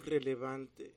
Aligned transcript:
relevante, 0.00 0.94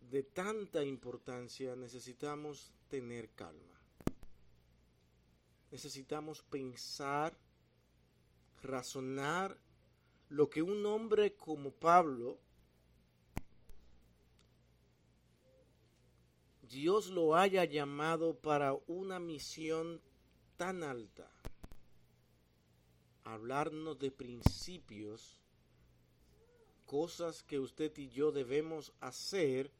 de 0.00 0.22
tanta 0.22 0.84
importancia, 0.84 1.74
necesitamos 1.74 2.72
tener 2.88 3.30
calma. 3.30 3.80
Necesitamos 5.70 6.42
pensar, 6.42 7.36
razonar 8.62 9.58
lo 10.28 10.48
que 10.48 10.62
un 10.62 10.86
hombre 10.86 11.34
como 11.34 11.72
Pablo, 11.72 12.38
Dios 16.62 17.08
lo 17.08 17.34
haya 17.34 17.64
llamado 17.64 18.38
para 18.38 18.74
una 18.86 19.18
misión 19.18 20.00
tan 20.56 20.82
alta. 20.82 21.30
Hablarnos 23.24 23.98
de 23.98 24.10
principios, 24.10 25.40
cosas 26.88 27.42
que 27.42 27.60
usted 27.60 27.92
y 27.98 28.08
yo 28.08 28.32
debemos 28.32 28.94
hacer 29.00 29.70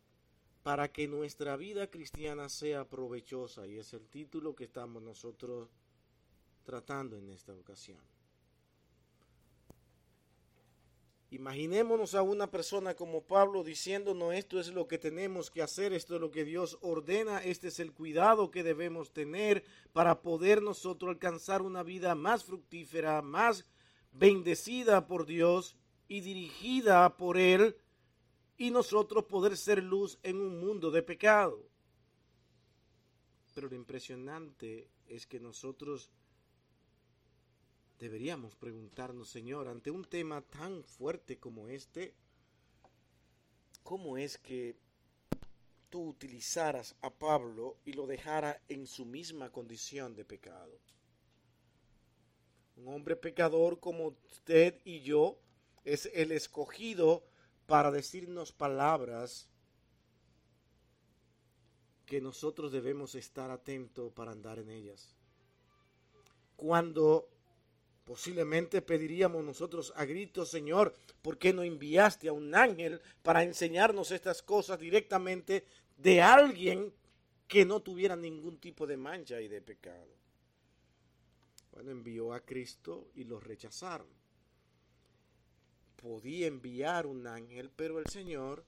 para 0.63 0.93
que 0.93 1.09
nuestra 1.09 1.57
vida 1.57 1.87
cristiana 1.87 2.51
sea 2.51 2.87
provechosa. 2.87 3.67
Y 3.67 3.79
es 3.79 3.95
el 3.95 4.07
título 4.07 4.55
que 4.55 4.65
estamos 4.65 5.03
nosotros 5.03 5.71
tratando 6.65 7.17
en 7.17 7.31
esta 7.31 7.55
ocasión. 7.55 7.99
Imaginémonos 11.31 12.15
a 12.15 12.21
una 12.21 12.51
persona 12.51 12.95
como 12.95 13.23
Pablo 13.23 13.65
diciéndonos 13.65 14.35
esto 14.35 14.61
es 14.61 14.69
lo 14.69 14.87
que 14.87 14.99
tenemos 14.99 15.51
que 15.51 15.63
hacer, 15.63 15.95
esto 15.95 16.17
es 16.17 16.21
lo 16.21 16.31
que 16.31 16.45
Dios 16.45 16.79
ordena, 16.83 17.43
este 17.43 17.69
es 17.69 17.81
el 17.81 17.93
cuidado 17.93 18.51
que 18.51 18.63
debemos 18.63 19.13
tener 19.13 19.65
para 19.95 20.21
poder 20.21 20.63
nosotros 20.63 21.11
alcanzar 21.11 21.63
una 21.63 21.83
vida 21.83 22.15
más 22.15 22.45
fructífera, 22.45 23.23
más 23.23 23.65
bendecida 24.13 25.07
por 25.07 25.25
Dios 25.25 25.77
y 26.09 26.21
dirigida 26.21 27.17
por 27.17 27.37
Él 27.37 27.77
y 28.57 28.71
nosotros 28.71 29.25
poder 29.25 29.57
ser 29.57 29.83
luz 29.83 30.19
en 30.23 30.41
un 30.41 30.59
mundo 30.59 30.91
de 30.91 31.03
pecado. 31.03 31.63
Pero 33.55 33.69
lo 33.69 33.77
impresionante 33.77 34.89
es 35.07 35.27
que 35.27 35.39
nosotros 35.39 36.11
deberíamos 37.99 38.55
preguntarnos, 38.55 39.29
Señor, 39.29 39.69
ante 39.69 39.91
un 39.91 40.05
tema 40.05 40.41
tan 40.43 40.83
fuerte 40.85 41.39
como 41.39 41.69
este, 41.69 42.15
¿cómo 43.83 44.17
es 44.17 44.39
que 44.39 44.77
tú 45.91 46.09
utilizaras 46.09 46.95
a 47.01 47.11
Pablo 47.11 47.79
y 47.85 47.93
lo 47.93 48.07
dejara 48.07 48.63
en 48.69 48.87
su 48.87 49.05
misma 49.05 49.51
condición 49.51 50.15
de 50.15 50.25
pecado? 50.25 50.79
Un 52.77 52.89
hombre 52.89 53.17
pecador 53.17 53.81
como 53.81 54.15
usted 54.31 54.81
y 54.85 55.01
yo 55.01 55.39
es 55.93 56.11
el 56.15 56.33
escogido 56.33 57.25
para 57.67 57.91
decirnos 57.91 58.53
palabras 58.53 59.49
que 62.05 62.21
nosotros 62.21 62.73
debemos 62.73 63.15
estar 63.15 63.51
atentos 63.51 64.13
para 64.13 64.33
andar 64.33 64.59
en 64.59 64.71
ellas. 64.71 65.15
Cuando 66.57 67.29
posiblemente 68.05 68.81
pediríamos 68.81 69.45
nosotros 69.45 69.93
a 69.97 70.05
gritos, 70.05 70.51
Señor, 70.51 70.95
¿por 71.23 71.39
qué 71.39 71.53
no 71.53 71.63
enviaste 71.63 72.29
a 72.29 72.33
un 72.33 72.55
ángel 72.55 73.01
para 73.23 73.43
enseñarnos 73.43 74.11
estas 74.11 74.43
cosas 74.43 74.79
directamente 74.79 75.67
de 75.97 76.23
alguien 76.23 76.93
que 77.47 77.65
no 77.65 77.81
tuviera 77.81 78.17
ningún 78.17 78.59
tipo 78.59 78.87
de 78.87 78.97
mancha 78.97 79.41
y 79.41 79.49
de 79.49 79.61
pecado? 79.61 80.17
Bueno, 81.73 81.91
envió 81.91 82.33
a 82.33 82.41
Cristo 82.41 83.11
y 83.15 83.25
lo 83.25 83.41
rechazaron 83.41 84.19
podía 86.01 86.47
enviar 86.47 87.07
un 87.07 87.27
ángel, 87.27 87.71
pero 87.75 87.99
el 87.99 88.07
Señor, 88.07 88.65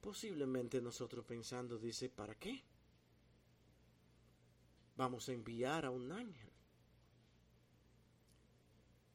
posiblemente 0.00 0.80
nosotros 0.80 1.24
pensando, 1.24 1.78
dice, 1.78 2.08
¿para 2.08 2.34
qué? 2.34 2.62
Vamos 4.96 5.28
a 5.28 5.32
enviar 5.32 5.84
a 5.84 5.90
un 5.90 6.10
ángel. 6.10 6.50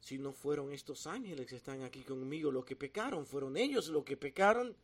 Si 0.00 0.18
no 0.18 0.32
fueron 0.32 0.72
estos 0.72 1.06
ángeles 1.06 1.46
que 1.46 1.56
están 1.56 1.82
aquí 1.82 2.02
conmigo 2.02 2.50
los 2.50 2.64
que 2.64 2.76
pecaron, 2.76 3.26
fueron 3.26 3.56
ellos 3.56 3.88
los 3.88 4.04
que 4.04 4.16
pecaron, 4.16 4.74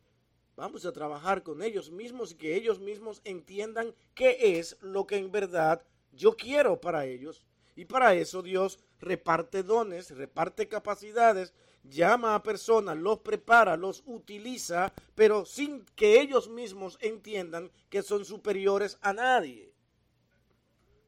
vamos 0.55 0.85
a 0.85 0.91
trabajar 0.91 1.41
con 1.41 1.63
ellos 1.63 1.89
mismos 1.89 2.33
y 2.33 2.35
que 2.35 2.55
ellos 2.55 2.79
mismos 2.79 3.21
entiendan 3.23 3.95
qué 4.13 4.59
es 4.59 4.77
lo 4.81 5.07
que 5.07 5.17
en 5.17 5.31
verdad 5.31 5.83
yo 6.11 6.35
quiero 6.35 6.79
para 6.79 7.05
ellos. 7.05 7.43
Y 7.75 7.85
para 7.85 8.13
eso 8.13 8.41
Dios 8.41 8.79
reparte 8.99 9.63
dones, 9.63 10.11
reparte 10.11 10.67
capacidades, 10.67 11.53
llama 11.83 12.35
a 12.35 12.43
personas, 12.43 12.97
los 12.97 13.19
prepara, 13.19 13.77
los 13.77 14.03
utiliza, 14.05 14.93
pero 15.13 15.45
sin 15.45 15.85
que 15.95 16.21
ellos 16.21 16.49
mismos 16.49 16.97
entiendan 17.01 17.71
que 17.89 18.01
son 18.01 18.25
superiores 18.25 18.97
a 19.01 19.13
nadie. 19.13 19.71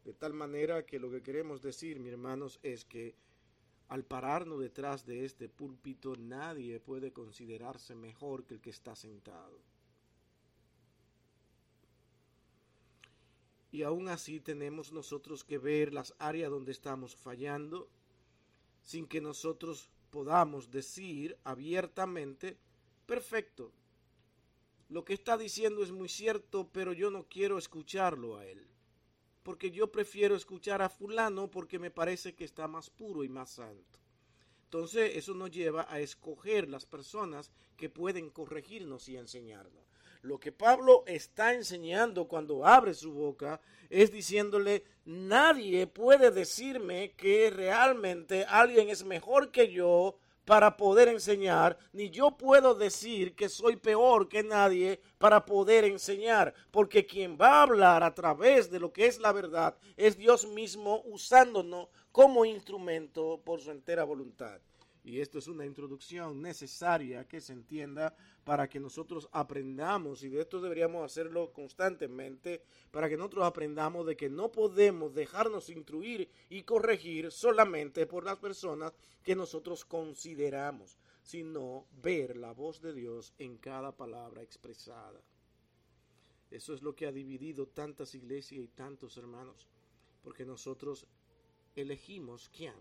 De 0.05 0.13
tal 0.13 0.33
manera 0.33 0.85
que 0.85 0.99
lo 0.99 1.11
que 1.11 1.21
queremos 1.21 1.61
decir, 1.61 1.99
mis 1.99 2.13
hermanos, 2.13 2.59
es 2.63 2.85
que 2.85 3.15
al 3.89 4.03
pararnos 4.03 4.59
detrás 4.59 5.05
de 5.05 5.25
este 5.25 5.49
púlpito 5.49 6.15
nadie 6.17 6.79
puede 6.79 7.11
considerarse 7.11 7.95
mejor 7.95 8.45
que 8.45 8.55
el 8.55 8.61
que 8.61 8.69
está 8.69 8.95
sentado. 8.95 9.59
Y 13.71 13.83
aún 13.83 14.07
así 14.07 14.39
tenemos 14.39 14.91
nosotros 14.91 15.43
que 15.43 15.57
ver 15.57 15.93
las 15.93 16.13
áreas 16.19 16.49
donde 16.49 16.71
estamos 16.71 17.15
fallando 17.15 17.89
sin 18.81 19.05
que 19.05 19.19
nosotros 19.19 19.89
podamos 20.09 20.71
decir 20.71 21.37
abiertamente, 21.43 22.57
perfecto, 23.05 23.73
lo 24.89 25.03
que 25.03 25.13
está 25.13 25.37
diciendo 25.37 25.83
es 25.83 25.91
muy 25.91 26.07
cierto, 26.07 26.69
pero 26.71 26.93
yo 26.93 27.11
no 27.11 27.27
quiero 27.27 27.57
escucharlo 27.57 28.37
a 28.37 28.45
él. 28.45 28.65
Porque 29.43 29.71
yo 29.71 29.91
prefiero 29.91 30.35
escuchar 30.35 30.81
a 30.81 30.89
fulano 30.89 31.51
porque 31.51 31.79
me 31.79 31.91
parece 31.91 32.35
que 32.35 32.45
está 32.45 32.67
más 32.67 32.89
puro 32.89 33.23
y 33.23 33.29
más 33.29 33.51
santo. 33.51 33.99
Entonces 34.63 35.15
eso 35.15 35.33
nos 35.33 35.51
lleva 35.51 35.85
a 35.89 35.99
escoger 35.99 36.69
las 36.69 36.85
personas 36.85 37.51
que 37.75 37.89
pueden 37.89 38.29
corregirnos 38.29 39.07
y 39.09 39.17
enseñarnos. 39.17 39.86
Lo 40.21 40.39
que 40.39 40.51
Pablo 40.51 41.03
está 41.07 41.53
enseñando 41.53 42.27
cuando 42.27 42.65
abre 42.65 42.93
su 42.93 43.13
boca 43.13 43.59
es 43.89 44.11
diciéndole, 44.11 44.83
nadie 45.05 45.87
puede 45.87 46.31
decirme 46.31 47.13
que 47.13 47.49
realmente 47.49 48.45
alguien 48.45 48.89
es 48.89 49.03
mejor 49.03 49.51
que 49.51 49.71
yo 49.71 50.17
para 50.47 50.77
poder 50.77 51.09
enseñar, 51.09 51.77
ni 51.91 52.09
yo 52.09 52.37
puedo 52.37 52.73
decir 52.73 53.35
que 53.35 53.49
soy 53.49 53.75
peor 53.75 54.29
que 54.29 54.43
nadie 54.43 55.01
para 55.17 55.45
poder 55.45 55.83
enseñar, 55.83 56.53
porque 56.71 57.05
quien 57.05 57.37
va 57.37 57.55
a 57.55 57.63
hablar 57.63 58.01
a 58.01 58.15
través 58.15 58.71
de 58.71 58.79
lo 58.79 58.93
que 58.93 59.07
es 59.07 59.19
la 59.19 59.33
verdad 59.33 59.77
es 59.97 60.17
Dios 60.17 60.47
mismo 60.47 61.01
usándonos 61.03 61.89
como 62.13 62.45
instrumento 62.45 63.41
por 63.43 63.59
su 63.59 63.71
entera 63.71 64.05
voluntad. 64.05 64.61
Y 65.07 65.21
esto 65.21 65.39
es 65.39 65.47
una 65.47 65.65
introducción 65.65 66.41
necesaria 66.41 67.25
que 67.25 67.39
se 67.39 67.53
entienda 67.53 68.13
para 68.43 68.67
que 68.67 68.77
nosotros 68.77 69.29
aprendamos, 69.31 70.21
y 70.21 70.27
de 70.27 70.41
esto 70.41 70.59
deberíamos 70.59 71.05
hacerlo 71.05 71.53
constantemente, 71.53 72.61
para 72.91 73.07
que 73.07 73.15
nosotros 73.15 73.45
aprendamos 73.45 74.05
de 74.05 74.17
que 74.17 74.27
no 74.27 74.51
podemos 74.51 75.15
dejarnos 75.15 75.69
instruir 75.69 76.29
y 76.49 76.63
corregir 76.63 77.31
solamente 77.31 78.05
por 78.05 78.25
las 78.25 78.35
personas 78.35 78.91
que 79.23 79.33
nosotros 79.33 79.85
consideramos, 79.85 80.97
sino 81.23 81.85
ver 82.03 82.35
la 82.35 82.51
voz 82.51 82.81
de 82.81 82.93
Dios 82.93 83.33
en 83.37 83.55
cada 83.59 83.95
palabra 83.95 84.43
expresada. 84.43 85.21
Eso 86.51 86.73
es 86.73 86.81
lo 86.81 86.93
que 86.93 87.07
ha 87.07 87.13
dividido 87.13 87.65
tantas 87.65 88.13
iglesias 88.13 88.61
y 88.61 88.67
tantos 88.67 89.15
hermanos, 89.15 89.69
porque 90.21 90.43
nosotros 90.43 91.07
elegimos 91.77 92.49
quién 92.49 92.75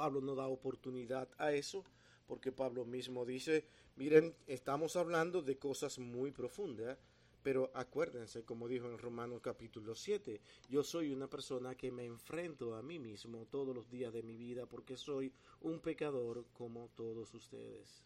Pablo 0.00 0.22
no 0.22 0.34
da 0.34 0.46
oportunidad 0.46 1.28
a 1.36 1.52
eso, 1.52 1.84
porque 2.26 2.52
Pablo 2.52 2.86
mismo 2.86 3.26
dice, 3.26 3.66
miren, 3.96 4.34
estamos 4.46 4.96
hablando 4.96 5.42
de 5.42 5.58
cosas 5.58 5.98
muy 5.98 6.30
profundas, 6.30 6.96
pero 7.42 7.70
acuérdense, 7.74 8.42
como 8.42 8.66
dijo 8.66 8.86
en 8.86 8.96
Romanos 8.96 9.42
capítulo 9.42 9.94
7, 9.94 10.40
yo 10.70 10.82
soy 10.82 11.12
una 11.12 11.28
persona 11.28 11.74
que 11.74 11.92
me 11.92 12.06
enfrento 12.06 12.74
a 12.76 12.82
mí 12.82 12.98
mismo 12.98 13.44
todos 13.50 13.74
los 13.74 13.90
días 13.90 14.10
de 14.10 14.22
mi 14.22 14.38
vida 14.38 14.64
porque 14.64 14.96
soy 14.96 15.34
un 15.60 15.80
pecador 15.80 16.46
como 16.54 16.88
todos 16.96 17.34
ustedes. 17.34 18.02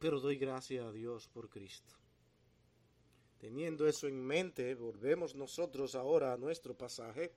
Pero 0.00 0.18
doy 0.18 0.36
gracias 0.36 0.84
a 0.84 0.90
Dios 0.90 1.28
por 1.28 1.48
Cristo. 1.48 1.94
Teniendo 3.38 3.86
eso 3.86 4.08
en 4.08 4.20
mente, 4.20 4.74
volvemos 4.74 5.36
nosotros 5.36 5.94
ahora 5.94 6.32
a 6.32 6.36
nuestro 6.36 6.76
pasaje 6.76 7.30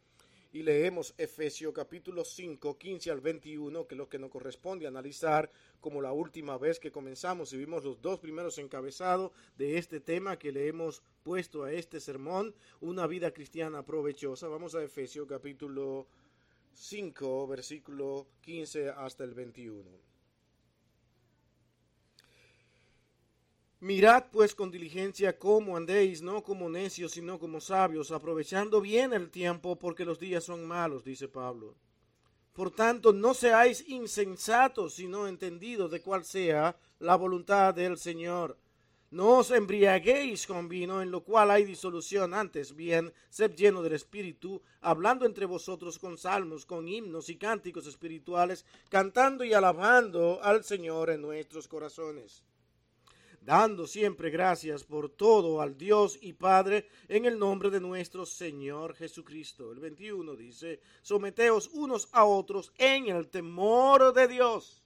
y 0.51 0.63
leemos 0.63 1.13
Efesios 1.17 1.73
capítulo 1.73 2.25
5, 2.25 2.77
15 2.77 3.11
al 3.11 3.21
21, 3.21 3.85
que 3.85 3.95
es 3.95 3.97
lo 3.97 4.09
que 4.09 4.17
nos 4.17 4.31
corresponde 4.31 4.87
analizar 4.87 5.51
como 5.79 6.01
la 6.01 6.11
última 6.11 6.57
vez 6.57 6.79
que 6.79 6.91
comenzamos 6.91 7.53
y 7.53 7.57
vimos 7.57 7.83
los 7.83 8.01
dos 8.01 8.19
primeros 8.19 8.57
encabezados 8.57 9.31
de 9.57 9.77
este 9.77 9.99
tema 9.99 10.39
que 10.39 10.51
le 10.51 10.67
hemos 10.67 11.03
puesto 11.23 11.63
a 11.63 11.73
este 11.73 11.99
sermón, 11.99 12.55
una 12.81 13.05
vida 13.05 13.31
cristiana 13.31 13.85
provechosa. 13.85 14.47
Vamos 14.47 14.73
a 14.73 14.83
Efesios 14.83 15.27
capítulo 15.27 16.07
5, 16.73 17.47
versículo 17.47 18.27
15 18.41 18.89
hasta 18.89 19.23
el 19.23 19.33
21. 19.33 20.08
Mirad 23.81 24.25
pues 24.29 24.55
con 24.55 24.71
diligencia 24.71 25.39
cómo 25.39 25.77
andéis, 25.77 26.21
no 26.21 26.43
como 26.43 26.67
necios, 26.67 27.13
sino 27.13 27.39
como 27.39 27.61
sabios, 27.61 28.11
aprovechando 28.11 28.81
bien 28.81 29.13
el 29.13 29.29
tiempo, 29.29 29.77
porque 29.77 30.03
los 30.03 30.19
días 30.19 30.43
son 30.43 30.65
malos, 30.65 31.05
dice 31.05 31.29
Pablo. 31.29 31.75
Por 32.51 32.71
tanto, 32.71 33.13
no 33.13 33.33
seáis 33.33 33.87
insensatos, 33.87 34.95
sino 34.95 35.27
entendidos 35.27 35.91
de 35.91 36.01
cuál 36.01 36.25
sea 36.25 36.75
la 36.99 37.15
voluntad 37.15 37.73
del 37.73 37.97
Señor. 37.97 38.57
No 39.11 39.37
os 39.37 39.49
embriaguéis 39.49 40.45
con 40.45 40.67
vino, 40.67 41.01
en 41.01 41.09
lo 41.09 41.23
cual 41.23 41.49
hay 41.49 41.63
disolución, 41.63 42.33
antes 42.33 42.75
bien, 42.75 43.13
sed 43.29 43.55
lleno 43.55 43.81
del 43.81 43.93
Espíritu, 43.93 44.61
hablando 44.81 45.25
entre 45.25 45.45
vosotros 45.45 45.99
con 45.99 46.17
salmos, 46.17 46.65
con 46.65 46.89
himnos 46.89 47.29
y 47.29 47.37
cánticos 47.37 47.87
espirituales, 47.87 48.65
cantando 48.89 49.45
y 49.45 49.53
alabando 49.53 50.43
al 50.43 50.65
Señor 50.65 51.11
en 51.11 51.21
nuestros 51.21 51.69
corazones 51.69 52.43
dando 53.49 53.87
siempre 53.87 54.29
gracias 54.29 54.83
por 54.83 55.09
todo 55.09 55.59
al 55.59 55.75
Dios 55.75 56.19
y 56.21 56.33
Padre 56.33 56.87
en 57.07 57.25
el 57.25 57.39
nombre 57.39 57.71
de 57.71 57.79
nuestro 57.79 58.23
Señor 58.23 58.93
Jesucristo. 58.93 59.71
El 59.71 59.79
21 59.79 60.35
dice, 60.35 60.79
someteos 61.01 61.67
unos 61.73 62.09
a 62.11 62.25
otros 62.25 62.71
en 62.77 63.07
el 63.07 63.27
temor 63.27 64.13
de 64.13 64.27
Dios. 64.27 64.83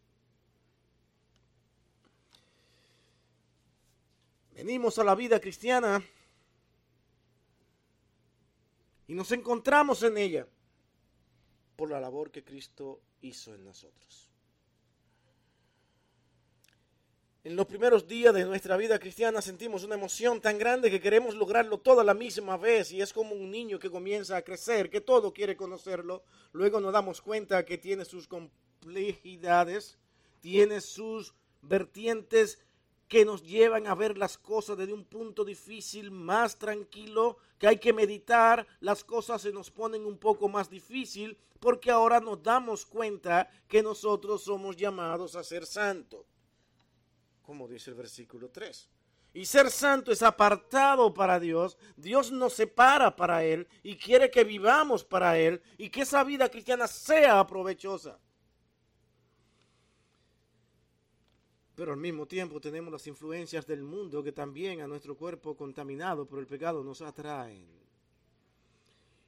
Venimos 4.56 4.98
a 4.98 5.04
la 5.04 5.16
vida 5.16 5.42
cristiana 5.42 6.02
y 9.08 9.14
nos 9.14 9.30
encontramos 9.34 10.04
en 10.04 10.18
ella 10.18 10.48
por 11.76 11.90
la 11.90 12.00
labor 12.00 12.32
que 12.32 12.46
Cristo 12.46 13.02
hizo 13.20 13.54
en 13.54 13.66
nosotros. 13.66 14.33
En 17.46 17.58
los 17.58 17.66
primeros 17.66 18.08
días 18.08 18.34
de 18.34 18.46
nuestra 18.46 18.78
vida 18.78 18.98
cristiana 18.98 19.42
sentimos 19.42 19.84
una 19.84 19.96
emoción 19.96 20.40
tan 20.40 20.58
grande 20.58 20.90
que 20.90 21.02
queremos 21.02 21.36
lograrlo 21.36 21.78
toda 21.78 22.02
la 22.02 22.14
misma 22.14 22.56
vez 22.56 22.94
y 22.94 23.02
es 23.02 23.12
como 23.12 23.36
un 23.36 23.52
niño 23.52 23.80
que 23.80 23.92
comienza 23.92 24.38
a 24.38 24.44
crecer, 24.44 24.90
que 24.90 25.02
todo 25.02 25.34
quiere 25.34 25.58
conocerlo. 25.58 26.24
Luego 26.54 26.80
nos 26.80 26.94
damos 26.94 27.20
cuenta 27.22 27.66
que 27.66 27.78
tiene 27.78 28.06
sus 28.06 28.30
complejidades, 28.30 29.98
tiene 30.40 30.80
sus 30.80 31.34
vertientes 31.62 32.60
que 33.10 33.26
nos 33.26 33.44
llevan 33.44 33.88
a 33.88 33.96
ver 33.96 34.18
las 34.18 34.38
cosas 34.38 34.78
desde 34.78 34.94
un 34.94 35.04
punto 35.04 35.44
difícil, 35.44 36.12
más 36.12 36.58
tranquilo, 36.58 37.36
que 37.60 37.68
hay 37.68 37.78
que 37.78 37.92
meditar, 37.92 38.66
las 38.80 39.04
cosas 39.04 39.42
se 39.42 39.52
nos 39.52 39.70
ponen 39.70 40.06
un 40.06 40.18
poco 40.18 40.48
más 40.48 40.70
difícil 40.70 41.38
porque 41.60 41.92
ahora 41.92 42.22
nos 42.22 42.42
damos 42.42 42.86
cuenta 42.86 43.50
que 43.68 43.84
nosotros 43.84 44.46
somos 44.46 44.78
llamados 44.78 45.36
a 45.36 45.44
ser 45.44 45.66
santos 45.66 46.33
como 47.44 47.68
dice 47.68 47.92
el 47.92 47.96
versículo 47.96 48.50
3. 48.50 48.90
Y 49.36 49.46
ser 49.46 49.72
santo 49.72 50.12
es 50.12 50.22
apartado 50.22 51.14
para 51.14 51.40
Dios. 51.40 51.78
Dios 51.96 52.32
nos 52.32 52.54
separa 52.54 53.16
para 53.16 53.44
Él 53.44 53.68
y 53.82 53.98
quiere 53.98 54.30
que 54.30 54.44
vivamos 54.44 55.04
para 55.04 55.38
Él 55.38 55.62
y 55.78 55.90
que 55.90 56.02
esa 56.02 56.24
vida 56.24 56.50
cristiana 56.50 56.88
sea 56.88 57.46
provechosa. 57.46 58.20
Pero 61.76 61.94
al 61.94 61.98
mismo 61.98 62.28
tiempo 62.28 62.62
tenemos 62.62 62.92
las 62.92 63.08
influencias 63.08 63.66
del 63.66 63.82
mundo 63.82 64.24
que 64.24 64.32
también 64.32 64.82
a 64.82 64.88
nuestro 64.88 65.18
cuerpo 65.18 65.58
contaminado 65.58 66.28
por 66.28 66.38
el 66.38 66.46
pecado 66.46 66.84
nos 66.84 67.02
atraen. 67.02 67.68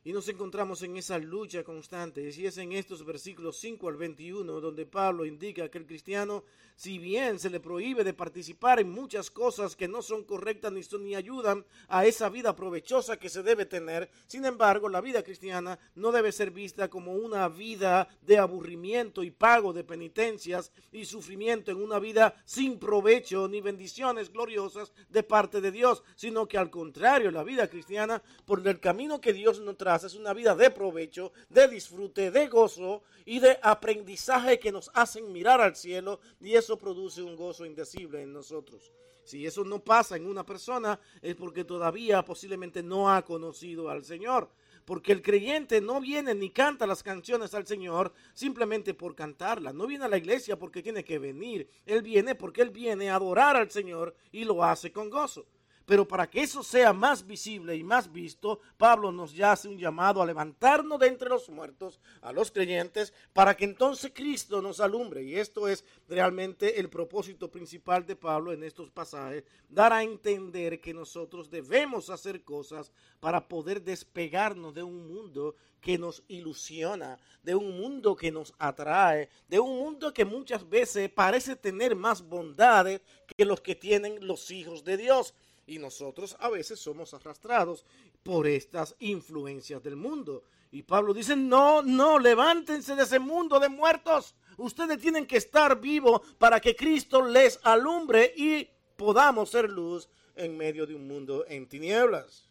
Y 0.07 0.13
nos 0.13 0.29
encontramos 0.29 0.83
en 0.83 0.97
esa 0.97 1.17
lucha 1.17 1.63
constante. 1.63 2.21
Y 2.21 2.45
es 2.45 2.59
en 2.59 2.73
estos 2.73 3.03
versículos 3.03 3.57
5 3.57 3.89
al 3.89 3.95
21 3.95 4.61
donde 4.61 4.85
Pablo 4.85 5.25
indica 5.25 5.67
que 5.67 5.79
el 5.79 5.87
cristiano, 5.87 6.43
si 6.75 6.99
bien 6.99 7.39
se 7.39 7.49
le 7.49 7.59
prohíbe 7.59 8.03
de 8.03 8.13
participar 8.13 8.79
en 8.79 8.91
muchas 8.91 9.31
cosas 9.31 9.75
que 9.75 9.87
no 9.87 10.03
son 10.03 10.23
correctas 10.23 10.71
ni, 10.71 10.83
son, 10.83 11.05
ni 11.05 11.15
ayudan 11.15 11.65
a 11.87 12.05
esa 12.05 12.29
vida 12.29 12.55
provechosa 12.55 13.17
que 13.17 13.29
se 13.29 13.41
debe 13.41 13.65
tener, 13.65 14.07
sin 14.27 14.45
embargo, 14.45 14.89
la 14.89 15.01
vida 15.01 15.23
cristiana 15.23 15.79
no 15.95 16.11
debe 16.11 16.31
ser 16.31 16.51
vista 16.51 16.87
como 16.87 17.13
una 17.13 17.49
vida 17.49 18.07
de 18.21 18.37
aburrimiento 18.37 19.23
y 19.23 19.31
pago 19.31 19.73
de 19.73 19.83
penitencias 19.83 20.71
y 20.91 21.05
sufrimiento 21.05 21.71
en 21.71 21.81
una 21.81 21.97
vida 21.97 22.39
sin 22.45 22.77
provecho 22.77 23.47
ni 23.47 23.59
bendiciones 23.59 24.31
gloriosas 24.31 24.91
de 25.09 25.23
parte 25.23 25.61
de 25.61 25.71
Dios, 25.71 26.03
sino 26.15 26.47
que 26.47 26.59
al 26.59 26.69
contrario, 26.69 27.31
la 27.31 27.43
vida 27.43 27.67
cristiana, 27.67 28.21
por 28.45 28.67
el 28.67 28.79
camino 28.79 29.19
que 29.19 29.33
Dios 29.33 29.59
nos 29.61 29.75
trae, 29.75 29.94
es 30.03 30.15
una 30.15 30.33
vida 30.33 30.55
de 30.55 30.69
provecho, 30.71 31.31
de 31.49 31.67
disfrute, 31.67 32.31
de 32.31 32.47
gozo 32.47 33.03
y 33.25 33.39
de 33.39 33.57
aprendizaje 33.61 34.59
que 34.59 34.71
nos 34.71 34.91
hacen 34.93 35.31
mirar 35.31 35.61
al 35.61 35.75
cielo 35.75 36.19
y 36.39 36.53
eso 36.53 36.77
produce 36.77 37.21
un 37.21 37.35
gozo 37.35 37.65
indecible 37.65 38.21
en 38.21 38.33
nosotros. 38.33 38.91
Si 39.23 39.45
eso 39.45 39.63
no 39.63 39.79
pasa 39.79 40.15
en 40.15 40.27
una 40.27 40.45
persona 40.45 40.99
es 41.21 41.35
porque 41.35 41.63
todavía 41.63 42.23
posiblemente 42.23 42.83
no 42.83 43.11
ha 43.11 43.23
conocido 43.23 43.89
al 43.89 44.05
Señor. 44.05 44.49
Porque 44.85 45.11
el 45.11 45.23
creyente 45.23 45.81
no 45.81 45.99
viene 45.99 46.35
ni 46.35 46.51
canta 46.51 46.85
las 46.85 47.01
canciones 47.01 47.55
al 47.55 47.65
Señor 47.65 48.13
simplemente 48.35 48.93
por 48.93 49.15
cantarlas. 49.15 49.73
No 49.73 49.87
viene 49.87 50.05
a 50.05 50.07
la 50.07 50.17
iglesia 50.17 50.59
porque 50.59 50.83
tiene 50.83 51.03
que 51.03 51.17
venir. 51.17 51.67
Él 51.87 52.03
viene 52.03 52.35
porque 52.35 52.61
Él 52.61 52.69
viene 52.69 53.09
a 53.09 53.15
adorar 53.15 53.55
al 53.55 53.71
Señor 53.71 54.15
y 54.31 54.43
lo 54.45 54.63
hace 54.63 54.91
con 54.91 55.09
gozo. 55.09 55.47
Pero 55.85 56.07
para 56.07 56.27
que 56.27 56.41
eso 56.41 56.63
sea 56.63 56.93
más 56.93 57.25
visible 57.25 57.75
y 57.75 57.83
más 57.83 58.11
visto, 58.11 58.59
Pablo 58.77 59.11
nos 59.11 59.33
ya 59.33 59.51
hace 59.51 59.67
un 59.67 59.77
llamado 59.77 60.21
a 60.21 60.25
levantarnos 60.25 60.99
de 60.99 61.07
entre 61.07 61.29
los 61.29 61.47
muertos, 61.49 61.99
a 62.21 62.31
los 62.31 62.51
creyentes, 62.51 63.13
para 63.33 63.55
que 63.55 63.65
entonces 63.65 64.11
Cristo 64.13 64.61
nos 64.61 64.79
alumbre. 64.79 65.23
Y 65.23 65.35
esto 65.35 65.67
es 65.67 65.85
realmente 66.09 66.79
el 66.79 66.89
propósito 66.89 67.51
principal 67.51 68.05
de 68.05 68.15
Pablo 68.15 68.51
en 68.51 68.63
estos 68.63 68.89
pasajes, 68.89 69.43
dar 69.69 69.93
a 69.93 70.01
entender 70.01 70.81
que 70.81 70.93
nosotros 70.93 71.49
debemos 71.49 72.09
hacer 72.09 72.43
cosas 72.43 72.91
para 73.19 73.47
poder 73.47 73.83
despegarnos 73.83 74.73
de 74.73 74.83
un 74.83 75.07
mundo 75.07 75.55
que 75.81 75.99
nos 75.99 76.23
ilusiona, 76.27 77.19
de 77.43 77.53
un 77.53 77.79
mundo 77.79 78.15
que 78.15 78.31
nos 78.31 78.55
atrae, 78.57 79.29
de 79.47 79.59
un 79.59 79.77
mundo 79.77 80.11
que 80.11 80.25
muchas 80.25 80.67
veces 80.67 81.11
parece 81.11 81.55
tener 81.55 81.95
más 81.95 82.27
bondades 82.27 83.01
que 83.37 83.45
los 83.45 83.61
que 83.61 83.75
tienen 83.75 84.25
los 84.25 84.49
hijos 84.49 84.83
de 84.83 84.97
Dios. 84.97 85.35
Y 85.67 85.79
nosotros 85.79 86.35
a 86.39 86.49
veces 86.49 86.79
somos 86.79 87.13
arrastrados 87.13 87.85
por 88.23 88.47
estas 88.47 88.95
influencias 88.99 89.81
del 89.81 89.95
mundo. 89.95 90.43
Y 90.71 90.83
Pablo 90.83 91.13
dice, 91.13 91.35
no, 91.35 91.81
no, 91.81 92.19
levántense 92.19 92.95
de 92.95 93.03
ese 93.03 93.19
mundo 93.19 93.59
de 93.59 93.69
muertos. 93.69 94.35
Ustedes 94.57 94.99
tienen 94.99 95.25
que 95.25 95.37
estar 95.37 95.79
vivos 95.79 96.21
para 96.37 96.59
que 96.59 96.75
Cristo 96.75 97.25
les 97.25 97.59
alumbre 97.63 98.33
y 98.35 98.67
podamos 98.95 99.49
ser 99.49 99.69
luz 99.69 100.09
en 100.35 100.57
medio 100.57 100.85
de 100.85 100.95
un 100.95 101.07
mundo 101.07 101.45
en 101.47 101.67
tinieblas. 101.67 102.49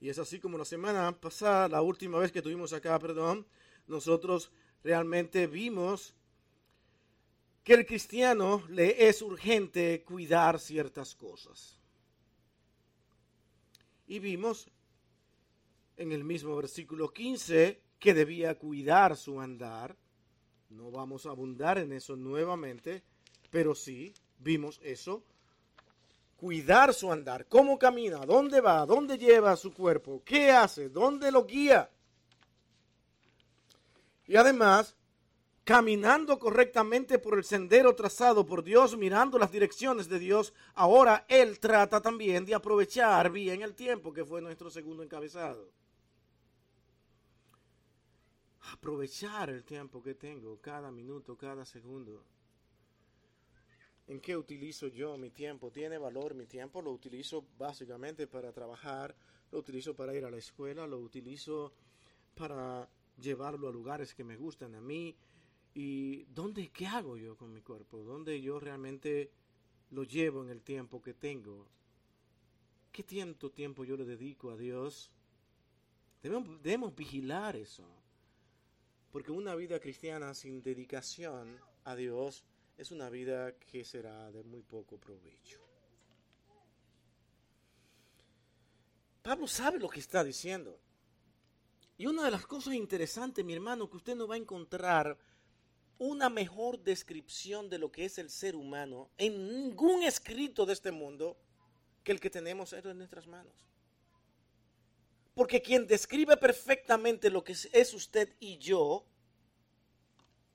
Y 0.00 0.08
es 0.08 0.18
así 0.18 0.38
como 0.38 0.58
la 0.58 0.64
semana 0.64 1.12
pasada, 1.18 1.68
la 1.68 1.82
última 1.82 2.18
vez 2.18 2.30
que 2.30 2.42
tuvimos 2.42 2.72
acá, 2.72 2.98
perdón, 2.98 3.46
nosotros 3.86 4.50
realmente 4.82 5.46
vimos 5.46 6.14
que 7.64 7.72
el 7.72 7.86
cristiano 7.86 8.62
le 8.68 9.08
es 9.08 9.22
urgente 9.22 10.04
cuidar 10.04 10.60
ciertas 10.60 11.14
cosas. 11.14 11.78
Y 14.06 14.18
vimos 14.18 14.68
en 15.96 16.12
el 16.12 16.24
mismo 16.24 16.54
versículo 16.56 17.10
15 17.10 17.80
que 17.98 18.12
debía 18.12 18.58
cuidar 18.58 19.16
su 19.16 19.40
andar. 19.40 19.96
No 20.68 20.90
vamos 20.90 21.24
a 21.24 21.30
abundar 21.30 21.78
en 21.78 21.92
eso 21.92 22.16
nuevamente, 22.16 23.02
pero 23.50 23.74
sí 23.74 24.12
vimos 24.38 24.78
eso. 24.82 25.22
Cuidar 26.36 26.92
su 26.92 27.10
andar, 27.10 27.46
cómo 27.46 27.78
camina, 27.78 28.26
dónde 28.26 28.60
va, 28.60 28.84
dónde 28.84 29.16
lleva 29.16 29.56
su 29.56 29.72
cuerpo, 29.72 30.20
qué 30.22 30.50
hace, 30.50 30.90
dónde 30.90 31.32
lo 31.32 31.46
guía. 31.46 31.88
Y 34.26 34.36
además 34.36 34.94
caminando 35.64 36.38
correctamente 36.38 37.18
por 37.18 37.38
el 37.38 37.44
sendero 37.44 37.94
trazado 37.94 38.44
por 38.44 38.62
Dios, 38.62 38.96
mirando 38.96 39.38
las 39.38 39.50
direcciones 39.50 40.08
de 40.08 40.18
Dios, 40.18 40.52
ahora 40.74 41.24
Él 41.28 41.58
trata 41.58 42.02
también 42.02 42.44
de 42.44 42.54
aprovechar 42.54 43.32
bien 43.32 43.62
el 43.62 43.74
tiempo, 43.74 44.12
que 44.12 44.26
fue 44.26 44.42
nuestro 44.42 44.70
segundo 44.70 45.02
encabezado. 45.02 45.70
Aprovechar 48.72 49.50
el 49.50 49.64
tiempo 49.64 50.02
que 50.02 50.14
tengo, 50.14 50.58
cada 50.60 50.90
minuto, 50.90 51.36
cada 51.36 51.64
segundo. 51.64 52.24
¿En 54.06 54.20
qué 54.20 54.36
utilizo 54.36 54.88
yo 54.88 55.16
mi 55.16 55.30
tiempo? 55.30 55.70
¿Tiene 55.70 55.96
valor 55.96 56.34
mi 56.34 56.46
tiempo? 56.46 56.82
Lo 56.82 56.92
utilizo 56.92 57.46
básicamente 57.58 58.26
para 58.26 58.52
trabajar, 58.52 59.14
lo 59.50 59.58
utilizo 59.58 59.94
para 59.94 60.14
ir 60.14 60.26
a 60.26 60.30
la 60.30 60.36
escuela, 60.36 60.86
lo 60.86 60.98
utilizo 60.98 61.72
para 62.34 62.86
llevarlo 63.18 63.68
a 63.68 63.72
lugares 63.72 64.14
que 64.14 64.24
me 64.24 64.36
gustan 64.36 64.74
a 64.74 64.80
mí, 64.80 65.16
¿Y 65.74 66.24
dónde, 66.26 66.70
qué 66.70 66.86
hago 66.86 67.16
yo 67.16 67.36
con 67.36 67.52
mi 67.52 67.60
cuerpo? 67.60 68.04
¿Dónde 68.04 68.40
yo 68.40 68.60
realmente 68.60 69.32
lo 69.90 70.04
llevo 70.04 70.42
en 70.42 70.50
el 70.50 70.62
tiempo 70.62 71.02
que 71.02 71.14
tengo? 71.14 71.66
¿Qué 72.92 73.02
tiempo, 73.02 73.50
tiempo 73.50 73.84
yo 73.84 73.96
le 73.96 74.04
dedico 74.04 74.50
a 74.50 74.56
Dios? 74.56 75.10
Debemos, 76.22 76.62
debemos 76.62 76.94
vigilar 76.94 77.56
eso. 77.56 77.84
Porque 79.10 79.32
una 79.32 79.56
vida 79.56 79.80
cristiana 79.80 80.32
sin 80.32 80.62
dedicación 80.62 81.58
a 81.82 81.96
Dios 81.96 82.44
es 82.76 82.92
una 82.92 83.10
vida 83.10 83.56
que 83.58 83.84
será 83.84 84.30
de 84.30 84.44
muy 84.44 84.62
poco 84.62 84.98
provecho. 84.98 85.60
Pablo 89.22 89.48
sabe 89.48 89.80
lo 89.80 89.88
que 89.88 90.00
está 90.00 90.22
diciendo. 90.22 90.78
Y 91.96 92.06
una 92.06 92.24
de 92.24 92.30
las 92.30 92.46
cosas 92.46 92.74
interesantes, 92.74 93.44
mi 93.44 93.54
hermano, 93.54 93.88
que 93.88 93.96
usted 93.96 94.14
no 94.14 94.28
va 94.28 94.34
a 94.34 94.38
encontrar 94.38 95.16
una 95.98 96.28
mejor 96.28 96.80
descripción 96.80 97.70
de 97.70 97.78
lo 97.78 97.90
que 97.92 98.04
es 98.04 98.18
el 98.18 98.30
ser 98.30 98.56
humano 98.56 99.10
en 99.16 99.48
ningún 99.48 100.02
escrito 100.02 100.66
de 100.66 100.72
este 100.72 100.90
mundo 100.90 101.36
que 102.02 102.12
el 102.12 102.20
que 102.20 102.30
tenemos 102.30 102.72
en 102.72 102.98
nuestras 102.98 103.26
manos. 103.26 103.54
Porque 105.34 105.60
quien 105.60 105.86
describe 105.86 106.36
perfectamente 106.36 107.30
lo 107.30 107.42
que 107.42 107.52
es 107.72 107.94
usted 107.94 108.34
y 108.38 108.58
yo 108.58 109.04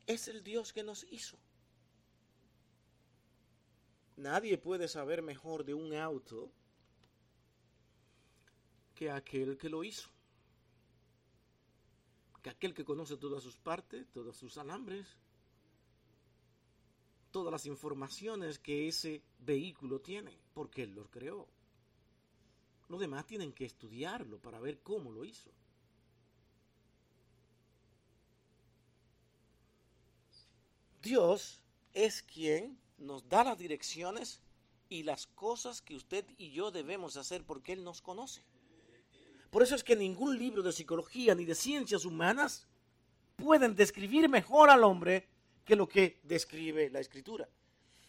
es 0.07 0.27
el 0.27 0.43
Dios 0.43 0.71
que 0.71 0.83
nos 0.83 1.05
hizo. 1.11 1.37
Nadie 4.15 4.57
puede 4.57 4.87
saber 4.87 5.21
mejor 5.21 5.63
de 5.63 5.73
un 5.73 5.93
auto 5.93 6.51
que 8.95 9.09
aquel 9.09 9.57
que 9.57 9.69
lo 9.69 9.83
hizo. 9.83 10.09
Que 12.41 12.49
aquel 12.49 12.73
que 12.73 12.85
conoce 12.85 13.17
todas 13.17 13.43
sus 13.43 13.57
partes, 13.57 14.09
todos 14.11 14.35
sus 14.35 14.57
alambres, 14.57 15.07
todas 17.31 17.51
las 17.51 17.65
informaciones 17.65 18.59
que 18.59 18.87
ese 18.87 19.21
vehículo 19.39 19.99
tiene, 19.99 20.37
porque 20.53 20.83
él 20.83 20.95
lo 20.95 21.05
creó. 21.09 21.47
Los 22.87 22.99
demás 22.99 23.25
tienen 23.25 23.53
que 23.53 23.65
estudiarlo 23.65 24.39
para 24.39 24.59
ver 24.59 24.79
cómo 24.79 25.11
lo 25.11 25.23
hizo. 25.23 25.51
Dios 31.01 31.61
es 31.93 32.23
quien 32.23 32.77
nos 32.97 33.27
da 33.29 33.43
las 33.43 33.57
direcciones 33.57 34.41
y 34.89 35.03
las 35.03 35.27
cosas 35.27 35.81
que 35.81 35.95
usted 35.95 36.25
y 36.37 36.51
yo 36.51 36.71
debemos 36.71 37.15
hacer 37.15 37.43
porque 37.43 37.73
Él 37.73 37.83
nos 37.83 38.01
conoce. 38.01 38.41
Por 39.49 39.63
eso 39.63 39.75
es 39.75 39.83
que 39.83 39.95
ningún 39.95 40.37
libro 40.37 40.61
de 40.61 40.71
psicología 40.71 41.33
ni 41.35 41.45
de 41.45 41.55
ciencias 41.55 42.05
humanas 42.05 42.67
pueden 43.35 43.75
describir 43.75 44.27
mejor 44.29 44.69
al 44.69 44.83
hombre 44.83 45.27
que 45.69 45.75
lo 45.75 45.87
que 45.87 46.19
describe 46.23 46.89
la 46.89 46.99
escritura. 46.99 47.47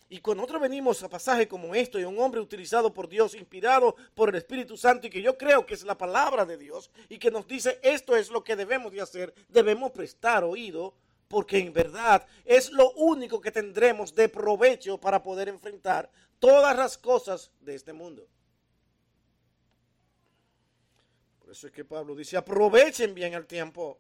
Y 0.09 0.21
cuando 0.21 0.41
nosotros 0.41 0.63
venimos 0.63 1.03
a 1.03 1.11
pasajes 1.11 1.47
como 1.47 1.75
esto 1.75 2.01
y 2.01 2.05
un 2.05 2.19
hombre 2.19 2.41
utilizado 2.41 2.93
por 2.93 3.07
Dios, 3.07 3.35
inspirado 3.35 3.95
por 4.15 4.31
el 4.31 4.37
Espíritu 4.37 4.79
Santo 4.79 5.07
y 5.07 5.11
que 5.11 5.21
yo 5.21 5.37
creo 5.37 5.67
que 5.67 5.75
es 5.75 5.85
la 5.85 5.97
palabra 5.97 6.47
de 6.47 6.57
Dios 6.57 6.91
y 7.11 7.19
que 7.19 7.31
nos 7.31 7.47
dice 7.47 7.79
esto 7.83 8.17
es 8.17 8.31
lo 8.31 8.43
que 8.43 8.57
debemos 8.57 8.91
de 8.93 9.03
hacer, 9.03 9.35
debemos 9.51 9.91
prestar 9.93 10.43
oído 10.43 10.95
porque 11.29 11.59
en 11.59 11.73
verdad 11.75 12.27
es 12.47 12.71
lo 12.71 12.93
único 12.93 13.43
que 13.43 13.53
tendremos 13.53 14.15
de 14.15 14.31
provecho 14.31 14.99
para 14.99 15.23
poder 15.23 15.51
enfrentar 15.51 16.11
todas 16.39 16.75
las 16.75 16.97
cosas 16.97 17.51
de 17.61 17.75
este 17.75 17.93
mundo. 17.93 18.27
Por 21.41 21.51
eso 21.51 21.67
es 21.67 21.73
que 21.75 21.85
Pablo 21.85 22.17
dice, 22.17 22.39
aprovechen 22.39 23.15
bien 23.15 23.35
el 23.35 23.47
tiempo 23.47 23.99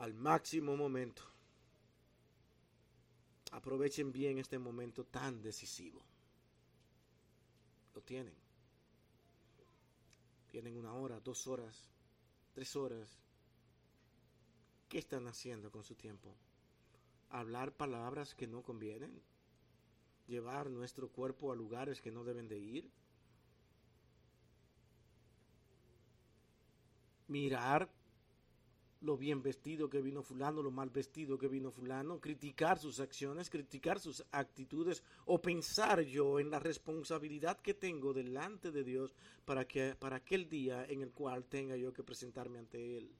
al 0.00 0.14
máximo 0.14 0.76
momento. 0.76 1.22
Aprovechen 3.52 4.10
bien 4.12 4.38
este 4.38 4.58
momento 4.58 5.04
tan 5.04 5.42
decisivo. 5.42 6.00
Lo 7.94 8.00
tienen. 8.00 8.34
Tienen 10.50 10.76
una 10.76 10.94
hora, 10.94 11.20
dos 11.20 11.46
horas, 11.46 11.90
tres 12.54 12.74
horas. 12.76 13.08
¿Qué 14.88 14.98
están 14.98 15.26
haciendo 15.26 15.70
con 15.70 15.84
su 15.84 15.94
tiempo? 15.94 16.34
Hablar 17.28 17.72
palabras 17.72 18.34
que 18.34 18.46
no 18.46 18.62
convienen. 18.62 19.20
Llevar 20.26 20.70
nuestro 20.70 21.10
cuerpo 21.10 21.52
a 21.52 21.56
lugares 21.56 22.00
que 22.00 22.10
no 22.10 22.24
deben 22.24 22.48
de 22.48 22.58
ir. 22.58 22.90
Mirar 27.28 27.99
lo 29.00 29.16
bien 29.16 29.42
vestido 29.42 29.88
que 29.88 30.02
vino 30.02 30.22
fulano, 30.22 30.62
lo 30.62 30.70
mal 30.70 30.90
vestido 30.90 31.38
que 31.38 31.48
vino 31.48 31.70
fulano, 31.70 32.20
criticar 32.20 32.78
sus 32.78 33.00
acciones, 33.00 33.48
criticar 33.48 33.98
sus 33.98 34.24
actitudes 34.30 35.02
o 35.24 35.40
pensar 35.40 36.02
yo 36.02 36.38
en 36.38 36.50
la 36.50 36.58
responsabilidad 36.58 37.58
que 37.60 37.74
tengo 37.74 38.12
delante 38.12 38.70
de 38.70 38.84
Dios 38.84 39.14
para 39.44 39.66
que 39.66 39.94
para 39.98 40.16
aquel 40.16 40.48
día 40.48 40.84
en 40.86 41.00
el 41.00 41.12
cual 41.12 41.44
tenga 41.44 41.76
yo 41.76 41.92
que 41.92 42.02
presentarme 42.02 42.58
ante 42.58 42.98
él. 42.98 43.10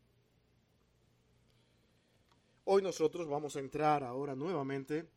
Hoy 2.64 2.82
nosotros 2.82 3.26
vamos 3.26 3.56
a 3.56 3.60
entrar 3.60 4.04
ahora 4.04 4.34
nuevamente 4.34 5.08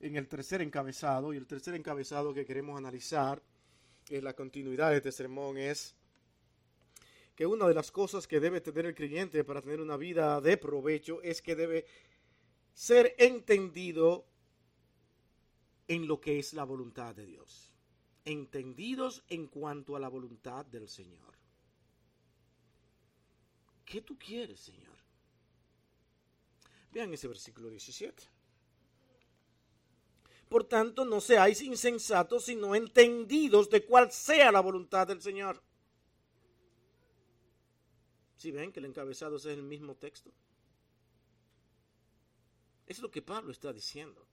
en 0.00 0.16
el 0.16 0.26
tercer 0.26 0.62
encabezado 0.62 1.34
y 1.34 1.36
el 1.36 1.46
tercer 1.46 1.74
encabezado 1.74 2.32
que 2.32 2.46
queremos 2.46 2.78
analizar 2.78 3.42
en 4.08 4.24
la 4.24 4.34
continuidad 4.34 4.90
de 4.90 4.96
este 4.96 5.12
sermón 5.12 5.58
es 5.58 5.97
que 7.38 7.46
una 7.46 7.68
de 7.68 7.74
las 7.74 7.92
cosas 7.92 8.26
que 8.26 8.40
debe 8.40 8.60
tener 8.60 8.84
el 8.84 8.96
creyente 8.96 9.44
para 9.44 9.62
tener 9.62 9.80
una 9.80 9.96
vida 9.96 10.40
de 10.40 10.56
provecho 10.56 11.22
es 11.22 11.40
que 11.40 11.54
debe 11.54 11.86
ser 12.74 13.14
entendido 13.16 14.26
en 15.86 16.08
lo 16.08 16.20
que 16.20 16.40
es 16.40 16.52
la 16.52 16.64
voluntad 16.64 17.14
de 17.14 17.26
Dios. 17.26 17.72
Entendidos 18.24 19.22
en 19.28 19.46
cuanto 19.46 19.94
a 19.94 20.00
la 20.00 20.08
voluntad 20.08 20.66
del 20.66 20.88
Señor. 20.88 21.32
¿Qué 23.84 24.02
tú 24.02 24.18
quieres, 24.18 24.58
Señor? 24.58 24.98
Vean 26.90 27.14
ese 27.14 27.28
versículo 27.28 27.70
17. 27.70 28.20
Por 30.48 30.64
tanto, 30.64 31.04
no 31.04 31.20
seáis 31.20 31.62
insensatos, 31.62 32.46
sino 32.46 32.74
entendidos 32.74 33.70
de 33.70 33.84
cuál 33.84 34.10
sea 34.10 34.50
la 34.50 34.58
voluntad 34.58 35.06
del 35.06 35.22
Señor. 35.22 35.62
Si 38.38 38.52
ven 38.52 38.70
que 38.70 38.78
el 38.78 38.86
encabezado 38.86 39.36
es 39.36 39.46
el 39.46 39.64
mismo 39.64 39.96
texto. 39.96 40.30
Es 42.86 43.00
lo 43.00 43.10
que 43.10 43.20
Pablo 43.20 43.50
está 43.50 43.72
diciendo. 43.72 44.24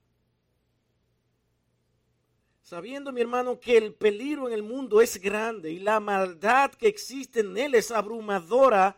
Sabiendo, 2.62 3.12
mi 3.12 3.22
hermano, 3.22 3.60
que 3.60 3.78
el 3.78 3.96
peligro 3.96 4.48
en 4.48 4.54
el 4.54 4.62
mundo 4.62 5.02
es 5.02 5.20
grande 5.20 5.72
y 5.72 5.80
la 5.80 6.00
maldad 6.00 6.72
que 6.72 6.88
existe 6.88 7.40
en 7.40 7.58
él 7.58 7.74
es 7.74 7.90
abrumadora, 7.90 8.96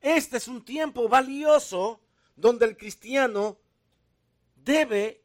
este 0.00 0.38
es 0.38 0.48
un 0.48 0.64
tiempo 0.64 1.06
valioso 1.06 2.00
donde 2.34 2.64
el 2.64 2.78
cristiano 2.78 3.58
debe 4.54 5.22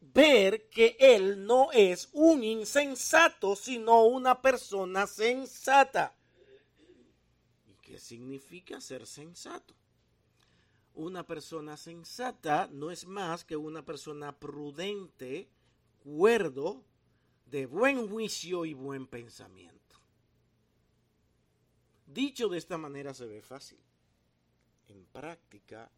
ver 0.00 0.68
que 0.70 0.96
él 0.98 1.46
no 1.46 1.70
es 1.70 2.08
un 2.12 2.42
insensato, 2.42 3.54
sino 3.54 4.06
una 4.06 4.42
persona 4.42 5.06
sensata. 5.06 6.16
¿Qué 7.90 7.98
significa 7.98 8.80
ser 8.80 9.04
sensato? 9.04 9.74
Una 10.94 11.26
persona 11.26 11.76
sensata 11.76 12.68
no 12.70 12.92
es 12.92 13.04
más 13.04 13.44
que 13.44 13.56
una 13.56 13.84
persona 13.84 14.38
prudente, 14.38 15.48
cuerdo, 15.98 16.84
de 17.46 17.66
buen 17.66 18.08
juicio 18.08 18.64
y 18.64 18.74
buen 18.74 19.08
pensamiento. 19.08 20.00
Dicho 22.06 22.48
de 22.48 22.58
esta 22.58 22.78
manera 22.78 23.12
se 23.12 23.26
ve 23.26 23.42
fácil. 23.42 23.80
En 24.86 25.04
práctica 25.06 25.90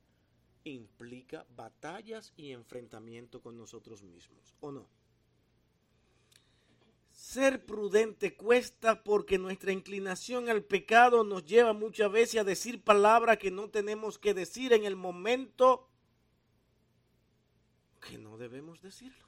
implica 0.65 1.45
batallas 1.55 2.33
y 2.39 2.53
enfrentamiento 2.53 3.43
con 3.43 3.59
nosotros 3.59 4.03
mismos, 4.03 4.55
¿o 4.61 4.73
no? 4.73 4.89
Ser 7.33 7.65
prudente 7.65 8.37
cuesta 8.37 9.03
porque 9.03 9.39
nuestra 9.39 9.73
inclinación 9.73 10.51
al 10.51 10.63
pecado 10.63 11.25
nos 11.25 11.47
lleva 11.47 11.73
muchas 11.73 12.13
veces 12.13 12.39
a 12.39 12.45
decir 12.45 12.85
palabras 12.85 13.39
que 13.39 13.51
no 13.51 13.71
tenemos 13.71 14.19
que 14.19 14.35
decir 14.35 14.75
en 14.75 14.85
el 14.85 14.97
momento 14.97 15.89
que 18.07 18.19
no 18.19 18.37
debemos 18.37 18.83
decirlo. 18.83 19.27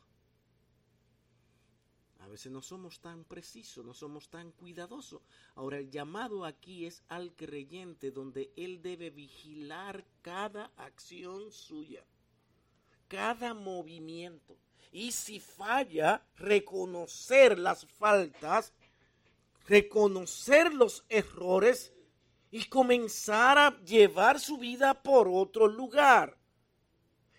A 2.19 2.29
veces 2.29 2.53
no 2.53 2.61
somos 2.61 3.01
tan 3.01 3.25
precisos, 3.25 3.83
no 3.83 3.95
somos 3.95 4.29
tan 4.29 4.53
cuidadosos. 4.53 5.23
Ahora 5.55 5.79
el 5.79 5.91
llamado 5.91 6.45
aquí 6.45 6.85
es 6.85 7.03
al 7.09 7.35
creyente 7.35 8.11
donde 8.11 8.53
él 8.55 8.83
debe 8.83 9.09
vigilar 9.09 10.05
cada 10.21 10.67
acción 10.77 11.51
suya, 11.51 12.05
cada 13.09 13.55
movimiento 13.55 14.59
y 14.93 15.13
si 15.13 15.41
falla, 15.41 16.23
reconocer 16.37 17.59
las 17.59 17.87
faltas, 17.87 18.73
reconocer 19.67 20.73
los 20.73 21.05
errores 21.09 21.93
y 22.51 22.65
comenzar 22.65 23.59
a 23.59 23.77
llevar 23.85 24.39
su 24.39 24.59
vida 24.59 24.95
por 25.03 25.29
otro 25.29 25.67
lugar. 25.67 26.39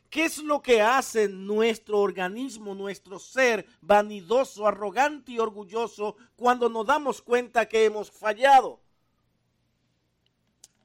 ¿Qué 0.10 0.25
es 0.25 0.38
lo 0.38 0.62
que 0.62 0.82
hace 0.82 1.28
nuestro 1.28 2.00
organismo, 2.00 2.74
nuestro 2.74 3.20
ser 3.20 3.66
vanidoso, 3.82 4.66
arrogante 4.66 5.34
y 5.34 5.40
orgulloso 5.40 6.16
cuando 6.36 6.70
nos 6.70 6.86
damos 6.86 7.22
cuenta 7.22 7.68
que 7.68 7.86
hemos 7.86 8.12
fallado? 8.12 8.80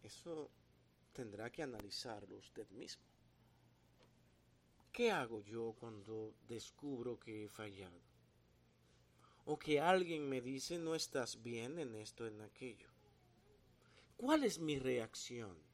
Eso 0.03 0.51
tendrá 1.13 1.51
que 1.51 1.63
analizarlo 1.63 2.37
usted 2.39 2.69
mismo. 2.71 3.10
¿Qué 4.93 5.11
hago 5.11 5.41
yo 5.43 5.75
cuando 5.79 6.35
descubro 6.49 7.19
que 7.19 7.45
he 7.45 7.49
fallado? 7.49 8.01
O 9.45 9.59
que 9.59 9.81
alguien 9.81 10.29
me 10.29 10.41
dice, 10.41 10.79
no 10.79 10.95
estás 10.95 11.43
bien 11.43 11.79
en 11.79 11.95
esto, 11.95 12.27
en 12.27 12.41
aquello. 12.41 12.89
¿Cuál 14.17 14.45
es 14.45 14.59
mi 14.59 14.79
reacción? 14.79 15.70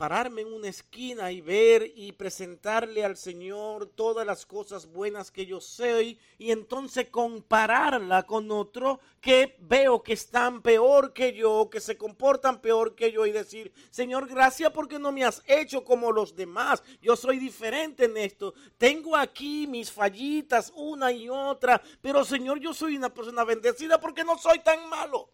Pararme 0.00 0.40
en 0.40 0.50
una 0.50 0.68
esquina 0.68 1.30
y 1.30 1.42
ver 1.42 1.92
y 1.94 2.12
presentarle 2.12 3.04
al 3.04 3.18
Señor 3.18 3.84
todas 3.84 4.26
las 4.26 4.46
cosas 4.46 4.86
buenas 4.86 5.30
que 5.30 5.44
yo 5.44 5.60
sé 5.60 6.16
y 6.38 6.50
entonces 6.50 7.10
compararla 7.10 8.22
con 8.22 8.50
otro 8.50 9.00
que 9.20 9.58
veo 9.60 10.02
que 10.02 10.14
están 10.14 10.62
peor 10.62 11.12
que 11.12 11.34
yo, 11.34 11.68
que 11.70 11.80
se 11.80 11.98
comportan 11.98 12.62
peor 12.62 12.94
que 12.94 13.12
yo 13.12 13.26
y 13.26 13.32
decir, 13.32 13.74
Señor, 13.90 14.26
gracias 14.26 14.72
porque 14.72 14.98
no 14.98 15.12
me 15.12 15.22
has 15.22 15.42
hecho 15.46 15.84
como 15.84 16.10
los 16.12 16.34
demás, 16.34 16.82
yo 17.02 17.14
soy 17.14 17.38
diferente 17.38 18.06
en 18.06 18.16
esto, 18.16 18.54
tengo 18.78 19.18
aquí 19.18 19.66
mis 19.66 19.92
fallitas 19.92 20.72
una 20.74 21.12
y 21.12 21.28
otra, 21.28 21.82
pero 22.00 22.24
Señor, 22.24 22.58
yo 22.58 22.72
soy 22.72 22.96
una 22.96 23.12
persona 23.12 23.44
bendecida 23.44 24.00
porque 24.00 24.24
no 24.24 24.38
soy 24.38 24.60
tan 24.60 24.88
malo. 24.88 25.28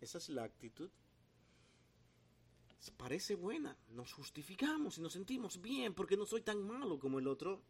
Esa 0.00 0.18
es 0.18 0.28
la 0.30 0.42
actitud 0.42 0.90
parece 2.96 3.34
buena, 3.34 3.76
nos 3.90 4.12
justificamos 4.12 4.96
y 4.96 5.02
nos 5.02 5.12
sentimos 5.12 5.60
bien 5.60 5.92
porque 5.92 6.16
no 6.16 6.24
soy 6.24 6.40
tan 6.40 6.66
malo 6.66 6.98
como 6.98 7.18
el 7.18 7.26
otro. 7.26 7.62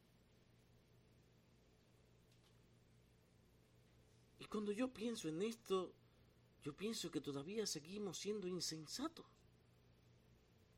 Y 4.38 4.44
cuando 4.44 4.70
yo 4.70 4.92
pienso 4.92 5.28
en 5.28 5.42
esto, 5.42 5.92
yo 6.62 6.76
pienso 6.76 7.10
que 7.10 7.20
todavía 7.20 7.66
seguimos 7.66 8.18
siendo 8.18 8.46
insensatos 8.46 9.39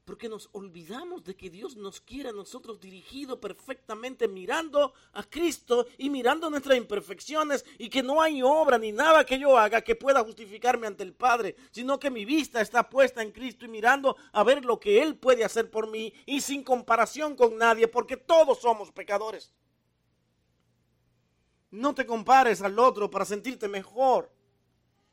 porque 0.04 0.28
nos 0.28 0.49
olvidamos 0.52 1.23
de 1.23 1.37
que 1.37 1.49
Dios 1.49 1.76
nos 1.76 2.00
quiere 2.00 2.30
a 2.30 2.32
nosotros 2.32 2.80
dirigido 2.80 3.40
perfectamente 3.40 4.26
mirando 4.26 4.92
a 5.12 5.23
Cristo 5.23 5.87
y 5.97 6.11
mirando 6.11 6.50
nuestras 6.50 6.76
imperfecciones 6.76 7.64
y 7.78 7.88
que 7.88 8.02
no 8.02 8.21
hay 8.21 8.42
obra 8.42 8.78
ni 8.78 8.90
nada 8.90 9.25
que 9.25 9.38
yo 9.38 9.56
haga 9.56 9.82
que 9.82 9.94
pueda 9.94 10.25
justificarme 10.25 10.88
ante 10.88 11.04
el 11.04 11.14
Padre, 11.14 11.54
sino 11.71 12.00
que 12.00 12.11
mi 12.11 12.25
vista 12.25 12.61
está 12.61 12.88
puesta 12.90 13.23
en 13.23 13.30
Cristo 13.30 13.64
y 13.64 13.68
mirando 13.68 14.16
a 14.32 14.42
ver 14.42 14.64
lo 14.64 14.80
que 14.80 15.00
Él 15.00 15.16
puede 15.16 15.44
hacer 15.44 15.71
por 15.71 15.88
mí 15.88 16.12
y 16.26 16.40
sin 16.40 16.64
comparación 16.64 17.37
con 17.37 17.56
nadie, 17.56 17.87
porque 17.87 18.16
todos 18.16 18.61
somos 18.61 18.90
pecadores. 18.90 19.52
No 21.71 21.94
te 21.94 22.04
compares 22.04 22.61
al 22.61 22.78
otro 22.78 23.09
para 23.09 23.25
sentirte 23.25 23.68
mejor, 23.68 24.30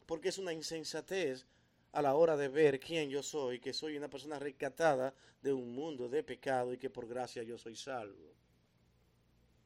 porque 0.07 0.29
es 0.29 0.39
una 0.39 0.51
insensatez 0.51 1.45
a 1.91 2.01
la 2.01 2.15
hora 2.15 2.37
de 2.37 2.49
ver 2.49 2.79
quién 2.79 3.09
yo 3.09 3.23
soy, 3.23 3.59
que 3.59 3.73
soy 3.73 3.97
una 3.97 4.09
persona 4.09 4.37
rescatada 4.37 5.13
de 5.41 5.53
un 5.53 5.73
mundo 5.73 6.07
de 6.07 6.23
pecado 6.23 6.73
y 6.73 6.77
que 6.77 6.89
por 6.89 7.07
gracia 7.07 7.43
yo 7.43 7.57
soy 7.57 7.75
salvo. 7.75 8.35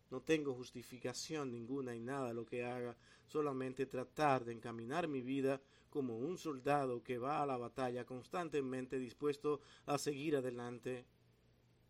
No 0.09 0.21
tengo 0.21 0.53
justificación 0.53 1.51
ninguna 1.51 1.93
en 1.93 2.05
nada 2.05 2.33
lo 2.33 2.45
que 2.45 2.63
haga, 2.63 2.95
solamente 3.25 3.87
tratar 3.87 4.45
de 4.45 4.53
encaminar 4.53 5.07
mi 5.07 5.21
vida 5.21 5.59
como 5.89 6.17
un 6.17 6.37
soldado 6.37 7.03
que 7.03 7.17
va 7.17 7.41
a 7.41 7.45
la 7.45 7.57
batalla 7.57 8.05
constantemente 8.05 8.99
dispuesto 8.99 9.61
a 9.85 9.97
seguir 9.97 10.35
adelante 10.35 11.05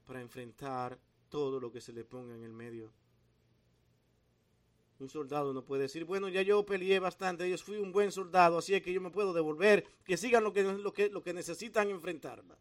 para 0.05 0.21
enfrentar 0.21 0.99
todo 1.29 1.59
lo 1.59 1.71
que 1.71 1.81
se 1.81 1.93
le 1.93 2.05
ponga 2.05 2.35
en 2.35 2.43
el 2.43 2.53
medio. 2.53 2.93
Un 5.03 5.09
soldado 5.09 5.51
no 5.51 5.65
puede 5.65 5.81
decir, 5.81 6.05
bueno, 6.05 6.29
ya 6.29 6.43
yo 6.43 6.65
peleé 6.65 6.97
bastante, 6.97 7.49
yo 7.49 7.57
fui 7.57 7.75
un 7.75 7.91
buen 7.91 8.09
soldado, 8.09 8.57
así 8.57 8.73
es 8.73 8.81
que 8.81 8.93
yo 8.93 9.01
me 9.01 9.09
puedo 9.09 9.33
devolver, 9.33 9.85
que 10.05 10.15
sigan 10.15 10.45
lo 10.45 10.53
que, 10.53 10.63
lo 10.63 10.93
que, 10.93 11.09
lo 11.09 11.21
que 11.21 11.33
necesitan 11.33 11.89
enfrentarla. 11.89 12.57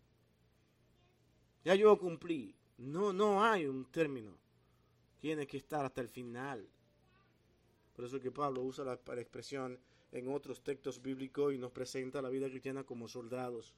Ya 1.64 1.76
yo 1.76 1.96
cumplí. 1.96 2.52
No, 2.78 3.12
no 3.12 3.44
hay 3.44 3.66
un 3.66 3.84
término. 3.92 4.36
Tiene 5.20 5.46
que 5.46 5.56
estar 5.56 5.84
hasta 5.84 6.00
el 6.00 6.08
final. 6.08 6.68
Por 7.94 8.06
eso 8.06 8.16
es 8.16 8.22
que 8.22 8.32
Pablo 8.32 8.62
usa 8.62 8.84
la, 8.84 8.98
la 9.06 9.20
expresión 9.20 9.78
en 10.10 10.26
otros 10.26 10.64
textos 10.64 11.00
bíblicos 11.00 11.54
y 11.54 11.58
nos 11.58 11.70
presenta 11.70 12.20
la 12.20 12.28
vida 12.28 12.48
cristiana 12.48 12.82
como 12.82 13.06
soldados. 13.06 13.72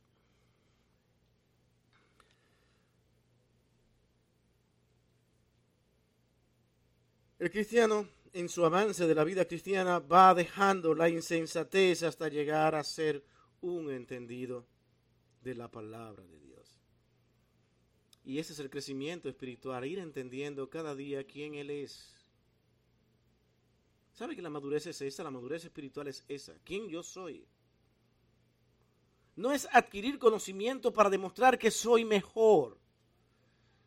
El 7.38 7.50
cristiano 7.50 8.09
en 8.35 8.49
su 8.49 8.64
avance 8.64 9.07
de 9.07 9.14
la 9.14 9.23
vida 9.23 9.44
cristiana 9.44 10.01
va 10.01 10.35
dejando 10.35 10.92
la 10.92 11.09
insensatez 11.09 12.03
hasta 12.03 12.29
llegar 12.29 12.75
a 12.75 12.83
ser 12.83 13.25
un 13.61 13.90
entendido 13.92 14.66
de 15.40 15.55
la 15.55 15.70
palabra 15.70 16.25
de 16.25 16.40
Dios. 16.40 16.81
Y 18.25 18.38
ese 18.38 18.53
es 18.53 18.59
el 18.59 18.70
crecimiento 18.70 19.29
espiritual, 19.29 19.85
ir 19.85 20.01
entendiendo 20.01 20.68
cada 20.68 20.97
día 20.97 21.25
quién 21.25 21.55
Él 21.55 21.70
es. 21.70 22.12
¿Sabe 24.12 24.35
que 24.35 24.42
la 24.42 24.51
madurez 24.51 24.87
es 24.88 25.01
esa? 25.01 25.23
La 25.23 25.31
madurez 25.31 25.64
espiritual 25.64 26.09
es 26.09 26.25
esa. 26.27 26.55
¿Quién 26.64 26.88
yo 26.88 27.05
soy? 27.05 27.47
No 29.37 29.53
es 29.53 29.68
adquirir 29.73 30.18
conocimiento 30.18 30.92
para 30.92 31.11
demostrar 31.11 31.57
que 31.57 31.70
soy 31.70 32.05
mejor 32.05 32.79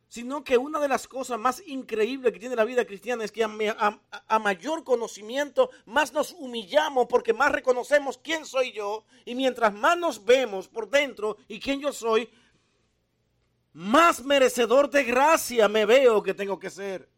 sino 0.08 0.42
que 0.42 0.56
una 0.56 0.80
de 0.80 0.88
las 0.88 1.06
cosas 1.06 1.38
más 1.38 1.62
increíbles 1.66 2.32
que 2.32 2.40
tiene 2.40 2.56
la 2.56 2.64
vida 2.64 2.86
cristiana 2.86 3.24
es 3.24 3.30
que 3.30 3.44
a, 3.44 4.38
mayor 4.38 4.82
conocimiento 4.82 5.70
más 5.84 6.12
nos 6.14 6.32
humillamos 6.32 7.06
porque 7.06 7.34
más 7.34 7.52
reconocemos 7.52 8.18
quién 8.18 8.46
soy 8.46 8.72
yo 8.72 9.04
y 9.26 9.34
mientras 9.34 9.72
más 9.72 9.98
nos 9.98 10.24
vemos 10.24 10.66
por 10.66 10.88
dentro 10.88 11.36
y 11.46 11.60
quién 11.60 11.80
yo 11.80 11.92
soy, 11.92 12.30
más 13.74 14.24
merecedor 14.24 14.90
de 14.90 15.04
gracia 15.04 15.68
me 15.68 15.84
veo 15.84 16.22
que 16.22 16.32
tengo 16.32 16.58
que 16.58 16.70
ser. 16.70 17.08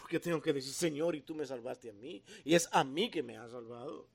Porque 0.00 0.18
tengo 0.20 0.42
que 0.42 0.52
decir, 0.52 0.74
Señor, 0.74 1.14
y 1.14 1.22
tú 1.22 1.34
me 1.34 1.46
salvaste 1.46 1.90
a 1.90 1.92
mí, 1.92 2.22
y 2.44 2.54
es 2.54 2.68
a 2.70 2.84
mí 2.84 3.10
que 3.10 3.22
me 3.22 3.38
has 3.38 3.50
salvado. 3.50 4.06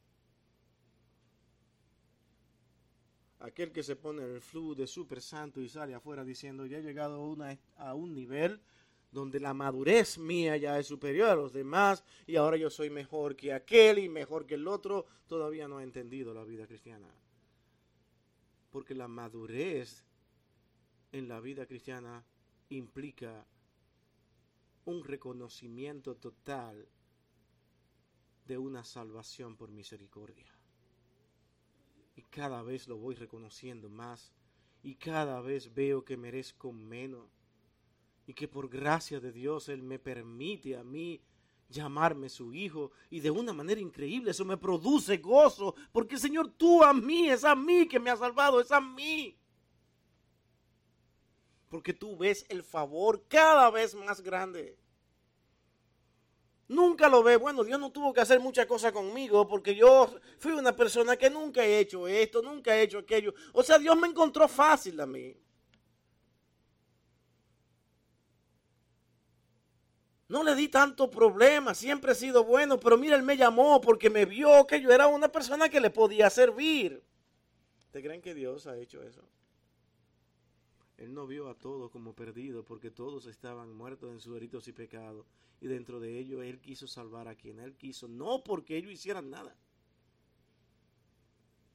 Aquel 3.42 3.72
que 3.72 3.84
se 3.84 3.96
pone 3.96 4.24
el 4.24 4.42
flu 4.42 4.76
de 4.76 4.88
super 4.88 5.22
santo 5.22 5.62
y 5.62 5.70
sale 5.70 5.94
afuera 5.94 6.24
diciendo, 6.24 6.66
ya 6.66 6.78
he 6.78 6.84
llegado 6.84 7.36
a, 7.78 7.94
un 7.94 8.14
nivel 8.14 8.62
donde 9.12 9.40
la 9.40 9.54
madurez 9.54 10.18
mía 10.18 10.58
ya 10.58 10.80
es 10.80 10.88
superior 10.88 11.30
a 11.30 11.36
los 11.36 11.52
demás 11.52 12.04
y 12.28 12.36
ahora 12.36 12.58
yo 12.58 12.70
soy 12.70 12.90
mejor 12.90 13.36
que 13.36 13.54
aquel 13.54 14.00
y 14.00 14.10
mejor 14.10 14.46
que 14.46 14.56
el 14.56 14.68
otro, 14.68 15.06
todavía 15.28 15.68
no 15.68 15.80
ha 15.80 15.84
entendido 15.84 16.34
la 16.34 16.44
vida 16.44 16.68
cristiana. 16.68 17.08
Porque 18.70 18.96
la 18.96 19.08
madurez 19.08 20.06
en 21.12 21.28
la 21.28 21.42
vida 21.42 21.66
cristiana 21.66 22.24
implica 22.70 23.46
un 24.86 25.04
reconocimiento 25.04 26.16
total 26.16 26.88
de 28.48 28.58
una 28.58 28.84
salvación 28.84 29.58
por 29.58 29.72
misericordia. 29.72 30.61
Y 32.15 32.24
cada 32.24 32.62
vez 32.62 32.88
lo 32.88 32.97
voy 32.97 33.15
reconociendo 33.15 33.89
más. 33.89 34.32
Y 34.84 34.95
cada 34.95 35.41
vez 35.41 35.74
veo 35.74 36.04
que 36.04 36.17
merezco 36.17 36.71
menos. 36.71 37.28
Y 38.28 38.34
que 38.34 38.47
por 38.47 38.69
gracia 38.69 39.19
de 39.19 39.32
Dios 39.32 39.69
Él 39.69 39.84
me 39.84 40.00
permite 40.00 40.76
a 40.76 40.84
mí 40.84 41.21
llamarme 41.69 42.30
su 42.30 42.54
hijo. 42.54 42.91
Y 43.10 43.19
de 43.19 43.32
una 43.32 43.54
manera 43.54 43.80
increíble 43.80 44.32
eso 44.32 44.45
me 44.45 44.58
produce 44.58 45.17
gozo. 45.17 45.76
Porque 45.91 46.17
Señor, 46.17 46.50
tú 46.50 46.84
a 46.84 46.93
mí, 46.93 47.30
es 47.30 47.43
a 47.43 47.56
mí 47.56 47.88
que 47.88 48.00
me 48.00 48.10
has 48.10 48.19
salvado, 48.19 48.60
es 48.60 48.71
a 48.71 48.82
mí. 48.82 49.38
Porque 51.69 51.93
tú 51.93 52.17
ves 52.17 52.45
el 52.50 52.63
favor 52.63 53.24
cada 53.30 53.69
vez 53.71 53.95
más 53.95 54.21
grande. 54.21 54.78
Nunca 56.72 57.10
lo 57.10 57.22
ve, 57.22 57.36
bueno, 57.36 57.66
Dios 57.66 57.78
no 57.78 57.92
tuvo 57.92 58.14
que 58.14 58.22
hacer 58.22 58.40
muchas 58.40 58.66
cosas 58.66 58.94
conmigo 58.94 59.46
porque 59.46 59.76
yo 59.76 60.10
fui 60.40 60.54
una 60.54 60.74
persona 60.74 61.18
que 61.18 61.30
nunca 61.30 61.66
he 61.66 61.80
hecho 61.80 62.08
esto, 62.08 62.42
nunca 62.42 62.74
he 62.74 62.84
hecho 62.84 63.00
aquello. 63.00 63.34
O 63.52 63.62
sea, 63.62 63.78
Dios 63.78 63.98
me 63.98 64.08
encontró 64.08 64.48
fácil 64.48 64.98
a 65.02 65.06
mí. 65.06 65.36
No 70.30 70.44
le 70.44 70.56
di 70.56 70.70
tanto 70.70 71.10
problema, 71.10 71.76
siempre 71.76 72.14
he 72.14 72.16
sido 72.16 72.46
bueno, 72.46 72.80
pero 72.80 72.98
mira, 72.98 73.18
Él 73.18 73.24
me 73.24 73.36
llamó 73.36 73.82
porque 73.82 74.10
me 74.10 74.24
vio 74.24 74.66
que 74.66 74.80
yo 74.80 74.92
era 74.92 75.08
una 75.08 75.30
persona 75.30 75.68
que 75.68 75.82
le 75.82 75.90
podía 75.90 76.30
servir. 76.30 77.04
¿Te 77.92 78.02
creen 78.02 78.22
que 78.22 78.34
Dios 78.34 78.66
ha 78.66 78.78
hecho 78.78 79.04
eso? 79.04 79.28
Él 81.02 81.16
no 81.16 81.26
vio 81.26 81.50
a 81.50 81.58
todos 81.58 81.90
como 81.90 82.14
perdidos 82.14 82.64
porque 82.64 82.92
todos 82.92 83.26
estaban 83.26 83.74
muertos 83.74 84.12
en 84.12 84.20
sus 84.20 84.36
delitos 84.36 84.68
y 84.68 84.72
pecados. 84.72 85.26
Y 85.60 85.68
dentro 85.68 86.00
de 86.00 86.20
ellos 86.20 86.44
Él 86.44 86.60
quiso 86.60 86.88
salvar 86.88 87.28
a 87.28 87.36
quien 87.36 87.58
Él 87.60 87.76
quiso, 87.76 88.08
no 88.08 88.44
porque 88.44 88.78
ellos 88.78 88.92
hicieran 88.92 89.32
nada. 89.32 89.56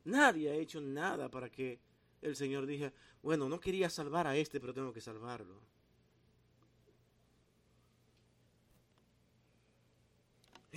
Nadie 0.05 0.51
ha 0.51 0.55
hecho 0.55 0.81
nada 0.81 1.29
para 1.29 1.51
que 1.51 1.81
el 2.23 2.37
Señor 2.37 2.67
diga, 2.67 2.93
bueno, 3.21 3.49
no 3.49 3.59
quería 3.59 3.91
salvar 3.91 4.29
a 4.29 4.37
este, 4.37 4.61
pero 4.61 4.73
tengo 4.73 4.93
que 4.93 5.01
salvarlo. 5.01 5.61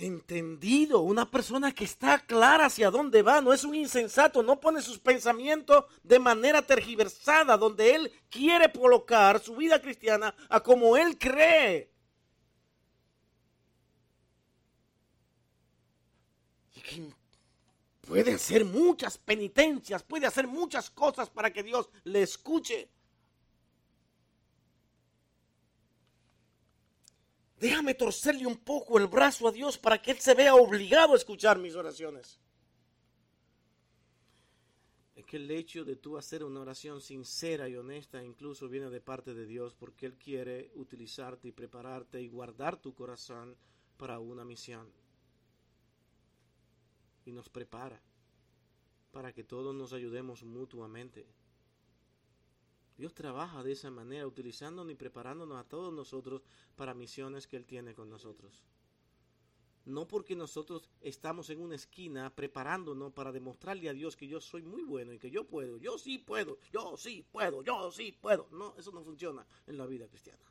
Entendido, 0.00 1.00
una 1.00 1.30
persona 1.30 1.72
que 1.72 1.84
está 1.84 2.18
clara 2.18 2.66
hacia 2.66 2.90
dónde 2.90 3.22
va, 3.22 3.40
no 3.40 3.52
es 3.52 3.64
un 3.64 3.74
insensato, 3.74 4.42
no 4.42 4.60
pone 4.60 4.82
sus 4.82 4.98
pensamientos 4.98 5.84
de 6.02 6.18
manera 6.18 6.62
tergiversada, 6.62 7.56
donde 7.56 7.94
él 7.94 8.12
quiere 8.28 8.72
colocar 8.72 9.40
su 9.40 9.56
vida 9.56 9.80
cristiana 9.80 10.34
a 10.48 10.60
como 10.60 10.96
él 10.96 11.18
cree. 11.18 11.90
Y 16.74 17.14
puede 18.00 18.34
hacer 18.34 18.64
muchas 18.64 19.18
penitencias, 19.18 20.02
puede 20.02 20.26
hacer 20.26 20.46
muchas 20.46 20.90
cosas 20.90 21.30
para 21.30 21.52
que 21.52 21.62
Dios 21.62 21.88
le 22.04 22.22
escuche. 22.22 22.90
Déjame 27.60 27.92
torcerle 27.92 28.46
un 28.46 28.56
poco 28.56 28.98
el 28.98 29.06
brazo 29.06 29.46
a 29.46 29.52
Dios 29.52 29.76
para 29.76 30.00
que 30.00 30.12
Él 30.12 30.18
se 30.18 30.32
vea 30.32 30.54
obligado 30.54 31.12
a 31.12 31.16
escuchar 31.16 31.58
mis 31.58 31.74
oraciones. 31.74 32.40
Es 35.14 35.26
que 35.26 35.36
el 35.36 35.50
hecho 35.50 35.84
de 35.84 35.96
tú 35.96 36.16
hacer 36.16 36.42
una 36.42 36.60
oración 36.60 37.02
sincera 37.02 37.68
y 37.68 37.76
honesta 37.76 38.24
incluso 38.24 38.70
viene 38.70 38.88
de 38.88 39.02
parte 39.02 39.34
de 39.34 39.44
Dios 39.44 39.74
porque 39.74 40.06
Él 40.06 40.14
quiere 40.16 40.70
utilizarte 40.74 41.48
y 41.48 41.52
prepararte 41.52 42.22
y 42.22 42.28
guardar 42.28 42.78
tu 42.78 42.94
corazón 42.94 43.54
para 43.98 44.18
una 44.18 44.42
misión. 44.42 44.90
Y 47.26 47.32
nos 47.32 47.50
prepara 47.50 48.00
para 49.12 49.34
que 49.34 49.44
todos 49.44 49.74
nos 49.74 49.92
ayudemos 49.92 50.44
mutuamente. 50.44 51.26
Dios 53.00 53.14
trabaja 53.14 53.62
de 53.62 53.72
esa 53.72 53.90
manera, 53.90 54.26
utilizándonos 54.26 54.92
y 54.92 54.94
preparándonos 54.94 55.58
a 55.58 55.64
todos 55.64 55.90
nosotros 55.90 56.42
para 56.76 56.92
misiones 56.92 57.46
que 57.46 57.56
Él 57.56 57.64
tiene 57.64 57.94
con 57.94 58.10
nosotros. 58.10 58.62
No 59.86 60.06
porque 60.06 60.36
nosotros 60.36 60.90
estamos 61.00 61.48
en 61.48 61.62
una 61.62 61.76
esquina 61.76 62.28
preparándonos 62.36 63.14
para 63.14 63.32
demostrarle 63.32 63.88
a 63.88 63.94
Dios 63.94 64.16
que 64.16 64.28
yo 64.28 64.38
soy 64.38 64.60
muy 64.60 64.82
bueno 64.82 65.14
y 65.14 65.18
que 65.18 65.30
yo 65.30 65.48
puedo, 65.48 65.78
yo 65.78 65.96
sí 65.96 66.18
puedo, 66.18 66.58
yo 66.70 66.98
sí 66.98 67.24
puedo, 67.32 67.62
yo 67.62 67.90
sí 67.90 68.12
puedo. 68.12 68.46
No, 68.50 68.74
eso 68.76 68.92
no 68.92 69.02
funciona 69.02 69.46
en 69.66 69.78
la 69.78 69.86
vida 69.86 70.06
cristiana. 70.06 70.44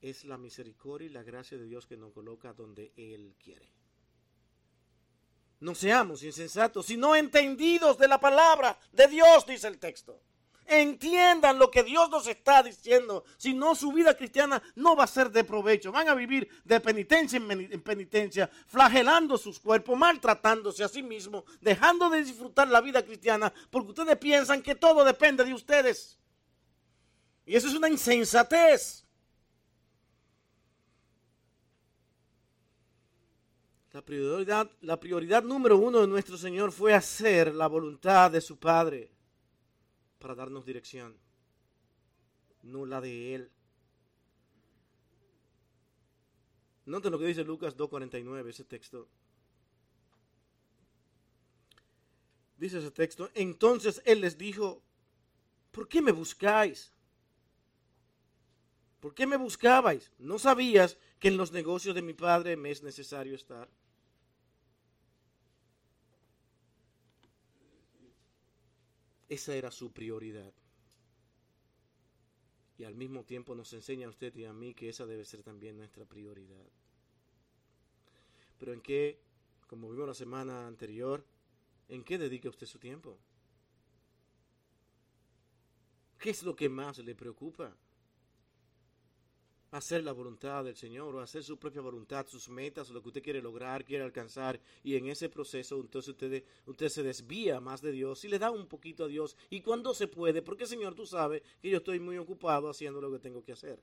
Es 0.00 0.24
la 0.24 0.38
misericordia 0.38 1.06
y 1.06 1.10
la 1.10 1.24
gracia 1.24 1.58
de 1.58 1.66
Dios 1.66 1.88
que 1.88 1.96
nos 1.96 2.12
coloca 2.12 2.52
donde 2.52 2.92
Él 2.96 3.34
quiere. 3.36 3.79
No 5.60 5.74
seamos 5.74 6.22
insensatos, 6.22 6.86
sino 6.86 7.14
entendidos 7.14 7.98
de 7.98 8.08
la 8.08 8.18
palabra 8.18 8.78
de 8.92 9.06
Dios, 9.08 9.46
dice 9.46 9.68
el 9.68 9.78
texto. 9.78 10.18
Entiendan 10.66 11.58
lo 11.58 11.70
que 11.70 11.82
Dios 11.82 12.08
nos 12.10 12.26
está 12.28 12.62
diciendo. 12.62 13.24
Si 13.36 13.52
no, 13.52 13.74
su 13.74 13.92
vida 13.92 14.16
cristiana 14.16 14.62
no 14.76 14.94
va 14.94 15.04
a 15.04 15.08
ser 15.08 15.30
de 15.30 15.42
provecho. 15.42 15.90
Van 15.90 16.08
a 16.08 16.14
vivir 16.14 16.48
de 16.64 16.80
penitencia 16.80 17.38
en 17.38 17.82
penitencia, 17.82 18.48
flagelando 18.68 19.36
sus 19.36 19.58
cuerpos, 19.58 19.98
maltratándose 19.98 20.84
a 20.84 20.88
sí 20.88 21.02
mismos, 21.02 21.42
dejando 21.60 22.08
de 22.08 22.22
disfrutar 22.22 22.68
la 22.68 22.80
vida 22.80 23.04
cristiana, 23.04 23.52
porque 23.68 23.90
ustedes 23.90 24.16
piensan 24.16 24.62
que 24.62 24.76
todo 24.76 25.04
depende 25.04 25.44
de 25.44 25.52
ustedes. 25.52 26.18
Y 27.44 27.56
eso 27.56 27.66
es 27.66 27.74
una 27.74 27.88
insensatez. 27.88 29.04
La 34.00 34.06
prioridad, 34.06 34.70
la 34.80 34.98
prioridad 34.98 35.42
número 35.42 35.76
uno 35.76 36.00
de 36.00 36.06
nuestro 36.06 36.38
Señor 36.38 36.72
fue 36.72 36.94
hacer 36.94 37.54
la 37.54 37.66
voluntad 37.66 38.30
de 38.30 38.40
su 38.40 38.58
Padre 38.58 39.10
para 40.18 40.34
darnos 40.34 40.64
dirección, 40.64 41.14
no 42.62 42.86
la 42.86 43.02
de 43.02 43.34
Él. 43.34 43.50
Noten 46.86 47.12
lo 47.12 47.18
que 47.18 47.26
dice 47.26 47.44
Lucas 47.44 47.76
2.49, 47.76 48.48
ese 48.48 48.64
texto. 48.64 49.06
Dice 52.56 52.78
ese 52.78 52.92
texto, 52.92 53.30
entonces 53.34 54.00
Él 54.06 54.22
les 54.22 54.38
dijo, 54.38 54.82
¿por 55.72 55.86
qué 55.88 56.00
me 56.00 56.12
buscáis? 56.12 56.90
¿Por 58.98 59.12
qué 59.12 59.26
me 59.26 59.36
buscabais? 59.36 60.10
¿No 60.16 60.38
sabías 60.38 60.96
que 61.18 61.28
en 61.28 61.36
los 61.36 61.52
negocios 61.52 61.94
de 61.94 62.00
mi 62.00 62.14
Padre 62.14 62.56
me 62.56 62.70
es 62.70 62.82
necesario 62.82 63.34
estar? 63.34 63.68
Esa 69.30 69.54
era 69.54 69.70
su 69.70 69.92
prioridad. 69.92 70.52
Y 72.76 72.82
al 72.82 72.96
mismo 72.96 73.22
tiempo 73.24 73.54
nos 73.54 73.72
enseña 73.72 74.08
a 74.08 74.10
usted 74.10 74.34
y 74.34 74.44
a 74.44 74.52
mí 74.52 74.74
que 74.74 74.88
esa 74.88 75.06
debe 75.06 75.24
ser 75.24 75.44
también 75.44 75.76
nuestra 75.76 76.04
prioridad. 76.04 76.66
Pero 78.58 78.72
en 78.72 78.80
qué, 78.80 79.20
como 79.68 79.88
vimos 79.88 80.08
la 80.08 80.14
semana 80.14 80.66
anterior, 80.66 81.24
¿en 81.88 82.02
qué 82.02 82.18
dedica 82.18 82.48
usted 82.48 82.66
su 82.66 82.80
tiempo? 82.80 83.18
¿Qué 86.18 86.30
es 86.30 86.42
lo 86.42 86.56
que 86.56 86.68
más 86.68 86.98
le 86.98 87.14
preocupa? 87.14 87.72
Hacer 89.70 90.02
la 90.02 90.12
voluntad 90.12 90.64
del 90.64 90.76
Señor 90.76 91.14
o 91.14 91.20
hacer 91.20 91.44
su 91.44 91.58
propia 91.58 91.80
voluntad, 91.80 92.26
sus 92.26 92.48
metas, 92.48 92.90
lo 92.90 93.00
que 93.02 93.08
usted 93.08 93.22
quiere 93.22 93.40
lograr, 93.40 93.84
quiere 93.84 94.04
alcanzar. 94.04 94.60
Y 94.82 94.96
en 94.96 95.06
ese 95.06 95.28
proceso 95.28 95.80
entonces 95.80 96.10
usted, 96.10 96.44
usted 96.66 96.88
se 96.88 97.02
desvía 97.02 97.60
más 97.60 97.80
de 97.80 97.92
Dios 97.92 98.24
y 98.24 98.28
le 98.28 98.38
da 98.38 98.50
un 98.50 98.66
poquito 98.66 99.04
a 99.04 99.08
Dios. 99.08 99.36
Y 99.48 99.60
cuando 99.60 99.94
se 99.94 100.08
puede, 100.08 100.42
porque 100.42 100.66
Señor, 100.66 100.94
tú 100.94 101.06
sabes 101.06 101.42
que 101.60 101.70
yo 101.70 101.78
estoy 101.78 102.00
muy 102.00 102.18
ocupado 102.18 102.68
haciendo 102.68 103.00
lo 103.00 103.12
que 103.12 103.20
tengo 103.20 103.44
que 103.44 103.52
hacer. 103.52 103.80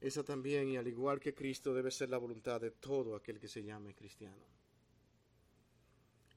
Esa 0.00 0.22
también, 0.22 0.68
y 0.68 0.76
al 0.76 0.86
igual 0.86 1.18
que 1.18 1.34
Cristo, 1.34 1.74
debe 1.74 1.90
ser 1.90 2.08
la 2.08 2.18
voluntad 2.18 2.60
de 2.60 2.70
todo 2.70 3.16
aquel 3.16 3.40
que 3.40 3.48
se 3.48 3.64
llame 3.64 3.94
cristiano. 3.94 4.46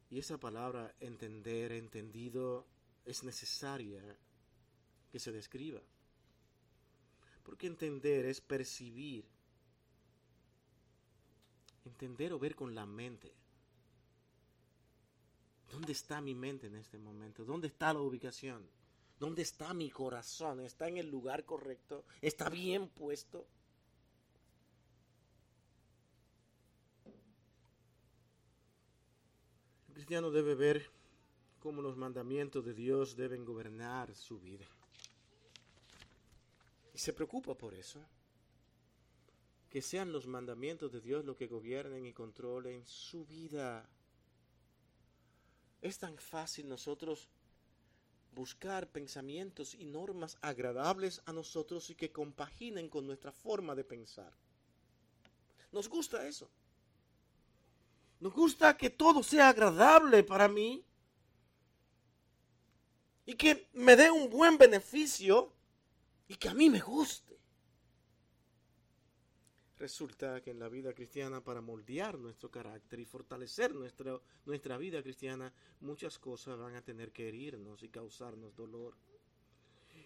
Y 0.10 0.20
esa 0.20 0.40
palabra 0.40 0.94
entender, 1.00 1.72
entendido, 1.72 2.66
es 3.06 3.24
necesaria 3.24 4.04
que 5.12 5.20
se 5.20 5.32
describa. 5.32 5.82
Porque 7.44 7.68
entender 7.68 8.26
es 8.26 8.40
percibir. 8.40 9.26
Entender 11.86 12.34
o 12.34 12.40
ver 12.40 12.56
con 12.56 12.74
la 12.74 12.86
mente. 12.86 13.34
¿Dónde 15.70 15.92
está 15.92 16.22
mi 16.22 16.36
mente 16.36 16.68
en 16.68 16.76
este 16.76 16.98
momento? 16.98 17.44
¿Dónde 17.44 17.68
está 17.68 17.94
la 17.94 18.02
ubicación? 18.02 18.66
¿Dónde 19.20 19.42
está 19.42 19.74
mi 19.74 19.90
corazón? 19.90 20.60
¿Está 20.62 20.88
en 20.88 20.98
el 20.98 21.10
lugar 21.10 21.46
correcto? 21.46 22.06
¿Está 22.22 22.50
bien 22.50 22.90
puesto? 22.90 23.46
El 29.88 29.94
cristiano 29.94 30.32
debe 30.32 30.56
ver 30.56 30.90
cómo 31.60 31.82
los 31.82 31.96
mandamientos 31.96 32.66
de 32.66 32.74
Dios 32.74 33.16
deben 33.16 33.46
gobernar 33.46 34.14
su 34.16 34.40
vida 34.40 34.68
se 37.02 37.14
preocupa 37.14 37.56
por 37.56 37.74
eso. 37.74 38.00
Que 39.70 39.82
sean 39.82 40.12
los 40.12 40.28
mandamientos 40.28 40.92
de 40.92 41.02
Dios 41.02 41.26
los 41.26 41.36
que 41.36 41.48
gobiernen 41.48 42.06
y 42.06 42.14
controlen 42.14 42.86
su 42.86 43.26
vida. 43.26 43.90
Es 45.82 45.98
tan 45.98 46.18
fácil 46.18 46.70
nosotros 46.70 47.28
buscar 48.34 48.88
pensamientos 48.88 49.74
y 49.74 49.86
normas 49.86 50.38
agradables 50.42 51.24
a 51.26 51.34
nosotros 51.34 51.90
y 51.90 51.96
que 51.96 52.12
compaginen 52.12 52.88
con 52.88 53.08
nuestra 53.08 53.32
forma 53.32 53.74
de 53.74 53.84
pensar. 53.84 54.32
Nos 55.72 55.90
gusta 55.90 56.28
eso. 56.28 56.52
Nos 58.20 58.32
gusta 58.32 58.78
que 58.78 58.92
todo 58.92 59.24
sea 59.24 59.50
agradable 59.50 60.24
para 60.24 60.48
mí 60.48 60.86
y 63.26 63.34
que 63.34 63.70
me 63.74 63.96
dé 63.96 64.12
un 64.12 64.30
buen 64.30 64.60
beneficio 64.60 65.52
y 66.32 66.38
que 66.38 66.48
a 66.48 66.54
mí 66.54 66.70
me 66.70 66.80
guste. 66.80 67.38
Resulta 69.78 70.42
que 70.42 70.52
en 70.52 70.60
la 70.60 70.70
vida 70.70 70.94
cristiana, 70.94 71.44
para 71.44 71.60
moldear 71.60 72.18
nuestro 72.18 72.50
carácter 72.50 73.02
y 73.02 73.06
fortalecer 73.06 73.76
nuestra, 73.76 74.18
nuestra 74.46 74.78
vida 74.78 75.04
cristiana, 75.04 75.54
muchas 75.82 76.18
cosas 76.20 76.58
van 76.58 76.76
a 76.76 76.84
tener 76.84 77.12
que 77.12 77.28
herirnos 77.28 77.84
y 77.84 77.90
causarnos 77.90 78.56
dolor 78.56 78.96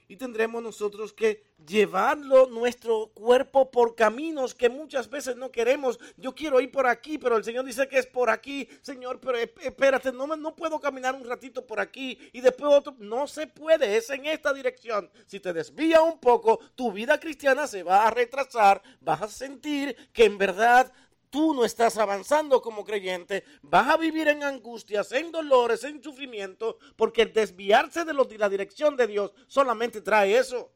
y 0.07 0.17
tendremos 0.17 0.61
nosotros 0.61 1.13
que 1.13 1.43
llevarlo 1.65 2.47
nuestro 2.47 3.07
cuerpo 3.13 3.71
por 3.71 3.95
caminos 3.95 4.53
que 4.53 4.69
muchas 4.69 5.09
veces 5.09 5.35
no 5.35 5.51
queremos. 5.51 5.99
Yo 6.17 6.33
quiero 6.35 6.59
ir 6.59 6.71
por 6.71 6.87
aquí, 6.87 7.17
pero 7.17 7.37
el 7.37 7.43
Señor 7.43 7.65
dice 7.65 7.87
que 7.87 7.97
es 7.97 8.05
por 8.05 8.29
aquí. 8.29 8.67
Señor, 8.81 9.19
pero 9.19 9.37
espérate, 9.37 10.11
no, 10.11 10.27
no 10.27 10.55
puedo 10.55 10.79
caminar 10.79 11.15
un 11.15 11.25
ratito 11.25 11.65
por 11.65 11.79
aquí 11.79 12.17
y 12.33 12.41
después 12.41 12.73
otro. 12.73 12.95
No 12.99 13.27
se 13.27 13.47
puede, 13.47 13.97
es 13.97 14.09
en 14.09 14.25
esta 14.25 14.53
dirección. 14.53 15.09
Si 15.25 15.39
te 15.39 15.53
desvía 15.53 16.01
un 16.01 16.19
poco, 16.19 16.59
tu 16.75 16.91
vida 16.91 17.19
cristiana 17.19 17.67
se 17.67 17.83
va 17.83 18.05
a 18.05 18.11
retrasar. 18.11 18.81
Vas 19.01 19.21
a 19.21 19.27
sentir 19.27 19.95
que 20.13 20.25
en 20.25 20.37
verdad 20.37 20.91
tú 21.35 21.53
no 21.53 21.65
estás 21.65 21.97
avanzando 21.97 22.61
como 22.61 22.85
creyente, 22.85 23.43
vas 23.61 23.89
a 23.89 23.97
vivir 23.97 24.29
en 24.29 24.41
angustias, 24.41 25.11
en 25.11 25.33
dolores, 25.33 25.83
en 25.83 26.01
sufrimiento, 26.01 26.77
porque 26.95 27.25
desviarse 27.25 28.05
de, 28.05 28.13
la 28.37 28.47
dirección 28.47 28.95
de 28.95 29.05
Dios 29.05 29.33
solamente 29.45 29.99
trae 29.99 30.37
eso. 30.37 30.71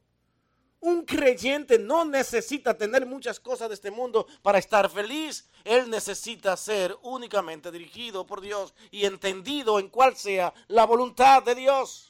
Un 0.80 1.06
creyente 1.06 1.78
no 1.78 2.04
necesita 2.04 2.76
tener 2.76 3.06
muchas 3.06 3.40
cosas 3.40 3.70
de 3.70 3.74
este 3.74 3.90
mundo 3.90 4.26
para 4.42 4.58
estar 4.58 4.90
feliz. 4.90 5.48
Él 5.64 5.88
necesita 5.88 6.54
ser 6.58 6.94
únicamente 7.04 7.70
dirigido 7.70 8.26
por 8.26 8.42
Dios 8.42 8.74
y 8.90 9.06
entendido 9.06 9.78
en 9.78 9.88
cuál 9.88 10.14
sea 10.14 10.52
la 10.68 10.84
voluntad 10.84 11.42
de 11.42 11.54
Dios. 11.54 12.09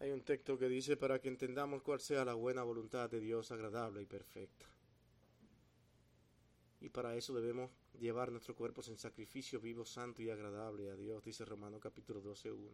Hay 0.00 0.12
un 0.12 0.22
texto 0.22 0.58
que 0.58 0.66
dice 0.66 0.96
para 0.96 1.20
que 1.20 1.28
entendamos 1.28 1.82
cuál 1.82 2.00
sea 2.00 2.24
la 2.24 2.32
buena 2.32 2.62
voluntad 2.62 3.10
de 3.10 3.20
Dios 3.20 3.52
agradable 3.52 4.00
y 4.00 4.06
perfecta. 4.06 4.64
Y 6.80 6.88
para 6.88 7.14
eso 7.16 7.34
debemos 7.34 7.70
llevar 7.98 8.32
nuestros 8.32 8.56
cuerpos 8.56 8.88
en 8.88 8.96
sacrificio 8.96 9.60
vivo, 9.60 9.84
santo 9.84 10.22
y 10.22 10.30
agradable 10.30 10.88
a 10.88 10.96
Dios, 10.96 11.22
dice 11.22 11.44
Romano 11.44 11.78
capítulo 11.78 12.22
12, 12.22 12.50
1. 12.50 12.70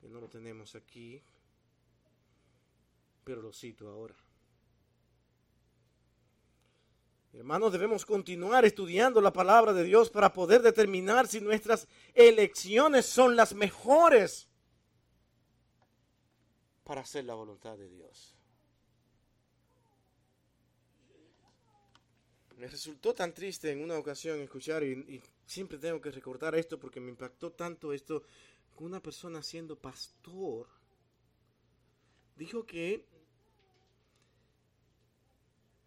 Que 0.00 0.08
no 0.08 0.18
lo 0.18 0.28
tenemos 0.30 0.74
aquí, 0.74 1.20
pero 3.22 3.42
lo 3.42 3.52
cito 3.52 3.86
ahora. 3.90 4.16
Hermanos, 7.34 7.70
debemos 7.70 8.06
continuar 8.06 8.64
estudiando 8.64 9.20
la 9.20 9.30
palabra 9.30 9.74
de 9.74 9.84
Dios 9.84 10.08
para 10.08 10.32
poder 10.32 10.62
determinar 10.62 11.28
si 11.28 11.42
nuestras 11.42 11.86
elecciones 12.14 13.04
son 13.04 13.36
las 13.36 13.54
mejores 13.54 14.45
para 16.86 17.00
hacer 17.00 17.24
la 17.24 17.34
voluntad 17.34 17.76
de 17.76 17.88
Dios. 17.88 18.36
Me 22.56 22.68
resultó 22.68 23.12
tan 23.12 23.34
triste 23.34 23.72
en 23.72 23.82
una 23.82 23.98
ocasión 23.98 24.40
escuchar, 24.40 24.84
y, 24.84 25.20
siempre 25.44 25.78
tengo 25.78 26.00
que 26.00 26.12
recordar 26.12 26.54
esto 26.54 26.78
porque 26.78 27.00
me 27.00 27.10
impactó 27.10 27.50
tanto 27.50 27.92
esto, 27.92 28.22
una 28.78 29.02
persona 29.02 29.42
siendo 29.42 29.76
pastor 29.76 30.68
dijo 32.36 32.64
que 32.64 33.04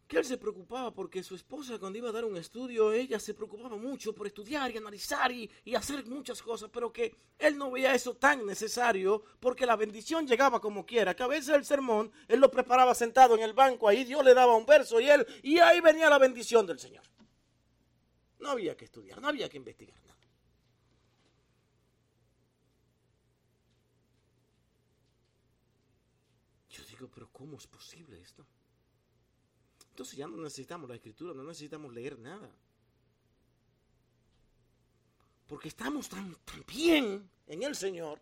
que 0.09 0.17
él 0.17 0.25
se 0.25 0.39
preocupaba 0.39 0.91
porque 0.91 1.21
su 1.21 1.35
esposa 1.35 1.77
cuando 1.77 1.99
iba 1.99 2.09
a 2.09 2.11
dar 2.11 2.25
un 2.25 2.35
estudio, 2.35 2.91
ella 2.91 3.19
se 3.19 3.35
preocupaba 3.35 3.77
mucho 3.77 4.11
por 4.11 4.25
estudiar 4.25 4.71
y 4.71 4.77
analizar 4.77 5.31
y, 5.31 5.47
hacer 5.75 6.03
muchas 6.07 6.41
cosas, 6.41 6.71
pero 6.73 6.91
que 6.91 7.15
él 7.37 7.55
no 7.55 7.69
veía 7.69 7.93
eso 7.93 8.15
tan 8.15 8.43
necesario 8.43 9.23
porque 9.39 9.67
la 9.67 9.75
bendición 9.75 10.25
llegaba 10.25 10.59
como 10.59 10.83
quiera, 10.83 11.15
que 11.15 11.21
a 11.21 11.27
veces 11.27 11.49
el 11.49 11.63
sermón 11.63 12.11
él 12.27 12.39
lo 12.39 12.49
preparaba 12.49 12.95
sentado 12.95 13.35
en 13.35 13.43
el 13.43 13.53
banco, 13.53 13.87
ahí 13.87 14.03
Dios 14.03 14.25
le 14.25 14.33
daba 14.33 14.55
un 14.55 14.65
verso 14.65 14.99
y 14.99 15.07
él, 15.07 15.27
y 15.43 15.59
ahí 15.59 15.79
venía 15.79 16.09
la 16.09 16.17
bendición 16.17 16.65
del 16.65 16.79
Señor. 16.79 17.03
No 18.39 18.49
había 18.49 18.75
que 18.75 18.85
estudiar, 18.85 19.21
no 19.21 19.27
había 19.27 19.47
que 19.47 19.57
investigar 19.57 20.01
nada. 20.07 20.27
Yo 26.71 26.83
digo, 26.85 27.07
pero 27.13 27.29
¿cómo 27.31 27.59
es 27.59 27.67
posible 27.67 28.19
esto? 28.19 28.43
Entonces 29.99 30.17
ya 30.17 30.27
no 30.27 30.37
necesitamos 30.37 30.87
la 30.87 30.95
escritura, 30.95 31.33
no 31.33 31.43
necesitamos 31.43 31.93
leer 31.93 32.17
nada. 32.17 32.49
Porque 35.45 35.67
estamos 35.67 36.07
tan, 36.07 36.37
bien 36.65 37.29
en 37.47 37.63
el 37.63 37.75
Señor 37.75 38.21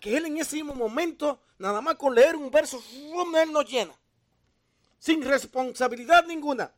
que 0.00 0.16
Él 0.16 0.26
en 0.26 0.38
ese 0.38 0.56
mismo 0.56 0.74
momento, 0.74 1.40
nada 1.58 1.80
más 1.80 1.94
con 1.94 2.12
leer 2.12 2.34
un 2.34 2.50
verso, 2.50 2.82
Él 3.40 3.52
nos 3.52 3.70
llena. 3.70 3.94
Sin 4.98 5.22
responsabilidad 5.22 6.26
ninguna. 6.26 6.74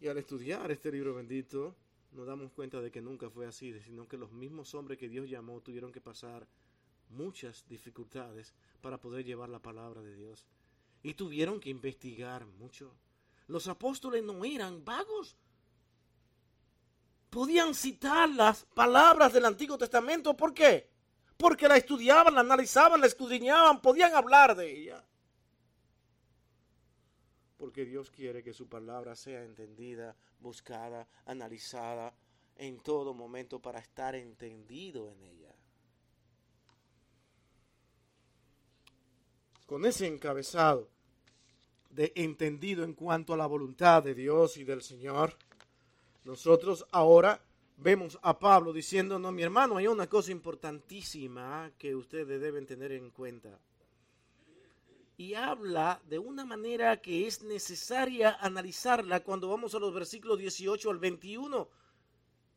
Y 0.00 0.08
al 0.08 0.18
estudiar 0.18 0.68
este 0.72 0.90
libro 0.90 1.14
bendito, 1.14 1.76
nos 2.10 2.26
damos 2.26 2.50
cuenta 2.50 2.80
de 2.80 2.90
que 2.90 3.00
nunca 3.00 3.30
fue 3.30 3.46
así, 3.46 3.72
sino 3.82 4.08
que 4.08 4.16
los 4.16 4.32
mismos 4.32 4.74
hombres 4.74 4.98
que 4.98 5.08
Dios 5.08 5.30
llamó 5.30 5.60
tuvieron 5.60 5.92
que 5.92 6.00
pasar 6.00 6.44
muchas 7.10 7.66
dificultades 7.68 8.54
para 8.80 8.98
poder 9.00 9.24
llevar 9.24 9.48
la 9.48 9.60
palabra 9.60 10.02
de 10.02 10.14
Dios. 10.14 10.46
Y 11.02 11.14
tuvieron 11.14 11.60
que 11.60 11.70
investigar 11.70 12.46
mucho. 12.46 12.94
Los 13.46 13.68
apóstoles 13.68 14.22
no 14.22 14.44
eran 14.44 14.84
vagos. 14.84 15.36
Podían 17.30 17.74
citar 17.74 18.28
las 18.28 18.64
palabras 18.64 19.32
del 19.32 19.44
Antiguo 19.44 19.78
Testamento. 19.78 20.36
¿Por 20.36 20.52
qué? 20.52 20.90
Porque 21.36 21.68
la 21.68 21.76
estudiaban, 21.76 22.34
la 22.34 22.40
analizaban, 22.40 23.00
la 23.00 23.06
escudriñaban, 23.06 23.80
podían 23.80 24.14
hablar 24.14 24.54
de 24.54 24.70
ella. 24.70 25.04
Porque 27.56 27.84
Dios 27.84 28.10
quiere 28.10 28.42
que 28.42 28.52
su 28.52 28.68
palabra 28.68 29.14
sea 29.16 29.42
entendida, 29.44 30.16
buscada, 30.38 31.08
analizada 31.24 32.14
en 32.56 32.78
todo 32.80 33.14
momento 33.14 33.60
para 33.60 33.78
estar 33.78 34.14
entendido 34.14 35.10
en 35.10 35.22
ella. 35.22 35.49
Con 39.70 39.86
ese 39.86 40.08
encabezado 40.08 40.88
de 41.90 42.12
entendido 42.16 42.82
en 42.82 42.92
cuanto 42.92 43.34
a 43.34 43.36
la 43.36 43.46
voluntad 43.46 44.02
de 44.02 44.16
Dios 44.16 44.56
y 44.56 44.64
del 44.64 44.82
Señor, 44.82 45.36
nosotros 46.24 46.84
ahora 46.90 47.40
vemos 47.76 48.18
a 48.20 48.36
Pablo 48.36 48.72
diciéndonos, 48.72 49.32
mi 49.32 49.44
hermano, 49.44 49.76
hay 49.76 49.86
una 49.86 50.08
cosa 50.08 50.32
importantísima 50.32 51.70
que 51.78 51.94
ustedes 51.94 52.40
deben 52.40 52.66
tener 52.66 52.90
en 52.90 53.10
cuenta. 53.10 53.60
Y 55.16 55.34
habla 55.34 56.02
de 56.08 56.18
una 56.18 56.44
manera 56.44 57.00
que 57.00 57.28
es 57.28 57.44
necesaria 57.44 58.38
analizarla 58.40 59.20
cuando 59.20 59.48
vamos 59.48 59.72
a 59.76 59.78
los 59.78 59.94
versículos 59.94 60.40
18 60.40 60.90
al 60.90 60.98
21. 60.98 61.68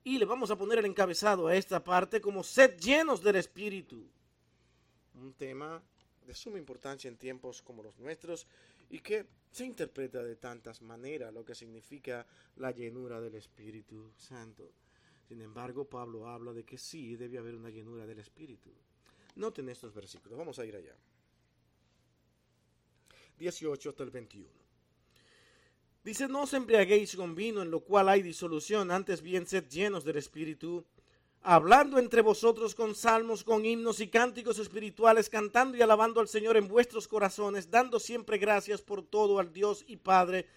Y 0.03 0.17
le 0.17 0.25
vamos 0.25 0.49
a 0.49 0.57
poner 0.57 0.79
el 0.79 0.85
encabezado 0.85 1.45
a 1.45 1.55
esta 1.55 1.83
parte 1.83 2.19
como 2.19 2.43
sed 2.43 2.75
llenos 2.79 3.21
del 3.21 3.35
Espíritu. 3.35 4.03
Un 5.13 5.31
tema 5.33 5.79
de 6.25 6.33
suma 6.33 6.57
importancia 6.57 7.07
en 7.07 7.17
tiempos 7.17 7.61
como 7.61 7.83
los 7.83 7.97
nuestros 7.99 8.47
y 8.89 8.99
que 8.99 9.25
se 9.51 9.65
interpreta 9.65 10.23
de 10.23 10.35
tantas 10.35 10.81
maneras 10.81 11.33
lo 11.33 11.45
que 11.45 11.55
significa 11.55 12.25
la 12.57 12.71
llenura 12.71 13.19
del 13.21 13.35
Espíritu 13.35 14.11
Santo. 14.17 14.71
Sin 15.27 15.41
embargo, 15.41 15.85
Pablo 15.85 16.27
habla 16.27 16.53
de 16.53 16.63
que 16.63 16.77
sí 16.77 17.15
debe 17.15 17.37
haber 17.37 17.55
una 17.55 17.69
llenura 17.69 18.05
del 18.05 18.19
Espíritu. 18.19 18.71
Noten 19.35 19.69
estos 19.69 19.93
versículos, 19.93 20.37
vamos 20.37 20.59
a 20.59 20.65
ir 20.65 20.75
allá. 20.75 20.95
18 23.39 23.89
hasta 23.89 24.03
el 24.03 24.11
21. 24.11 24.49
Dice, 26.03 26.27
no 26.27 26.43
os 26.43 26.53
embriaguéis 26.53 27.15
con 27.15 27.33
vino 27.33 27.61
en 27.61 27.71
lo 27.71 27.79
cual 27.79 28.09
hay 28.09 28.21
disolución, 28.21 28.91
antes 28.91 29.21
bien 29.21 29.47
sed 29.47 29.69
llenos 29.69 30.03
del 30.03 30.17
Espíritu 30.17 30.85
hablando 31.43 31.99
entre 31.99 32.21
vosotros 32.21 32.73
con 32.73 32.95
salmos, 32.95 33.43
con 33.43 33.65
himnos 33.65 33.99
y 33.99 34.07
cánticos 34.07 34.57
espirituales, 34.59 35.29
cantando 35.29 35.77
y 35.77 35.81
alabando 35.81 36.21
al 36.21 36.27
Señor 36.27 36.57
en 36.57 36.67
vuestros 36.67 37.07
corazones, 37.07 37.69
dando 37.69 37.99
siempre 37.99 38.37
gracias 38.37 38.81
por 38.81 39.03
todo 39.03 39.39
al 39.39 39.51
Dios 39.51 39.83
y 39.87 39.97
Padre, 39.97 40.47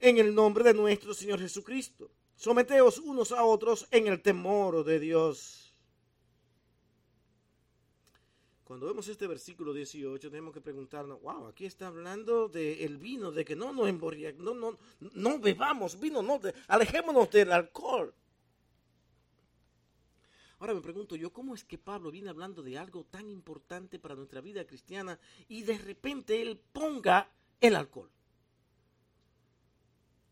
en 0.00 0.18
el 0.18 0.34
nombre 0.34 0.64
de 0.64 0.74
nuestro 0.74 1.14
Señor 1.14 1.38
Jesucristo. 1.38 2.10
Someteos 2.34 2.98
unos 2.98 3.30
a 3.30 3.44
otros 3.44 3.86
en 3.92 4.08
el 4.08 4.20
temor 4.20 4.84
de 4.84 4.98
Dios. 4.98 5.72
Cuando 8.64 8.86
vemos 8.86 9.06
este 9.06 9.26
versículo 9.26 9.72
18, 9.72 10.30
tenemos 10.30 10.52
que 10.54 10.60
preguntarnos, 10.60 11.20
wow, 11.20 11.46
aquí 11.46 11.66
está 11.66 11.88
hablando 11.88 12.48
del 12.48 12.96
vino, 12.96 13.30
de 13.30 13.44
que 13.44 13.54
no 13.54 13.72
nos 13.72 13.92
no, 14.38 14.54
no, 14.54 14.78
no 14.98 15.38
bebamos 15.38 16.00
vino, 16.00 16.22
no, 16.22 16.40
alejémonos 16.68 17.30
del 17.30 17.52
alcohol. 17.52 18.12
Ahora 20.62 20.74
me 20.74 20.80
pregunto 20.80 21.16
yo, 21.16 21.32
¿cómo 21.32 21.56
es 21.56 21.64
que 21.64 21.76
Pablo 21.76 22.12
viene 22.12 22.30
hablando 22.30 22.62
de 22.62 22.78
algo 22.78 23.02
tan 23.02 23.28
importante 23.28 23.98
para 23.98 24.14
nuestra 24.14 24.40
vida 24.40 24.64
cristiana 24.64 25.18
y 25.48 25.64
de 25.64 25.76
repente 25.76 26.40
él 26.40 26.56
ponga 26.56 27.28
el 27.60 27.74
alcohol? 27.74 28.08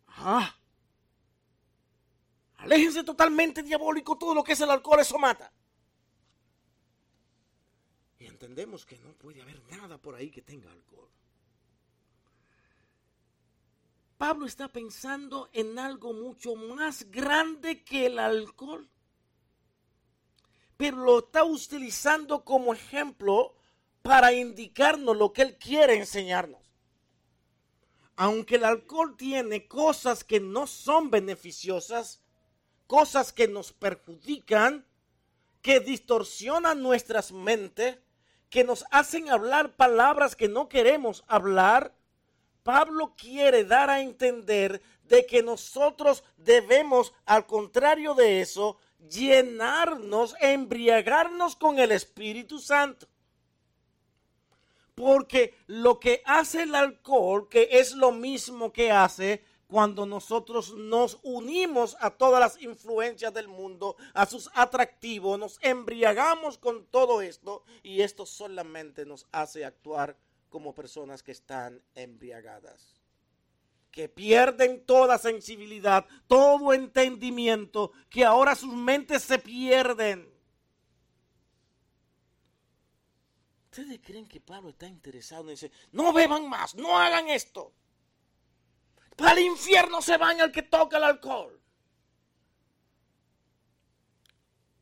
Ah, 0.06 0.56
aléjense 2.58 3.02
totalmente 3.02 3.64
diabólico, 3.64 4.16
todo 4.16 4.32
lo 4.32 4.44
que 4.44 4.52
es 4.52 4.60
el 4.60 4.70
alcohol, 4.70 5.00
eso 5.00 5.18
mata. 5.18 5.52
Y 8.20 8.26
entendemos 8.26 8.86
que 8.86 8.98
no 8.98 9.12
puede 9.14 9.42
haber 9.42 9.60
nada 9.68 9.98
por 9.98 10.14
ahí 10.14 10.30
que 10.30 10.42
tenga 10.42 10.70
alcohol. 10.70 11.10
Pablo 14.16 14.46
está 14.46 14.68
pensando 14.68 15.50
en 15.52 15.76
algo 15.76 16.12
mucho 16.12 16.54
más 16.54 17.10
grande 17.10 17.82
que 17.82 18.06
el 18.06 18.20
alcohol 18.20 18.88
pero 20.80 20.96
lo 20.96 21.18
está 21.18 21.44
utilizando 21.44 22.42
como 22.42 22.72
ejemplo 22.72 23.54
para 24.00 24.32
indicarnos 24.32 25.14
lo 25.14 25.30
que 25.30 25.42
Él 25.42 25.58
quiere 25.58 25.94
enseñarnos. 25.94 26.72
Aunque 28.16 28.54
el 28.54 28.64
alcohol 28.64 29.14
tiene 29.14 29.68
cosas 29.68 30.24
que 30.24 30.40
no 30.40 30.66
son 30.66 31.10
beneficiosas, 31.10 32.22
cosas 32.86 33.30
que 33.34 33.46
nos 33.46 33.74
perjudican, 33.74 34.86
que 35.60 35.80
distorsionan 35.80 36.82
nuestras 36.82 37.30
mentes, 37.30 37.98
que 38.48 38.64
nos 38.64 38.86
hacen 38.90 39.28
hablar 39.28 39.76
palabras 39.76 40.34
que 40.34 40.48
no 40.48 40.70
queremos 40.70 41.24
hablar, 41.28 41.94
Pablo 42.62 43.14
quiere 43.18 43.66
dar 43.66 43.90
a 43.90 44.00
entender 44.00 44.80
de 45.02 45.26
que 45.26 45.42
nosotros 45.42 46.24
debemos, 46.38 47.12
al 47.26 47.46
contrario 47.46 48.14
de 48.14 48.40
eso, 48.40 48.78
llenarnos, 49.08 50.34
embriagarnos 50.40 51.56
con 51.56 51.78
el 51.78 51.92
Espíritu 51.92 52.58
Santo. 52.58 53.06
Porque 54.94 55.54
lo 55.66 55.98
que 55.98 56.22
hace 56.26 56.64
el 56.64 56.74
alcohol, 56.74 57.48
que 57.48 57.68
es 57.72 57.94
lo 57.94 58.12
mismo 58.12 58.72
que 58.72 58.90
hace 58.90 59.42
cuando 59.70 60.04
nosotros 60.04 60.74
nos 60.74 61.18
unimos 61.22 61.96
a 62.00 62.10
todas 62.10 62.40
las 62.40 62.60
influencias 62.60 63.32
del 63.32 63.48
mundo, 63.48 63.96
a 64.12 64.26
sus 64.26 64.50
atractivos, 64.54 65.38
nos 65.38 65.58
embriagamos 65.62 66.58
con 66.58 66.86
todo 66.86 67.22
esto 67.22 67.64
y 67.82 68.02
esto 68.02 68.26
solamente 68.26 69.06
nos 69.06 69.26
hace 69.32 69.64
actuar 69.64 70.16
como 70.50 70.74
personas 70.74 71.22
que 71.22 71.32
están 71.32 71.80
embriagadas, 71.94 72.99
que 73.90 74.08
pierden 74.08 74.84
toda 74.86 75.18
sensibilidad, 75.18 76.06
todo 76.26 76.72
entendimiento, 76.72 77.92
que 78.08 78.24
ahora 78.24 78.54
sus 78.54 78.72
mentes 78.72 79.22
se 79.22 79.38
pierden. 79.38 80.30
¿Ustedes 83.70 84.00
creen 84.02 84.26
que 84.26 84.40
Pablo 84.40 84.70
está 84.70 84.86
interesado 84.86 85.42
en 85.42 85.48
decir, 85.50 85.72
no 85.92 86.12
beban 86.12 86.48
más, 86.48 86.74
no 86.74 86.98
hagan 86.98 87.28
esto? 87.28 87.72
Para 89.16 89.32
el 89.32 89.46
infierno 89.46 90.02
se 90.02 90.16
van 90.16 90.40
al 90.40 90.50
que 90.50 90.62
toca 90.62 90.96
el 90.96 91.04
alcohol. 91.04 91.60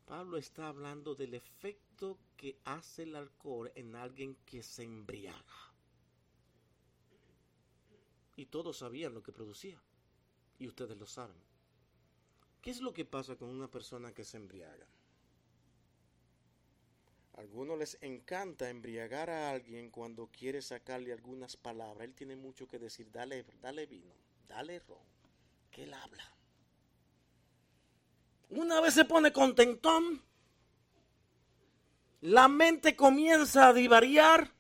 Pablo 0.07 0.38
está 0.38 0.68
hablando 0.68 1.14
del 1.14 1.35
efecto 1.35 2.18
que 2.35 2.59
hace 2.64 3.03
el 3.03 3.14
alcohol 3.14 3.71
en 3.75 3.94
alguien 3.94 4.37
que 4.47 4.62
se 4.62 4.85
embriaga. 4.85 5.67
Y 8.38 8.46
todos 8.46 8.79
sabían 8.79 9.14
lo 9.14 9.22
que 9.24 9.33
producía. 9.33 9.83
Y 10.61 10.68
ustedes 10.68 10.96
lo 10.96 11.07
saben. 11.07 11.37
¿Qué 12.62 12.70
es 12.70 12.81
lo 12.81 12.92
que 12.94 13.05
pasa 13.05 13.35
con 13.35 13.48
una 13.48 13.68
persona 13.68 14.14
que 14.14 14.24
se 14.24 14.37
embriaga? 14.37 14.87
A 17.37 17.40
algunos 17.40 17.77
les 17.77 17.98
encanta 18.01 18.70
embriagar 18.70 19.29
a 19.29 19.51
alguien 19.51 19.90
cuando 19.90 20.29
quiere 20.29 20.62
sacarle 20.62 21.12
algunas 21.12 21.57
palabras. 21.57 22.07
Él 22.07 22.14
tiene 22.14 22.37
mucho 22.37 22.68
que 22.68 22.79
decir. 22.79 23.11
Dale, 23.11 23.44
dale 23.61 23.87
vino, 23.87 24.14
dale 24.46 24.79
ron, 24.87 25.03
que 25.72 25.83
él 25.83 25.92
habla. 25.92 26.33
Una 28.51 28.81
vez 28.81 28.94
se 28.94 29.05
pone 29.05 29.33
contentón, 29.33 30.22
la 32.20 32.46
mente 32.46 32.94
comienza 32.94 33.66
a 33.66 33.72
divariar 33.72 34.55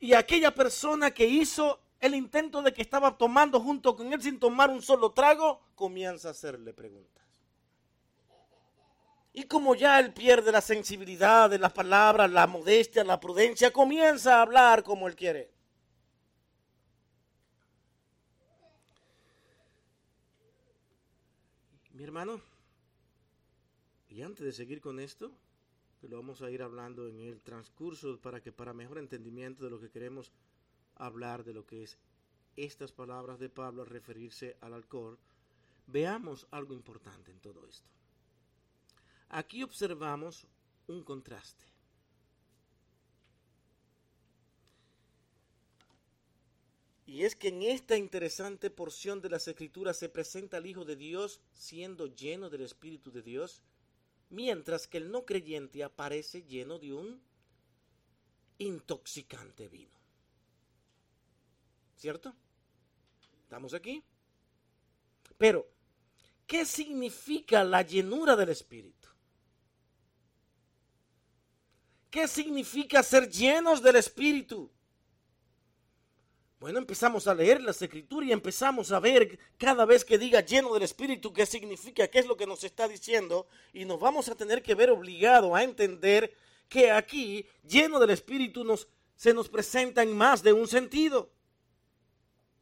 y 0.00 0.14
aquella 0.14 0.54
persona 0.54 1.12
que 1.12 1.26
hizo 1.26 1.83
el 2.00 2.14
intento 2.14 2.62
de 2.62 2.72
que 2.72 2.82
estaba 2.82 3.16
tomando 3.16 3.60
junto 3.60 3.96
con 3.96 4.12
él 4.12 4.20
sin 4.20 4.38
tomar 4.38 4.70
un 4.70 4.82
solo 4.82 5.12
trago, 5.12 5.60
comienza 5.74 6.28
a 6.28 6.30
hacerle 6.32 6.72
preguntas. 6.72 7.24
Y 9.32 9.44
como 9.44 9.74
ya 9.74 9.98
él 9.98 10.12
pierde 10.12 10.52
la 10.52 10.60
sensibilidad 10.60 11.50
de 11.50 11.58
las 11.58 11.72
palabras, 11.72 12.30
la 12.30 12.46
modestia, 12.46 13.02
la 13.02 13.18
prudencia, 13.18 13.72
comienza 13.72 14.38
a 14.38 14.42
hablar 14.42 14.84
como 14.84 15.08
él 15.08 15.16
quiere. 15.16 15.50
Mi 21.92 22.04
hermano, 22.04 22.40
y 24.08 24.22
antes 24.22 24.44
de 24.44 24.52
seguir 24.52 24.80
con 24.80 25.00
esto, 25.00 25.32
lo 26.08 26.16
vamos 26.16 26.42
a 26.42 26.50
ir 26.50 26.62
hablando 26.62 27.08
en 27.08 27.20
el 27.20 27.40
transcurso 27.40 28.20
para 28.20 28.40
que 28.40 28.52
para 28.52 28.72
mejor 28.72 28.98
entendimiento 28.98 29.64
de 29.64 29.70
lo 29.70 29.80
que 29.80 29.90
queremos 29.90 30.30
hablar 30.96 31.44
de 31.44 31.54
lo 31.54 31.66
que 31.66 31.82
es 31.82 31.98
estas 32.56 32.92
palabras 32.92 33.38
de 33.38 33.48
Pablo 33.48 33.82
al 33.82 33.88
referirse 33.88 34.56
al 34.60 34.74
alcohol, 34.74 35.18
veamos 35.86 36.46
algo 36.50 36.74
importante 36.74 37.30
en 37.30 37.40
todo 37.40 37.66
esto. 37.66 37.88
Aquí 39.28 39.62
observamos 39.62 40.46
un 40.86 41.02
contraste. 41.02 41.64
Y 47.06 47.24
es 47.24 47.36
que 47.36 47.48
en 47.48 47.62
esta 47.62 47.96
interesante 47.96 48.70
porción 48.70 49.20
de 49.20 49.28
las 49.28 49.46
Escrituras 49.46 49.98
se 49.98 50.08
presenta 50.08 50.56
al 50.56 50.66
Hijo 50.66 50.84
de 50.84 50.96
Dios 50.96 51.40
siendo 51.52 52.06
lleno 52.06 52.48
del 52.48 52.62
Espíritu 52.62 53.10
de 53.10 53.22
Dios 53.22 53.62
mientras 54.30 54.86
que 54.86 54.98
el 54.98 55.10
no 55.10 55.24
creyente 55.24 55.84
aparece 55.84 56.42
lleno 56.42 56.78
de 56.78 56.92
un 56.92 57.20
intoxicante 58.58 59.68
vino. 59.68 60.03
¿Cierto? 61.96 62.34
¿Estamos 63.42 63.74
aquí? 63.74 64.02
Pero, 65.38 65.66
¿qué 66.46 66.64
significa 66.64 67.64
la 67.64 67.82
llenura 67.82 68.36
del 68.36 68.48
Espíritu? 68.50 69.08
¿Qué 72.10 72.28
significa 72.28 73.02
ser 73.02 73.28
llenos 73.28 73.82
del 73.82 73.96
Espíritu? 73.96 74.70
Bueno, 76.60 76.78
empezamos 76.78 77.26
a 77.26 77.34
leer 77.34 77.60
las 77.60 77.82
escrituras 77.82 78.30
y 78.30 78.32
empezamos 78.32 78.90
a 78.90 78.98
ver 78.98 79.38
cada 79.58 79.84
vez 79.84 80.02
que 80.02 80.16
diga 80.16 80.40
lleno 80.40 80.72
del 80.72 80.84
Espíritu 80.84 81.32
qué 81.32 81.44
significa, 81.44 82.08
qué 82.08 82.20
es 82.20 82.26
lo 82.26 82.38
que 82.38 82.46
nos 82.46 82.64
está 82.64 82.88
diciendo 82.88 83.46
y 83.74 83.84
nos 83.84 84.00
vamos 84.00 84.28
a 84.30 84.34
tener 84.34 84.62
que 84.62 84.74
ver 84.74 84.90
obligado 84.90 85.54
a 85.54 85.62
entender 85.62 86.34
que 86.70 86.90
aquí 86.90 87.46
lleno 87.68 87.98
del 87.98 88.10
Espíritu 88.10 88.64
nos, 88.64 88.88
se 89.14 89.34
nos 89.34 89.50
presenta 89.50 90.02
en 90.02 90.16
más 90.16 90.42
de 90.42 90.54
un 90.54 90.66
sentido. 90.66 91.33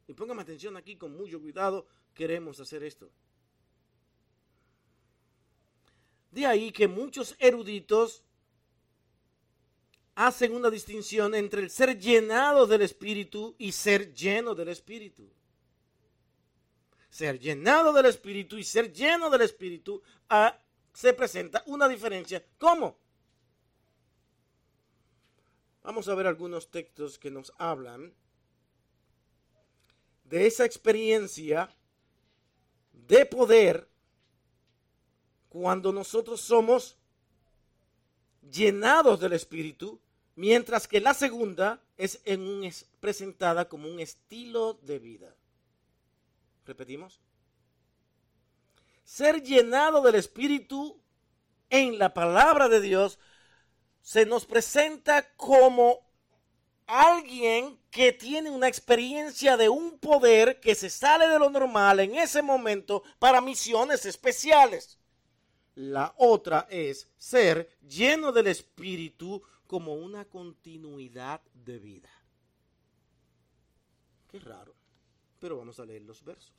Y 0.07 0.13
póngame 0.13 0.41
atención 0.41 0.75
aquí 0.75 0.95
con 0.95 1.15
mucho 1.15 1.39
cuidado, 1.39 1.87
queremos 2.13 2.59
hacer 2.59 2.83
esto. 2.83 3.09
De 6.31 6.45
ahí 6.45 6.71
que 6.71 6.87
muchos 6.87 7.35
eruditos 7.39 8.23
hacen 10.15 10.53
una 10.53 10.69
distinción 10.69 11.35
entre 11.35 11.61
el 11.61 11.69
ser 11.69 11.97
llenado 11.97 12.67
del 12.67 12.81
Espíritu 12.81 13.55
y 13.57 13.71
ser 13.71 14.13
lleno 14.13 14.55
del 14.55 14.69
Espíritu. 14.69 15.31
Ser 17.09 17.39
llenado 17.39 17.93
del 17.93 18.07
Espíritu 18.07 18.57
y 18.57 18.63
ser 18.63 18.91
lleno 18.91 19.29
del 19.29 19.41
Espíritu 19.41 20.01
ah, 20.29 20.59
se 20.93 21.13
presenta 21.13 21.63
una 21.67 21.87
diferencia. 21.87 22.43
¿Cómo? 22.57 22.97
Vamos 25.83 26.07
a 26.07 26.15
ver 26.15 26.27
algunos 26.27 26.71
textos 26.71 27.19
que 27.19 27.29
nos 27.29 27.53
hablan 27.57 28.13
de 30.23 30.47
esa 30.47 30.65
experiencia 30.65 31.69
de 32.91 33.25
poder 33.25 33.87
cuando 35.49 35.91
nosotros 35.91 36.41
somos 36.41 36.97
llenados 38.41 39.19
del 39.19 39.33
Espíritu 39.33 39.99
mientras 40.35 40.87
que 40.87 40.99
la 40.99 41.13
segunda 41.13 41.81
es, 41.97 42.21
en 42.25 42.41
un, 42.41 42.63
es 42.63 42.85
presentada 42.99 43.69
como 43.69 43.87
un 43.87 43.99
estilo 43.99 44.73
de 44.81 44.99
vida. 44.99 45.35
Repetimos. 46.65 47.19
Ser 49.03 49.43
llenado 49.43 50.01
del 50.01 50.15
Espíritu 50.15 50.99
en 51.69 51.99
la 51.99 52.13
palabra 52.13 52.69
de 52.69 52.81
Dios 52.81 53.19
se 54.01 54.25
nos 54.25 54.45
presenta 54.45 55.33
como 55.35 55.99
alguien 56.87 57.79
que 57.89 58.11
tiene 58.11 58.49
una 58.49 58.67
experiencia 58.67 59.57
de 59.57 59.69
un 59.69 59.99
poder 59.99 60.59
que 60.59 60.75
se 60.75 60.89
sale 60.89 61.27
de 61.27 61.39
lo 61.39 61.49
normal 61.49 61.99
en 61.99 62.15
ese 62.15 62.41
momento 62.41 63.03
para 63.19 63.41
misiones 63.41 64.05
especiales. 64.05 64.99
La 65.75 66.13
otra 66.17 66.67
es 66.69 67.07
ser 67.17 67.77
lleno 67.81 68.31
del 68.31 68.47
Espíritu 68.47 69.41
como 69.65 69.95
una 69.95 70.25
continuidad 70.25 71.41
de 71.53 71.79
vida. 71.79 72.09
Qué 74.27 74.39
raro, 74.39 74.75
pero 75.39 75.57
vamos 75.57 75.79
a 75.79 75.85
leer 75.85 76.03
los 76.03 76.23
versos. 76.23 76.53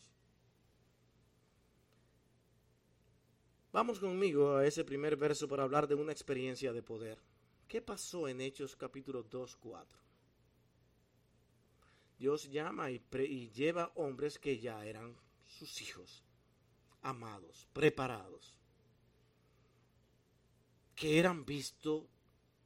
Vamos 3.72 3.98
conmigo 3.98 4.56
a 4.56 4.66
ese 4.66 4.84
primer 4.84 5.16
verso 5.16 5.48
para 5.48 5.64
hablar 5.64 5.88
de 5.88 5.96
una 5.96 6.12
experiencia 6.12 6.72
de 6.72 6.82
poder. 6.82 7.18
¿Qué 7.66 7.82
pasó 7.82 8.28
en 8.28 8.40
Hechos 8.40 8.76
capítulo 8.76 9.24
2, 9.24 9.56
4? 9.56 10.03
Dios 12.18 12.50
llama 12.50 12.90
y, 12.90 13.00
lleva 13.54 13.92
hombres 13.96 14.38
que 14.38 14.58
ya 14.58 14.84
eran 14.84 15.16
sus 15.46 15.80
hijos, 15.82 16.22
amados, 17.02 17.66
preparados, 17.72 18.56
que 20.94 21.18
eran 21.18 21.44
vistos 21.44 22.04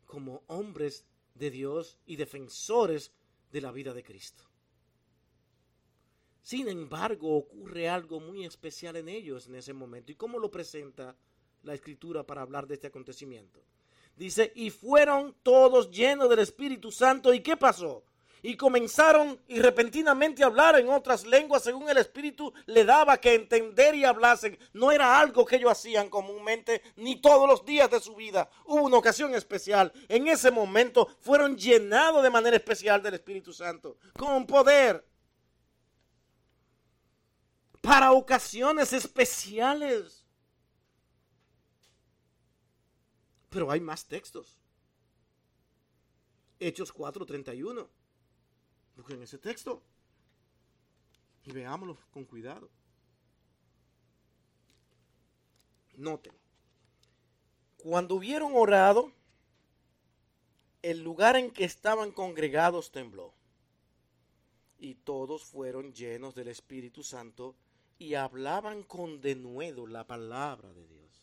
como 0.05 0.43
hombres 0.47 1.05
de 1.35 1.51
Dios 1.51 1.99
y 2.07 2.17
defensores 2.17 3.13
de 3.51 3.61
la 3.61 3.73
vida 3.73 3.95
de 3.95 4.03
Cristo. 4.03 4.45
Sin 6.43 6.69
embargo, 6.69 7.37
ocurre 7.37 7.89
algo 7.89 8.21
muy 8.21 8.45
especial 8.45 8.97
en 8.97 9.09
ellos 9.09 9.47
en 9.49 9.57
ese 9.57 9.75
momento. 9.75 10.13
¿Y 10.13 10.15
cómo 10.15 10.39
lo 10.39 10.51
presenta 10.51 11.15
la 11.63 11.75
escritura 11.75 12.25
para 12.25 12.41
hablar 12.41 12.67
de 12.67 12.75
este 12.75 12.87
acontecimiento? 12.87 13.63
Dice, 14.17 14.51
y 14.55 14.71
fueron 14.71 15.37
todos 15.43 15.91
llenos 15.91 16.29
del 16.31 16.39
Espíritu 16.41 16.91
Santo. 16.91 17.35
¿Y 17.35 17.41
qué 17.41 17.57
pasó? 17.57 18.03
Y 18.43 18.57
comenzaron 18.57 19.41
y 19.49 19.61
repentinamente 19.61 20.43
a 20.43 20.47
hablar 20.47 20.79
en 20.79 20.89
otras 20.89 21.27
lenguas 21.27 21.63
según 21.63 21.89
el 21.89 21.99
Espíritu 21.99 22.53
le 22.67 22.85
daba 22.85 23.19
que 23.19 23.35
entender 23.35 23.95
y 23.95 24.05
hablasen. 24.05 24.59
No 24.73 24.93
era 24.93 25.19
algo 25.19 25.45
que 25.45 25.57
ellos 25.57 25.73
hacían 25.73 26.09
comúnmente 26.09 26.83
ni 26.97 27.21
todos 27.21 27.49
los 27.49 27.65
días 27.65 27.91
de 27.91 28.01
su 28.01 28.15
vida. 28.15 28.51
Hubo 28.65 28.83
una 28.83 28.97
ocasión 28.97 29.35
especial. 29.35 29.93
En 30.09 30.29
ese 30.29 30.51
momento 30.51 31.09
fueron 31.21 31.57
llenados 31.57 32.23
de 32.23 32.31
manera 32.31 32.57
especial 32.57 33.03
del 33.03 33.15
Espíritu 33.15 33.53
Santo, 33.53 33.97
con 34.17 34.47
poder. 34.47 35.05
Para 37.81 38.13
ocasiones 38.13 38.93
especiales. 38.93 40.25
Pero 43.49 43.71
hay 43.71 43.81
más 43.81 44.05
textos. 44.07 44.59
Hechos 46.61 46.93
4:31. 46.93 47.89
Busquen 48.99 49.23
ese 49.23 49.39
texto 49.39 49.81
y 51.45 51.53
veámoslo 51.53 51.97
con 52.11 52.25
cuidado. 52.25 52.69
Noten, 55.95 56.33
cuando 57.77 58.17
hubieron 58.17 58.53
orado, 58.57 59.13
el 60.83 61.05
lugar 61.05 61.37
en 61.37 61.53
que 61.53 61.65
estaban 61.65 62.11
congregados 62.11 62.91
tembló, 62.91 63.33
y 64.81 64.97
todos 64.97 65.45
fueron 65.45 65.93
llenos 65.93 66.35
del 66.35 66.49
Espíritu 66.49 67.05
Santo 67.05 67.55
y 67.99 68.15
hablaban 68.15 68.83
con 68.83 69.21
denuedo 69.21 69.87
la 69.87 70.09
palabra 70.09 70.73
de 70.73 70.89
Dios. 70.89 71.23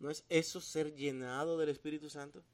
¿No 0.00 0.10
es 0.10 0.22
eso 0.28 0.60
ser 0.60 0.94
llenado 0.94 1.56
del 1.56 1.70
Espíritu 1.70 2.10
Santo? 2.10 2.44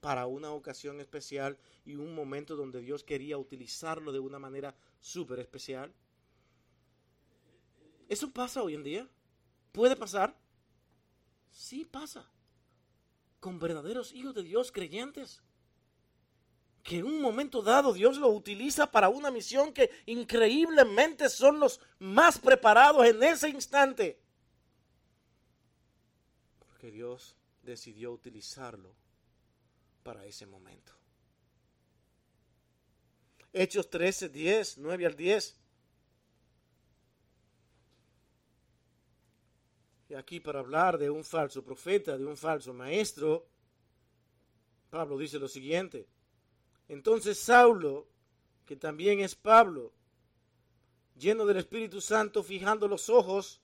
Para 0.00 0.26
una 0.26 0.52
ocasión 0.52 1.00
especial 1.00 1.58
y 1.84 1.96
un 1.96 2.14
momento 2.14 2.56
donde 2.56 2.80
Dios 2.80 3.02
quería 3.02 3.38
utilizarlo 3.38 4.12
de 4.12 4.18
una 4.18 4.38
manera 4.38 4.74
súper 5.00 5.40
especial. 5.40 5.92
¿Eso 8.08 8.30
pasa 8.30 8.62
hoy 8.62 8.74
en 8.74 8.84
día? 8.84 9.08
¿Puede 9.72 9.96
pasar? 9.96 10.34
Sí 11.50 11.84
pasa. 11.84 12.30
Con 13.40 13.58
verdaderos 13.58 14.12
hijos 14.12 14.34
de 14.34 14.42
Dios 14.42 14.72
creyentes. 14.72 15.42
Que 16.82 16.98
en 16.98 17.04
un 17.04 17.20
momento 17.20 17.60
dado 17.60 17.92
Dios 17.92 18.16
lo 18.16 18.28
utiliza 18.28 18.90
para 18.90 19.08
una 19.08 19.30
misión 19.30 19.72
que 19.72 19.90
increíblemente 20.06 21.28
son 21.28 21.60
los 21.60 21.80
más 21.98 22.38
preparados 22.38 23.04
en 23.04 23.22
ese 23.22 23.50
instante. 23.50 24.18
Porque 26.60 26.90
Dios 26.90 27.36
decidió 27.62 28.12
utilizarlo 28.12 28.94
para 30.02 30.24
ese 30.26 30.46
momento. 30.46 30.92
Hechos 33.52 33.88
13, 33.90 34.28
10, 34.28 34.78
9 34.78 35.06
al 35.06 35.16
10. 35.16 35.56
Y 40.10 40.14
aquí 40.14 40.40
para 40.40 40.60
hablar 40.60 40.96
de 40.96 41.10
un 41.10 41.24
falso 41.24 41.62
profeta, 41.62 42.16
de 42.16 42.24
un 42.24 42.36
falso 42.36 42.72
maestro, 42.72 43.46
Pablo 44.90 45.18
dice 45.18 45.38
lo 45.38 45.48
siguiente. 45.48 46.06
Entonces 46.88 47.38
Saulo, 47.38 48.06
que 48.64 48.76
también 48.76 49.20
es 49.20 49.34
Pablo, 49.34 49.92
lleno 51.18 51.44
del 51.44 51.58
Espíritu 51.58 52.00
Santo, 52.00 52.42
fijando 52.42 52.88
los 52.88 53.10
ojos, 53.10 53.60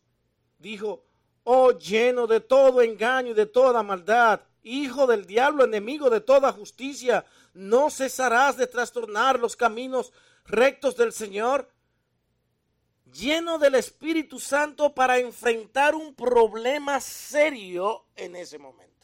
dijo, 0.59 1.05
oh 1.45 1.73
lleno 1.73 2.27
de 2.27 2.41
todo 2.41 2.83
engaño 2.83 3.31
y 3.31 3.35
de 3.35 3.47
toda 3.47 3.83
maldad, 3.83 4.43
hijo 4.65 5.07
del 5.07 5.27
diablo, 5.27 5.65
enemigo 5.65 6.11
de 6.11 6.21
toda 6.21 6.53
justicia, 6.53 7.25
¿no 7.53 7.91
cesarás 7.91 8.57
de 8.57 8.67
trastornar 8.67 9.39
los 9.39 9.55
caminos 9.55 10.13
rectos 10.45 10.97
del 10.97 11.13
Señor? 11.13 11.71
Lleno 13.13 13.59
del 13.59 13.77
Espíritu 13.77 14.41
Santo 14.41 14.95
para 14.95 15.19
enfrentar 15.19 15.95
un 15.95 16.15
problema 16.15 17.01
serio 17.01 18.07
en 18.17 18.35
ese 18.35 18.59
momento. 18.59 18.95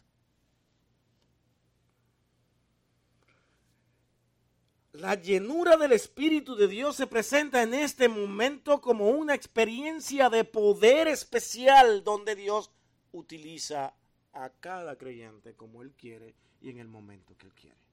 La 4.92 5.14
llenura 5.14 5.76
del 5.76 5.92
Espíritu 5.92 6.56
de 6.56 6.66
Dios 6.66 6.96
se 6.96 7.06
presenta 7.06 7.62
en 7.62 7.74
este 7.74 8.08
momento 8.08 8.80
como 8.80 9.08
una 9.10 9.34
experiencia 9.34 10.28
de 10.28 10.44
poder 10.44 11.06
especial 11.06 12.02
donde 12.02 12.34
Dios 12.34 12.72
utiliza 13.12 13.94
a 14.32 14.50
cada 14.50 14.96
creyente 14.96 15.54
como 15.54 15.82
Él 15.82 15.92
quiere 15.92 16.34
y 16.60 16.70
en 16.70 16.78
el 16.78 16.88
momento 16.88 17.36
que 17.36 17.46
Él 17.46 17.54
quiere. 17.54 17.90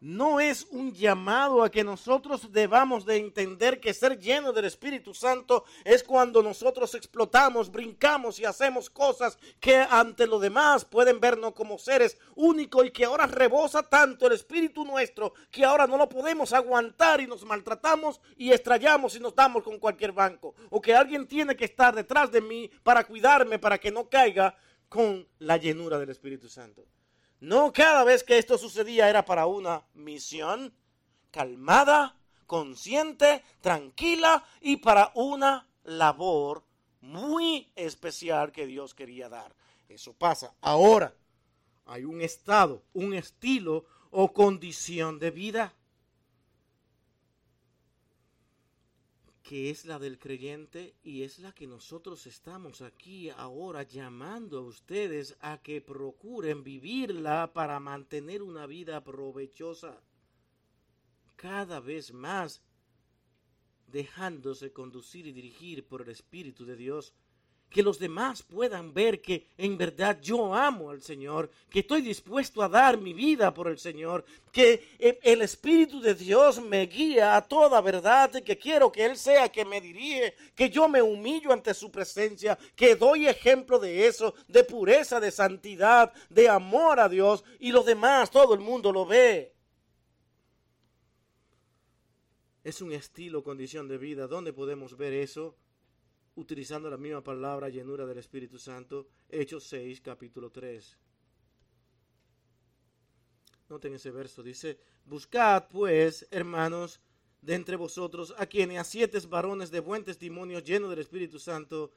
No 0.00 0.38
es 0.38 0.64
un 0.70 0.92
llamado 0.92 1.64
a 1.64 1.72
que 1.72 1.82
nosotros 1.82 2.52
debamos 2.52 3.04
de 3.04 3.16
entender 3.16 3.80
que 3.80 3.92
ser 3.92 4.16
lleno 4.20 4.52
del 4.52 4.66
Espíritu 4.66 5.12
Santo 5.12 5.64
es 5.84 6.04
cuando 6.04 6.40
nosotros 6.40 6.94
explotamos, 6.94 7.72
brincamos 7.72 8.38
y 8.38 8.44
hacemos 8.44 8.88
cosas 8.90 9.36
que 9.58 9.76
ante 9.76 10.28
los 10.28 10.40
demás 10.40 10.84
pueden 10.84 11.18
vernos 11.18 11.52
como 11.52 11.78
seres 11.78 12.16
únicos 12.36 12.86
y 12.86 12.92
que 12.92 13.06
ahora 13.06 13.26
rebosa 13.26 13.82
tanto 13.82 14.28
el 14.28 14.34
Espíritu 14.34 14.84
nuestro 14.84 15.34
que 15.50 15.64
ahora 15.64 15.88
no 15.88 15.96
lo 15.96 16.08
podemos 16.08 16.52
aguantar 16.52 17.20
y 17.20 17.26
nos 17.26 17.44
maltratamos 17.44 18.20
y 18.36 18.52
estrellamos 18.52 19.16
y 19.16 19.18
nos 19.18 19.34
damos 19.34 19.64
con 19.64 19.80
cualquier 19.80 20.12
banco. 20.12 20.54
O 20.70 20.80
que 20.80 20.94
alguien 20.94 21.26
tiene 21.26 21.56
que 21.56 21.64
estar 21.64 21.92
detrás 21.92 22.30
de 22.30 22.40
mí 22.40 22.70
para 22.84 23.02
cuidarme, 23.02 23.58
para 23.58 23.78
que 23.78 23.90
no 23.90 24.08
caiga 24.08 24.56
con 24.88 25.28
la 25.38 25.56
llenura 25.56 25.98
del 25.98 26.10
Espíritu 26.10 26.48
Santo. 26.48 26.86
No 27.40 27.72
cada 27.72 28.04
vez 28.04 28.24
que 28.24 28.38
esto 28.38 28.58
sucedía 28.58 29.08
era 29.08 29.24
para 29.24 29.46
una 29.46 29.84
misión 29.94 30.74
calmada, 31.30 32.16
consciente, 32.46 33.44
tranquila 33.60 34.44
y 34.60 34.78
para 34.78 35.12
una 35.14 35.68
labor 35.84 36.64
muy 37.00 37.70
especial 37.76 38.50
que 38.50 38.66
Dios 38.66 38.94
quería 38.94 39.28
dar. 39.28 39.54
Eso 39.88 40.12
pasa. 40.12 40.54
Ahora 40.60 41.14
hay 41.86 42.04
un 42.04 42.20
estado, 42.20 42.82
un 42.92 43.14
estilo 43.14 43.86
o 44.10 44.32
condición 44.32 45.18
de 45.18 45.30
vida. 45.30 45.74
Que 49.48 49.70
es 49.70 49.86
la 49.86 49.98
del 49.98 50.18
creyente 50.18 50.94
y 51.02 51.22
es 51.22 51.38
la 51.38 51.54
que 51.54 51.66
nosotros 51.66 52.26
estamos 52.26 52.82
aquí 52.82 53.30
ahora 53.30 53.82
llamando 53.82 54.58
a 54.58 54.60
ustedes 54.60 55.38
a 55.40 55.62
que 55.62 55.80
procuren 55.80 56.62
vivirla 56.62 57.50
para 57.54 57.80
mantener 57.80 58.42
una 58.42 58.66
vida 58.66 59.02
provechosa. 59.02 60.02
Cada 61.36 61.80
vez 61.80 62.12
más 62.12 62.60
dejándose 63.86 64.70
conducir 64.70 65.26
y 65.26 65.32
dirigir 65.32 65.82
por 65.82 66.02
el 66.02 66.10
Espíritu 66.10 66.66
de 66.66 66.76
Dios 66.76 67.14
que 67.70 67.82
los 67.82 67.98
demás 67.98 68.42
puedan 68.42 68.94
ver 68.94 69.20
que 69.20 69.46
en 69.58 69.76
verdad 69.76 70.18
yo 70.20 70.54
amo 70.54 70.90
al 70.90 71.02
Señor, 71.02 71.50
que 71.68 71.80
estoy 71.80 72.00
dispuesto 72.00 72.62
a 72.62 72.68
dar 72.68 72.98
mi 72.98 73.12
vida 73.12 73.52
por 73.52 73.68
el 73.68 73.78
Señor, 73.78 74.24
que 74.50 74.96
el 74.98 75.42
Espíritu 75.42 76.00
de 76.00 76.14
Dios 76.14 76.62
me 76.62 76.86
guía 76.86 77.36
a 77.36 77.42
toda 77.46 77.80
verdad, 77.80 78.30
que 78.42 78.56
quiero 78.56 78.90
que 78.90 79.04
Él 79.04 79.16
sea 79.16 79.50
que 79.50 79.64
me 79.64 79.80
dirige, 79.80 80.34
que 80.54 80.70
yo 80.70 80.88
me 80.88 81.02
humillo 81.02 81.52
ante 81.52 81.74
su 81.74 81.90
presencia, 81.90 82.58
que 82.74 82.96
doy 82.96 83.26
ejemplo 83.26 83.78
de 83.78 84.06
eso, 84.06 84.34
de 84.48 84.64
pureza, 84.64 85.20
de 85.20 85.30
santidad, 85.30 86.12
de 86.30 86.48
amor 86.48 87.00
a 87.00 87.08
Dios 87.08 87.44
y 87.58 87.70
los 87.70 87.84
demás, 87.84 88.30
todo 88.30 88.54
el 88.54 88.60
mundo 88.60 88.92
lo 88.92 89.04
ve. 89.04 89.54
Es 92.64 92.82
un 92.82 92.92
estilo, 92.92 93.42
condición 93.42 93.88
de 93.88 93.98
vida. 93.98 94.26
¿Dónde 94.26 94.52
podemos 94.52 94.96
ver 94.96 95.12
eso? 95.12 95.54
Utilizando 96.38 96.88
la 96.88 96.96
misma 96.96 97.22
palabra 97.22 97.68
llenura 97.68 98.06
del 98.06 98.18
Espíritu 98.18 98.58
Santo, 98.58 99.08
Hechos 99.28 99.64
6, 99.64 100.00
capítulo 100.00 100.50
3. 100.50 100.96
Noten 103.68 103.94
ese 103.94 104.12
verso, 104.12 104.42
dice, 104.42 104.78
buscad 105.04 105.68
pues, 105.68 106.28
hermanos, 106.30 107.00
de 107.42 107.54
entre 107.54 107.76
vosotros 107.76 108.34
a 108.38 108.46
quienes 108.46 108.78
a 108.78 108.84
siete 108.84 109.18
varones 109.28 109.70
de 109.70 109.80
buen 109.80 110.04
testimonio 110.04 110.60
llenos 110.60 110.90
del 110.90 111.00
Espíritu 111.00 111.40
Santo 111.40 111.92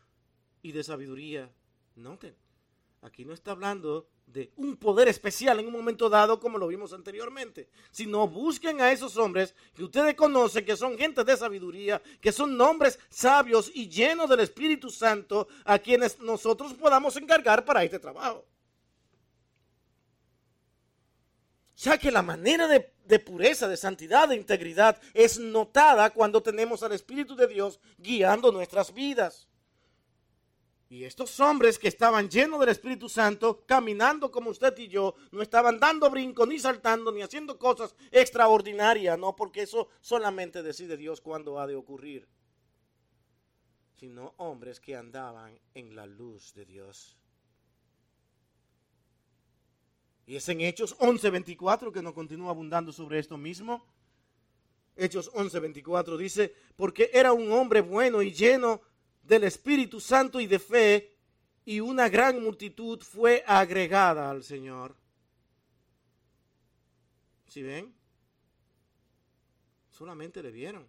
y 0.63 0.71
de 0.71 0.83
sabiduría. 0.83 1.53
Noten, 1.95 2.35
aquí 3.01 3.25
no 3.25 3.33
está 3.33 3.51
hablando 3.51 4.07
de 4.27 4.51
un 4.55 4.77
poder 4.77 5.07
especial 5.07 5.59
en 5.59 5.67
un 5.67 5.73
momento 5.73 6.09
dado 6.09 6.39
como 6.39 6.57
lo 6.57 6.67
vimos 6.67 6.93
anteriormente, 6.93 7.69
sino 7.91 8.27
busquen 8.27 8.79
a 8.79 8.91
esos 8.91 9.17
hombres 9.17 9.55
que 9.73 9.83
ustedes 9.83 10.15
conocen, 10.15 10.63
que 10.63 10.77
son 10.77 10.97
gente 10.97 11.23
de 11.23 11.35
sabiduría, 11.35 12.01
que 12.21 12.31
son 12.31 12.55
nombres 12.55 12.99
sabios 13.09 13.71
y 13.73 13.89
llenos 13.89 14.29
del 14.29 14.41
Espíritu 14.41 14.89
Santo, 14.89 15.47
a 15.65 15.79
quienes 15.79 16.19
nosotros 16.19 16.73
podamos 16.73 17.17
encargar 17.17 17.65
para 17.65 17.83
este 17.83 17.99
trabajo. 17.99 18.45
Sea 21.73 21.97
que 21.97 22.11
la 22.11 22.21
manera 22.21 22.67
de, 22.67 22.93
de, 23.05 23.19
pureza, 23.19 23.67
de 23.67 23.75
santidad, 23.75 24.29
de 24.29 24.35
integridad 24.35 25.01
es 25.15 25.39
notada 25.39 26.11
cuando 26.11 26.41
tenemos 26.43 26.83
al 26.83 26.91
Espíritu 26.91 27.35
de 27.35 27.47
Dios 27.47 27.79
guiando 27.97 28.51
nuestras 28.51 28.93
vidas. 28.93 29.47
Y 30.91 31.05
estos 31.05 31.39
hombres 31.39 31.79
que 31.79 31.87
estaban 31.87 32.29
llenos 32.29 32.59
del 32.59 32.67
Espíritu 32.67 33.07
Santo, 33.07 33.63
caminando 33.65 34.29
como 34.29 34.49
usted 34.49 34.77
y 34.77 34.89
yo, 34.89 35.15
no 35.31 35.41
estaban 35.41 35.79
dando 35.79 36.09
brinco, 36.09 36.45
ni 36.45 36.59
saltando, 36.59 37.13
ni 37.13 37.21
haciendo 37.21 37.57
cosas 37.57 37.95
extraordinarias, 38.11 39.17
no, 39.17 39.33
porque 39.33 39.61
eso 39.61 39.87
solamente 40.01 40.61
decide 40.61 40.97
Dios 40.97 41.21
cuándo 41.21 41.61
ha 41.61 41.65
de 41.65 41.77
ocurrir, 41.77 42.27
sino 43.93 44.33
hombres 44.35 44.81
que 44.81 44.97
andaban 44.97 45.57
en 45.75 45.95
la 45.95 46.05
luz 46.05 46.53
de 46.55 46.65
Dios. 46.65 47.17
Y 50.25 50.35
es 50.35 50.49
en 50.49 50.59
Hechos 50.59 50.97
11:24 50.99 51.93
que 51.93 52.01
nos 52.01 52.11
continúa 52.11 52.49
abundando 52.49 52.91
sobre 52.91 53.17
esto 53.17 53.37
mismo. 53.37 53.81
Hechos 54.97 55.31
11:24 55.31 56.17
dice, 56.17 56.53
porque 56.75 57.09
era 57.13 57.31
un 57.31 57.49
hombre 57.53 57.79
bueno 57.79 58.21
y 58.21 58.33
lleno 58.33 58.81
del 59.24 59.43
Espíritu 59.43 59.99
Santo 59.99 60.39
y 60.39 60.47
de 60.47 60.59
fe, 60.59 61.17
y 61.65 61.80
una 61.80 62.09
gran 62.09 62.41
multitud 62.41 62.99
fue 63.01 63.43
agregada 63.45 64.30
al 64.30 64.43
Señor. 64.43 64.95
¿Sí 67.47 67.61
ven? 67.61 67.93
Solamente 69.89 70.41
le 70.41 70.51
vieron. 70.51 70.88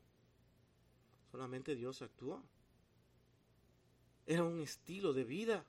Solamente 1.31 1.75
Dios 1.75 2.01
actúa. 2.03 2.43
Era 4.27 4.45
un 4.45 4.61
estilo 4.61 5.13
de 5.13 5.25
vida. 5.25 5.65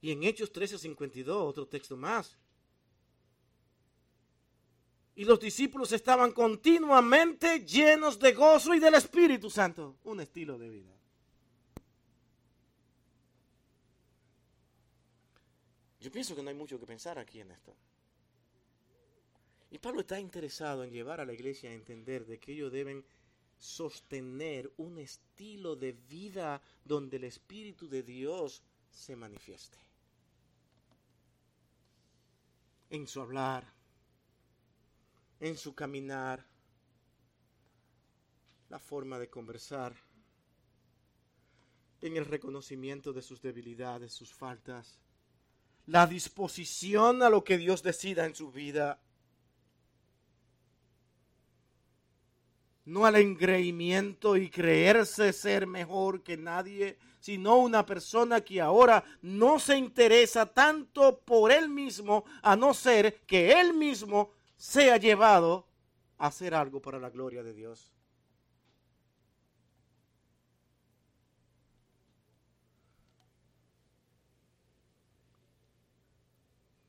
Y 0.00 0.12
en 0.12 0.22
Hechos 0.22 0.52
13:52, 0.52 1.28
otro 1.28 1.66
texto 1.66 1.96
más. 1.96 2.38
Y 5.20 5.26
los 5.26 5.38
discípulos 5.38 5.92
estaban 5.92 6.32
continuamente 6.32 7.60
llenos 7.66 8.18
de 8.18 8.32
gozo 8.32 8.72
y 8.72 8.78
del 8.78 8.94
Espíritu 8.94 9.50
Santo. 9.50 9.98
Un 10.04 10.20
estilo 10.20 10.56
de 10.56 10.70
vida. 10.70 10.96
Yo 16.00 16.10
pienso 16.10 16.34
que 16.34 16.42
no 16.42 16.48
hay 16.48 16.54
mucho 16.54 16.80
que 16.80 16.86
pensar 16.86 17.18
aquí 17.18 17.38
en 17.38 17.50
esto. 17.50 17.76
Y 19.70 19.78
Pablo 19.78 20.00
está 20.00 20.18
interesado 20.18 20.84
en 20.84 20.90
llevar 20.90 21.20
a 21.20 21.26
la 21.26 21.34
iglesia 21.34 21.68
a 21.68 21.74
entender 21.74 22.24
de 22.24 22.40
que 22.40 22.52
ellos 22.52 22.72
deben 22.72 23.04
sostener 23.58 24.72
un 24.78 24.96
estilo 24.96 25.76
de 25.76 25.92
vida 25.92 26.62
donde 26.82 27.18
el 27.18 27.24
Espíritu 27.24 27.90
de 27.90 28.02
Dios 28.02 28.62
se 28.90 29.16
manifieste. 29.16 29.76
En 32.88 33.06
su 33.06 33.20
hablar, 33.20 33.79
en 35.40 35.56
su 35.56 35.74
caminar, 35.74 36.46
la 38.68 38.78
forma 38.78 39.18
de 39.18 39.28
conversar, 39.28 39.94
en 42.02 42.16
el 42.16 42.24
reconocimiento 42.24 43.12
de 43.12 43.22
sus 43.22 43.40
debilidades, 43.42 44.12
sus 44.12 44.32
faltas, 44.32 45.00
la 45.86 46.06
disposición 46.06 47.22
a 47.22 47.30
lo 47.30 47.42
que 47.42 47.58
Dios 47.58 47.82
decida 47.82 48.26
en 48.26 48.34
su 48.34 48.52
vida, 48.52 49.00
no 52.84 53.06
al 53.06 53.16
engreimiento 53.16 54.36
y 54.36 54.50
creerse 54.50 55.32
ser 55.32 55.66
mejor 55.66 56.22
que 56.22 56.36
nadie, 56.36 56.98
sino 57.20 57.56
una 57.58 57.84
persona 57.84 58.40
que 58.40 58.60
ahora 58.60 59.04
no 59.22 59.58
se 59.58 59.76
interesa 59.76 60.46
tanto 60.46 61.20
por 61.20 61.52
él 61.52 61.68
mismo, 61.68 62.24
a 62.42 62.56
no 62.56 62.72
ser 62.74 63.20
que 63.26 63.52
él 63.60 63.74
mismo 63.74 64.39
sea 64.60 64.98
llevado 64.98 65.66
a 66.18 66.26
hacer 66.26 66.54
algo 66.54 66.82
para 66.82 66.98
la 66.98 67.08
gloria 67.08 67.42
de 67.42 67.54
Dios. 67.54 67.94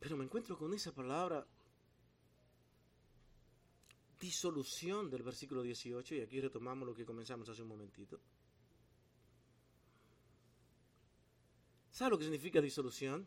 Pero 0.02 0.18
me 0.18 0.26
encuentro 0.26 0.58
con 0.58 0.74
esa 0.74 0.92
palabra 0.92 1.48
disolución 4.20 5.10
del 5.10 5.24
versículo 5.24 5.64
18 5.64 6.16
y 6.16 6.22
aquí 6.22 6.42
retomamos 6.42 6.86
lo 6.86 6.94
que 6.94 7.06
comenzamos 7.06 7.48
hace 7.48 7.62
un 7.62 7.70
momentito. 7.70 8.20
¿Sabe 11.90 12.12
lo 12.12 12.18
que 12.18 12.26
significa 12.26 12.60
disolución? 12.60 13.26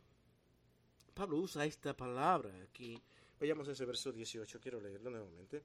Pablo 1.14 1.38
usa 1.38 1.64
esta 1.64 1.96
palabra 1.96 2.52
aquí 2.62 3.02
Veamos 3.40 3.68
ese 3.68 3.84
verso 3.84 4.12
18, 4.12 4.60
quiero 4.60 4.80
leerlo 4.80 5.10
nuevamente. 5.10 5.64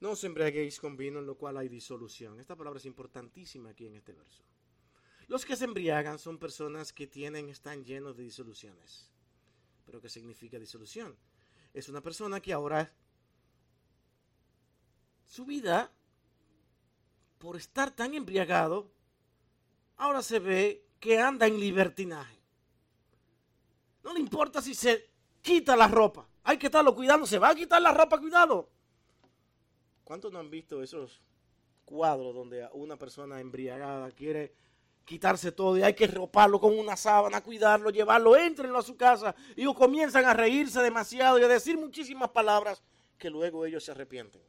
No 0.00 0.10
os 0.10 0.24
embriaguéis 0.24 0.80
con 0.80 0.96
vino 0.96 1.20
en 1.20 1.26
lo 1.26 1.36
cual 1.36 1.56
hay 1.56 1.68
disolución. 1.68 2.40
Esta 2.40 2.56
palabra 2.56 2.78
es 2.78 2.86
importantísima 2.86 3.70
aquí 3.70 3.86
en 3.86 3.94
este 3.94 4.12
verso. 4.12 4.42
Los 5.28 5.44
que 5.44 5.56
se 5.56 5.64
embriagan 5.64 6.18
son 6.18 6.38
personas 6.38 6.92
que 6.92 7.06
tienen, 7.06 7.48
están 7.48 7.84
llenos 7.84 8.16
de 8.16 8.24
disoluciones. 8.24 9.10
¿Pero 9.86 10.00
qué 10.00 10.08
significa 10.08 10.58
disolución? 10.58 11.16
Es 11.72 11.88
una 11.88 12.02
persona 12.02 12.40
que 12.40 12.52
ahora 12.52 12.92
su 15.26 15.46
vida, 15.46 15.90
por 17.38 17.56
estar 17.56 17.94
tan 17.94 18.14
embriagado, 18.14 18.90
ahora 19.96 20.22
se 20.22 20.38
ve 20.38 20.86
que 21.00 21.18
anda 21.18 21.46
en 21.46 21.58
libertinaje. 21.58 22.38
No 24.02 24.12
le 24.12 24.20
importa 24.20 24.60
si 24.60 24.74
se 24.74 25.13
quita 25.44 25.76
la 25.76 25.86
ropa. 25.86 26.26
Hay 26.42 26.58
que 26.58 26.66
estarlo 26.66 26.94
cuidando. 26.94 27.26
Se 27.26 27.38
va 27.38 27.50
a 27.50 27.54
quitar 27.54 27.80
la 27.80 27.92
ropa, 27.92 28.18
cuidado. 28.18 28.70
¿Cuántos 30.02 30.32
no 30.32 30.38
han 30.38 30.50
visto 30.50 30.82
esos 30.82 31.22
cuadros 31.84 32.34
donde 32.34 32.66
una 32.72 32.96
persona 32.96 33.40
embriagada 33.40 34.10
quiere 34.10 34.54
quitarse 35.04 35.52
todo 35.52 35.76
y 35.76 35.82
hay 35.82 35.94
que 35.94 36.06
roparlo 36.06 36.58
con 36.58 36.78
una 36.78 36.96
sábana, 36.96 37.42
cuidarlo, 37.42 37.90
llevarlo, 37.90 38.36
entrenlo 38.36 38.78
a 38.78 38.82
su 38.82 38.96
casa 38.96 39.34
y 39.54 39.72
comienzan 39.74 40.24
a 40.24 40.32
reírse 40.32 40.80
demasiado 40.80 41.38
y 41.38 41.42
a 41.42 41.48
decir 41.48 41.76
muchísimas 41.76 42.30
palabras 42.30 42.82
que 43.18 43.28
luego 43.28 43.66
ellos 43.66 43.84
se 43.84 43.90
arrepienten. 43.90 44.42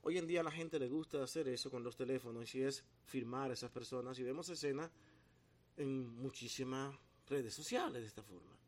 Hoy 0.00 0.16
en 0.16 0.26
día 0.26 0.40
a 0.40 0.44
la 0.44 0.50
gente 0.50 0.78
le 0.78 0.88
gusta 0.88 1.22
hacer 1.22 1.48
eso 1.48 1.70
con 1.70 1.82
los 1.82 1.96
teléfonos 1.96 2.54
y 2.54 2.62
es 2.62 2.82
firmar 3.04 3.50
a 3.50 3.54
esas 3.54 3.70
personas 3.70 4.18
y 4.18 4.22
vemos 4.22 4.48
escenas 4.48 4.90
en 5.76 6.16
muchísimas 6.16 6.94
redes 7.26 7.52
sociales 7.52 8.00
de 8.00 8.08
esta 8.08 8.22
forma. 8.22 8.63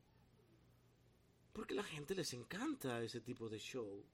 Porque 1.56 1.74
la 1.74 1.82
gente 1.82 2.14
les 2.14 2.34
encanta 2.34 3.02
ese 3.02 3.22
tipo 3.22 3.48
de 3.48 3.58
show. 3.58 4.04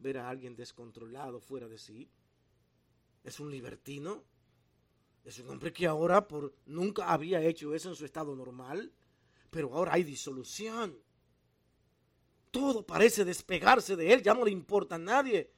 Ver 0.00 0.18
a 0.18 0.28
alguien 0.28 0.56
descontrolado 0.56 1.40
fuera 1.40 1.68
de 1.68 1.78
sí. 1.78 2.10
Es 3.22 3.38
un 3.38 3.52
libertino. 3.52 4.24
Es 5.24 5.38
un 5.38 5.48
hombre 5.48 5.72
que 5.72 5.86
ahora 5.86 6.26
por 6.26 6.56
nunca 6.66 7.12
había 7.12 7.40
hecho 7.40 7.72
eso 7.72 7.90
en 7.90 7.94
su 7.94 8.04
estado 8.04 8.34
normal. 8.34 8.92
Pero 9.48 9.72
ahora 9.74 9.92
hay 9.92 10.02
disolución. 10.02 10.98
Todo 12.50 12.84
parece 12.84 13.24
despegarse 13.24 13.94
de 13.94 14.12
él. 14.12 14.22
Ya 14.24 14.34
no 14.34 14.44
le 14.44 14.50
importa 14.50 14.96
a 14.96 14.98
nadie. 14.98 15.52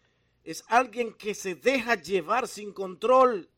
Es 0.45 0.63
alguien 0.69 1.15
que 1.15 1.35
se 1.35 1.55
deja 1.55 1.95
llevar 1.95 2.49
sin 2.49 2.75
control. 2.75 3.49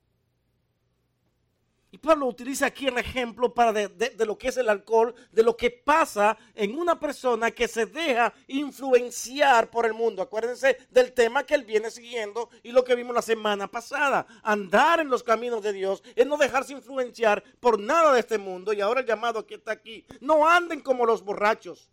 Y 1.94 1.98
Pablo 1.98 2.24
utiliza 2.24 2.64
aquí 2.64 2.86
el 2.86 2.96
ejemplo 2.96 3.52
para 3.52 3.70
de, 3.70 4.14
lo 4.24 4.38
que 4.38 4.48
es 4.48 4.56
el 4.56 4.70
alcohol, 4.70 5.14
de 5.30 5.42
lo 5.42 5.58
que 5.58 5.70
pasa 5.70 6.38
en 6.54 6.74
una 6.78 6.98
persona 6.98 7.50
que 7.50 7.68
se 7.68 7.84
deja 7.84 8.32
influenciar 8.46 9.68
por 9.68 9.84
el 9.84 9.92
mundo. 9.92 10.22
Acuérdense 10.22 10.78
del 10.88 11.12
tema 11.12 11.44
que 11.44 11.54
él 11.54 11.64
viene 11.64 11.90
siguiendo 11.90 12.48
y 12.62 12.72
lo 12.72 12.82
que 12.82 12.94
vimos 12.94 13.14
la 13.14 13.20
semana 13.20 13.70
pasada. 13.70 14.26
Andar 14.42 15.00
en 15.00 15.10
los 15.10 15.22
caminos 15.22 15.62
de 15.62 15.74
Dios 15.74 16.02
es 16.16 16.26
no 16.26 16.38
dejarse 16.38 16.72
influenciar 16.72 17.44
por 17.60 17.78
nada 17.78 18.14
de 18.14 18.20
este 18.20 18.38
mundo. 18.38 18.72
Y 18.72 18.80
ahora 18.80 19.00
el 19.00 19.06
llamado 19.06 19.46
que 19.46 19.56
está 19.56 19.72
aquí. 19.72 20.06
No 20.22 20.48
anden 20.48 20.80
como 20.80 21.04
los 21.04 21.22
borrachos. 21.22 21.90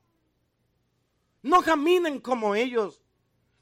No 1.41 1.61
caminen 1.61 2.21
como 2.21 2.55
ellos 2.55 3.01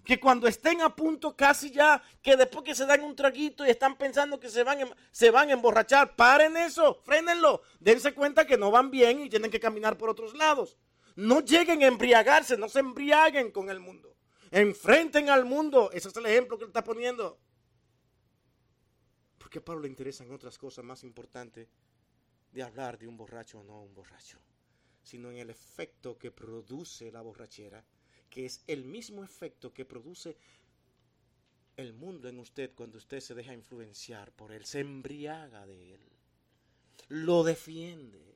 que 0.08 0.22
cuando 0.22 0.47
estén 0.47 0.82
a 0.82 0.95
punto 0.95 1.36
casi 1.36 1.70
ya, 1.70 2.01
que 2.22 2.38
después 2.38 2.64
que 2.64 2.74
se 2.74 2.86
dan 2.86 3.03
un 3.03 3.14
traguito 3.14 3.66
y 3.66 3.70
están 3.70 3.97
pensando 3.97 4.39
que 4.39 4.49
se 4.49 4.64
van, 4.64 4.89
se 5.12 5.32
van 5.32 5.49
a 5.49 5.51
emborrachar, 5.51 6.16
paren 6.16 6.55
eso, 6.55 7.01
frénenlo, 7.03 7.62
dense 7.82 8.14
cuenta 8.14 8.47
que 8.47 8.58
no 8.58 8.72
van 8.72 8.89
bien 8.89 9.20
y 9.20 9.30
tienen 9.30 9.51
que 9.51 9.60
caminar 9.60 9.97
por 9.97 10.10
otros 10.10 10.34
lados. 10.34 10.78
No 11.18 11.41
lleguen 11.41 11.84
a 11.84 11.88
embriagarse, 11.88 12.58
no 12.58 12.70
se 12.70 12.80
embriaguen 12.80 13.51
con 13.51 13.70
el 13.70 13.82
mundo. 13.82 14.16
Enfrenten 14.49 15.30
al 15.30 15.43
mundo, 15.43 15.91
ese 15.91 16.08
es 16.08 16.16
el 16.16 16.26
ejemplo 16.28 16.58
que 16.58 16.64
él 16.64 16.70
está 16.70 16.86
poniendo. 16.86 17.38
Porque 19.38 19.60
a 19.60 19.66
Pablo 19.66 19.82
le 19.82 19.89
interesan 19.89 20.32
otras 20.32 20.58
cosas 20.58 20.86
más 20.86 21.03
importantes 21.03 21.68
de 22.53 22.64
hablar 22.64 22.97
de 22.97 23.10
un 23.10 23.18
borracho 23.18 23.60
o 23.60 23.64
no 23.64 23.84
un 23.84 23.93
borracho, 23.93 24.39
sino 25.03 25.32
en 25.32 25.39
el 25.39 25.49
efecto 25.49 26.18
que 26.18 26.32
produce 26.32 27.12
la 27.12 27.20
borrachera 27.20 27.84
que 28.30 28.45
es 28.45 28.63
el 28.67 28.86
mismo 28.86 29.23
efecto 29.23 29.73
que 29.73 29.86
produce 29.86 30.38
el 31.78 31.93
mundo 31.93 32.28
en 32.28 32.39
usted 32.39 32.73
cuando 32.75 32.97
usted 32.97 33.19
se 33.19 33.36
deja 33.36 33.53
influenciar 33.53 34.32
por 34.32 34.51
él, 34.51 34.65
se 34.65 34.80
embriaga 34.80 35.65
de 35.65 35.93
él, 35.93 36.01
lo 37.09 37.43
defiende. 37.43 38.28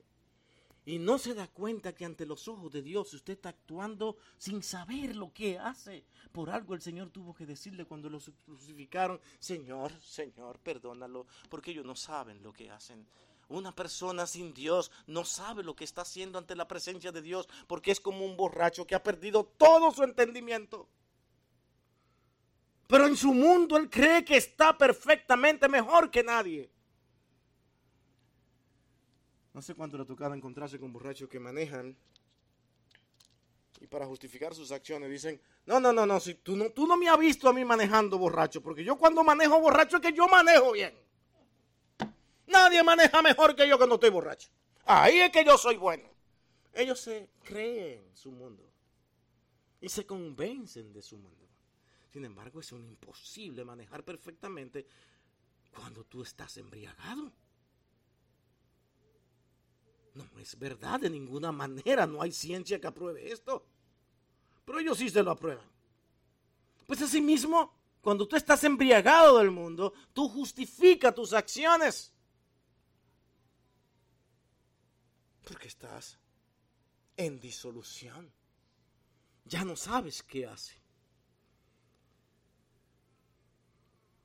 Y 0.84 0.98
no 0.98 1.16
se 1.16 1.34
da 1.34 1.46
cuenta 1.46 1.94
que 1.94 2.04
ante 2.04 2.26
los 2.26 2.48
ojos 2.48 2.72
de 2.72 2.82
Dios 2.82 3.14
usted 3.14 3.34
está 3.34 3.50
actuando 3.50 4.16
sin 4.36 4.64
saber 4.64 5.14
lo 5.14 5.32
que 5.32 5.56
hace. 5.56 6.04
Por 6.32 6.50
algo 6.50 6.74
el 6.74 6.80
Señor 6.80 7.10
tuvo 7.10 7.34
que 7.34 7.46
decirle 7.46 7.84
cuando 7.84 8.10
lo 8.10 8.18
crucificaron, 8.44 9.20
Señor, 9.38 9.92
Señor, 10.02 10.58
perdónalo, 10.58 11.26
porque 11.48 11.70
ellos 11.70 11.86
no 11.86 11.94
saben 11.94 12.42
lo 12.42 12.52
que 12.52 12.68
hacen. 12.68 13.06
Una 13.52 13.74
persona 13.74 14.26
sin 14.26 14.54
Dios 14.54 14.90
no 15.06 15.24
sabe 15.24 15.62
lo 15.62 15.76
que 15.76 15.84
está 15.84 16.02
haciendo 16.02 16.38
ante 16.38 16.56
la 16.56 16.66
presencia 16.66 17.12
de 17.12 17.22
Dios 17.22 17.48
porque 17.66 17.90
es 17.90 18.00
como 18.00 18.24
un 18.24 18.36
borracho 18.36 18.86
que 18.86 18.94
ha 18.94 19.02
perdido 19.02 19.44
todo 19.44 19.90
su 19.92 20.02
entendimiento. 20.02 20.88
Pero 22.86 23.06
en 23.06 23.16
su 23.16 23.32
mundo 23.32 23.76
él 23.76 23.90
cree 23.90 24.24
que 24.24 24.36
está 24.36 24.76
perfectamente 24.76 25.68
mejor 25.68 26.10
que 26.10 26.22
nadie. 26.22 26.70
No 29.52 29.60
sé 29.60 29.74
cuánto 29.74 29.96
le 29.98 30.04
ha 30.04 30.06
tocado 30.06 30.34
encontrarse 30.34 30.78
con 30.78 30.92
borrachos 30.92 31.28
que 31.28 31.38
manejan 31.38 31.96
y 33.82 33.86
para 33.86 34.06
justificar 34.06 34.54
sus 34.54 34.72
acciones 34.72 35.10
dicen, 35.10 35.40
no, 35.66 35.80
no, 35.80 35.92
no, 35.92 36.06
no, 36.06 36.20
si 36.20 36.34
tú 36.36 36.56
no, 36.56 36.70
tú 36.70 36.86
no 36.86 36.96
me 36.96 37.08
has 37.08 37.18
visto 37.18 37.48
a 37.48 37.52
mí 37.52 37.64
manejando 37.64 38.16
borracho, 38.16 38.62
porque 38.62 38.84
yo 38.84 38.96
cuando 38.96 39.24
manejo 39.24 39.60
borracho 39.60 39.96
es 39.96 40.02
que 40.02 40.12
yo 40.12 40.28
manejo 40.28 40.72
bien. 40.72 40.94
Nadie 42.52 42.82
maneja 42.82 43.22
mejor 43.22 43.56
que 43.56 43.66
yo 43.66 43.76
cuando 43.78 43.94
estoy 43.96 44.10
borracho. 44.10 44.48
Ahí 44.84 45.20
es 45.20 45.30
que 45.30 45.44
yo 45.44 45.56
soy 45.56 45.76
bueno. 45.76 46.08
Ellos 46.74 47.00
se 47.00 47.30
creen 47.42 48.10
su 48.14 48.30
mundo 48.30 48.62
y 49.80 49.88
se 49.88 50.06
convencen 50.06 50.92
de 50.92 51.02
su 51.02 51.16
mundo. 51.18 51.48
Sin 52.12 52.24
embargo, 52.24 52.60
es 52.60 52.70
imposible 52.72 53.64
manejar 53.64 54.04
perfectamente 54.04 54.86
cuando 55.74 56.04
tú 56.04 56.22
estás 56.22 56.56
embriagado. 56.58 57.32
No 60.14 60.28
es 60.38 60.58
verdad 60.58 61.00
de 61.00 61.08
ninguna 61.08 61.52
manera, 61.52 62.06
no 62.06 62.20
hay 62.20 62.32
ciencia 62.32 62.78
que 62.78 62.86
apruebe 62.86 63.32
esto. 63.32 63.64
Pero 64.64 64.78
ellos 64.78 64.98
sí 64.98 65.08
se 65.08 65.22
lo 65.22 65.30
aprueban. 65.30 65.64
Pues 66.86 67.00
así 67.00 67.20
mismo, 67.20 67.74
cuando 68.02 68.28
tú 68.28 68.36
estás 68.36 68.62
embriagado 68.64 69.38
del 69.38 69.50
mundo, 69.50 69.94
tú 70.12 70.28
justificas 70.28 71.14
tus 71.14 71.32
acciones. 71.32 72.11
Porque 75.44 75.68
estás 75.68 76.18
en 77.16 77.40
disolución. 77.40 78.32
Ya 79.44 79.64
no 79.64 79.76
sabes 79.76 80.22
qué 80.22 80.46
hace. 80.46 80.82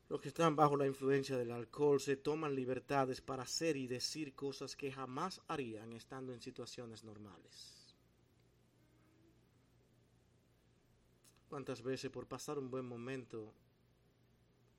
Los 0.09 0.21
que 0.21 0.29
están 0.29 0.55
bajo 0.55 0.77
la 0.77 0.87
influencia 0.87 1.37
del 1.37 1.51
alcohol 1.51 1.99
se 1.99 2.15
toman 2.15 2.55
libertades 2.55 3.19
para 3.19 3.43
hacer 3.43 3.75
y 3.75 3.87
decir 3.87 4.35
cosas 4.35 4.75
que 4.75 4.91
jamás 4.91 5.41
harían 5.47 5.91
estando 5.91 6.33
en 6.33 6.41
situaciones 6.41 7.03
normales. 7.03 7.93
¿Cuántas 11.49 11.81
veces 11.81 12.09
por 12.09 12.27
pasar 12.27 12.57
un 12.57 12.69
buen 12.69 12.85
momento 12.85 13.53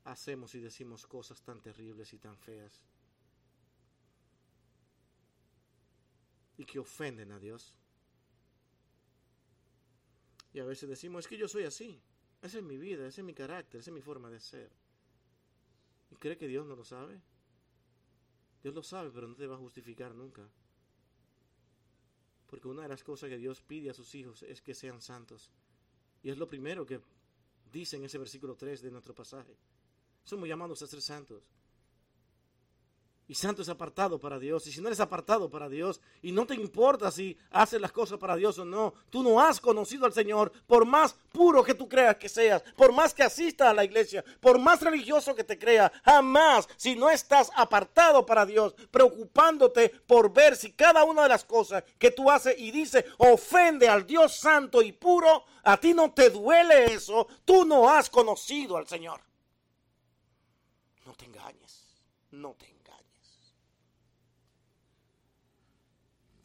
hacemos 0.03 0.55
y 0.55 0.59
decimos 0.59 1.05
cosas 1.05 1.41
tan 1.43 1.61
terribles 1.61 2.13
y 2.13 2.17
tan 2.17 2.37
feas? 2.37 2.81
Y 6.59 6.65
que 6.65 6.77
ofenden 6.77 7.31
a 7.31 7.39
Dios. 7.39 7.73
Y 10.53 10.59
a 10.59 10.65
veces 10.65 10.89
decimos, 10.89 11.23
es 11.23 11.29
que 11.29 11.37
yo 11.37 11.47
soy 11.47 11.63
así. 11.63 11.99
Esa 12.41 12.57
es 12.57 12.63
mi 12.63 12.77
vida, 12.77 13.07
ese 13.07 13.21
es 13.21 13.25
mi 13.25 13.33
carácter, 13.33 13.79
esa 13.79 13.91
es 13.91 13.93
mi 13.95 14.01
forma 14.01 14.29
de 14.29 14.41
ser. 14.41 14.69
¿Y 16.11 16.17
cree 16.17 16.37
que 16.37 16.47
Dios 16.47 16.67
no 16.67 16.75
lo 16.75 16.83
sabe? 16.83 17.21
Dios 18.61 18.75
lo 18.75 18.83
sabe, 18.83 19.09
pero 19.09 19.27
no 19.27 19.35
te 19.35 19.47
va 19.47 19.55
a 19.55 19.59
justificar 19.59 20.13
nunca. 20.13 20.49
Porque 22.45 22.67
una 22.67 22.81
de 22.81 22.89
las 22.89 23.05
cosas 23.05 23.29
que 23.29 23.37
Dios 23.37 23.61
pide 23.61 23.89
a 23.89 23.93
sus 23.93 24.13
hijos 24.15 24.43
es 24.43 24.61
que 24.61 24.75
sean 24.75 25.01
santos. 25.01 25.49
Y 26.23 26.29
es 26.29 26.37
lo 26.37 26.47
primero 26.47 26.85
que 26.85 26.99
dice 27.71 27.95
en 27.95 28.03
ese 28.03 28.17
versículo 28.17 28.55
3 28.55 28.81
de 28.81 28.91
nuestro 28.91 29.15
pasaje. 29.15 29.55
Somos 30.25 30.49
llamados 30.49 30.81
a 30.81 30.87
ser 30.87 31.01
santos. 31.01 31.43
Y 33.29 33.35
santo 33.35 33.61
es 33.61 33.69
apartado 33.69 34.19
para 34.19 34.39
Dios. 34.39 34.65
Y 34.65 34.71
si 34.71 34.81
no 34.81 34.87
eres 34.87 34.99
apartado 34.99 35.51
para 35.51 35.69
Dios 35.69 36.01
y 36.23 36.31
no 36.31 36.47
te 36.47 36.55
importa 36.55 37.11
si 37.11 37.37
haces 37.51 37.79
las 37.79 37.91
cosas 37.91 38.17
para 38.17 38.35
Dios 38.35 38.57
o 38.57 38.65
no, 38.65 38.95
tú 39.11 39.21
no 39.21 39.39
has 39.39 39.61
conocido 39.61 40.07
al 40.07 40.13
Señor 40.13 40.51
por 40.65 40.83
más 40.83 41.15
puro 41.31 41.63
que 41.63 41.75
tú 41.75 41.87
creas 41.87 42.15
que 42.15 42.27
seas, 42.27 42.63
por 42.75 42.91
más 42.91 43.13
que 43.13 43.21
asistas 43.21 43.67
a 43.67 43.73
la 43.75 43.85
iglesia, 43.85 44.25
por 44.39 44.57
más 44.57 44.81
religioso 44.81 45.35
que 45.35 45.43
te 45.43 45.59
creas, 45.59 45.91
jamás 46.03 46.67
si 46.75 46.95
no 46.95 47.07
estás 47.07 47.51
apartado 47.55 48.25
para 48.25 48.47
Dios, 48.47 48.73
preocupándote 48.89 49.89
por 50.07 50.33
ver 50.33 50.55
si 50.55 50.71
cada 50.71 51.03
una 51.03 51.21
de 51.21 51.29
las 51.29 51.45
cosas 51.45 51.83
que 51.99 52.09
tú 52.09 52.31
haces 52.31 52.55
y 52.57 52.71
dices 52.71 53.05
ofende 53.19 53.87
al 53.87 54.07
Dios 54.07 54.37
santo 54.37 54.81
y 54.81 54.91
puro, 54.91 55.43
a 55.61 55.77
ti 55.77 55.93
no 55.93 56.11
te 56.13 56.31
duele 56.31 56.95
eso, 56.95 57.27
tú 57.45 57.63
no 57.63 57.91
has 57.91 58.09
conocido 58.09 58.75
al 58.75 58.87
Señor. 58.87 59.21
No 61.05 61.13
te 61.13 61.25
engañes, 61.25 62.01
no 62.31 62.55
te 62.55 62.65
engañes. 62.65 62.78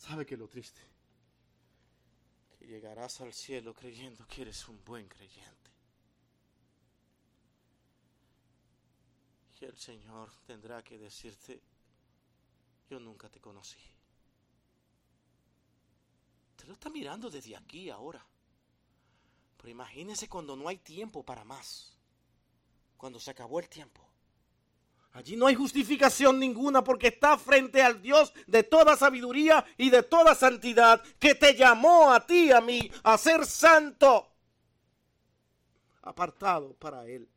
¿Sabe 0.07 0.26
que 0.26 0.36
lo 0.36 0.46
triste? 0.46 0.82
Que 2.59 2.66
llegarás 2.66 3.22
al 3.22 3.32
cielo 3.32 3.72
creyendo 3.72 4.26
que 4.26 4.42
eres 4.42 4.68
un 4.68 4.84
buen 4.84 5.09
creyente. 5.09 5.70
Y 9.59 9.64
el 9.64 9.78
Señor 9.78 10.30
tendrá 10.46 10.82
que 10.82 10.98
decirte, 10.98 11.62
yo 12.90 13.00
nunca 13.00 13.30
te 13.30 13.40
conocí. 13.40 13.80
Te 16.57 16.66
lo 16.66 16.74
está 16.74 16.90
mirando 16.90 17.30
desde 17.30 17.57
aquí 17.57 17.88
ahora. 17.88 18.22
Pero 19.57 19.70
imagínese 19.70 20.28
cuando 20.28 20.55
no 20.55 20.68
hay 20.68 20.76
tiempo 20.76 21.22
para 21.22 21.44
más. 21.44 21.96
Cuando 22.98 23.18
se 23.18 23.30
acabó 23.30 23.59
el 23.59 23.70
tiempo. 23.70 24.03
Allí 25.15 25.37
no 25.37 25.47
hay 25.47 25.55
justificación 25.55 26.41
ninguna 26.41 26.83
porque 26.83 27.07
está 27.07 27.39
frente 27.39 27.81
al 27.81 28.03
Dios 28.03 28.33
de 28.49 28.65
toda 28.65 28.97
sabiduría 28.97 29.65
y 29.79 29.89
de 29.89 30.03
toda 30.03 30.35
santidad 30.35 31.01
que 31.21 31.37
te 31.37 31.55
llamó 31.55 32.11
a 32.12 32.27
ti, 32.27 32.51
a 32.51 32.61
mí, 32.61 32.91
a 33.05 33.17
ser 33.17 33.47
santo, 33.47 34.29
apartado 36.03 36.75
para 36.75 37.07
Él. 37.07 37.29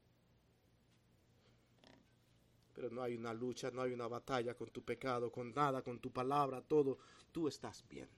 Pero 2.74 2.90
no 2.90 3.04
hay 3.04 3.16
una 3.16 3.32
lucha, 3.32 3.70
no 3.70 3.84
hay 3.84 3.94
una 3.94 4.08
batalla 4.08 4.56
con 4.56 4.72
tu 4.72 4.82
pecado, 4.82 5.32
con 5.32 5.54
nada, 5.54 5.84
con 5.84 6.00
tu 6.00 6.12
palabra, 6.12 6.62
todo. 6.62 6.98
Tú 7.32 7.48
estás 7.48 7.84
bien. 7.88 8.10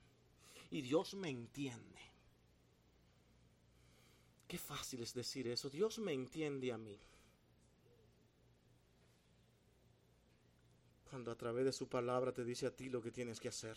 Y 0.70 0.80
Dios 0.80 1.12
me 1.12 1.28
entiende. 1.28 2.00
Qué 4.48 4.56
fácil 4.56 5.02
es 5.02 5.12
decir 5.12 5.48
eso. 5.48 5.68
Dios 5.68 5.98
me 5.98 6.14
entiende 6.14 6.72
a 6.72 6.78
mí. 6.78 6.98
Cuando 11.10 11.32
a 11.32 11.36
través 11.36 11.64
de 11.64 11.72
su 11.72 11.88
palabra 11.88 12.32
te 12.32 12.44
dice 12.44 12.66
a 12.66 12.70
ti 12.70 12.88
lo 12.88 13.02
que 13.02 13.10
tienes 13.10 13.40
que 13.40 13.48
hacer. 13.48 13.76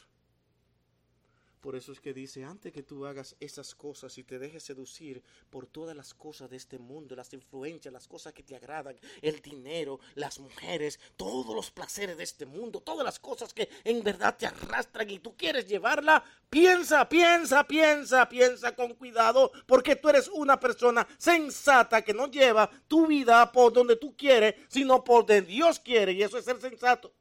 Por 1.63 1.77
eso 1.77 1.93
es 1.93 2.01
que 2.01 2.13
dice, 2.13 2.43
antes 2.43 2.73
que 2.73 2.83
tú 2.83 3.05
hagas 3.05 3.37
esas 3.39 3.73
cosas 3.73 4.17
y 4.17 4.23
te 4.25 4.37
dejes 4.37 4.63
seducir 4.63 5.23
por 5.49 5.65
todas 5.65 5.95
las 5.95 6.13
cosas 6.13 6.49
de 6.49 6.57
este 6.57 6.77
mundo, 6.77 7.15
las 7.15 7.33
influencias, 7.33 7.93
las 7.93 8.05
cosas 8.05 8.33
que 8.33 8.43
te 8.43 8.53
agradan, 8.53 8.99
el 9.21 9.41
dinero, 9.41 9.97
las 10.15 10.39
mujeres, 10.39 10.99
todos 11.15 11.55
los 11.55 11.71
placeres 11.71 12.17
de 12.17 12.23
este 12.23 12.45
mundo, 12.45 12.81
todas 12.81 13.05
las 13.05 13.17
cosas 13.17 13.53
que 13.53 13.69
en 13.85 14.03
verdad 14.03 14.35
te 14.37 14.45
arrastran 14.45 15.09
y 15.09 15.19
tú 15.19 15.37
quieres 15.37 15.65
llevarla, 15.65 16.21
piensa, 16.49 17.07
piensa, 17.07 17.65
piensa, 17.65 18.27
piensa 18.27 18.75
con 18.75 18.93
cuidado, 18.95 19.49
porque 19.65 19.95
tú 19.95 20.09
eres 20.09 20.27
una 20.27 20.59
persona 20.59 21.07
sensata 21.17 22.01
que 22.01 22.13
no 22.13 22.29
lleva 22.29 22.69
tu 22.89 23.07
vida 23.07 23.49
por 23.53 23.71
donde 23.71 23.95
tú 23.95 24.17
quieres, 24.17 24.55
sino 24.67 25.01
por 25.01 25.25
donde 25.25 25.43
Dios 25.43 25.79
quiere, 25.79 26.11
y 26.11 26.23
eso 26.23 26.37
es 26.37 26.43
ser 26.43 26.59
sensato. 26.59 27.13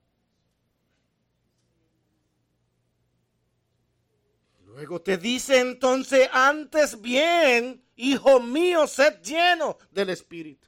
Luego 4.82 5.00
te 5.00 5.16
dice 5.16 5.60
entonces, 5.60 6.28
antes 6.32 7.00
bien, 7.00 7.84
hijo 7.94 8.40
mío, 8.40 8.88
sed 8.88 9.22
lleno 9.22 9.78
del 9.92 10.10
Espíritu. 10.10 10.66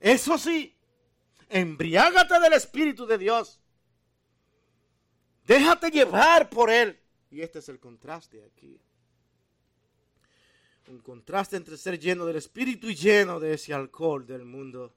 Eso 0.00 0.36
sí, 0.36 0.76
embriágate 1.48 2.40
del 2.40 2.54
Espíritu 2.54 3.06
de 3.06 3.16
Dios. 3.16 3.60
Déjate 5.46 5.92
llevar 5.92 6.50
por 6.50 6.68
Él. 6.68 7.00
Y 7.30 7.42
este 7.42 7.60
es 7.60 7.68
el 7.68 7.78
contraste 7.78 8.44
aquí. 8.44 8.76
Un 10.88 10.98
contraste 10.98 11.54
entre 11.54 11.76
ser 11.76 11.96
lleno 11.96 12.26
del 12.26 12.38
Espíritu 12.38 12.88
y 12.88 12.96
lleno 12.96 13.38
de 13.38 13.54
ese 13.54 13.72
alcohol 13.72 14.26
del 14.26 14.44
mundo 14.44 14.96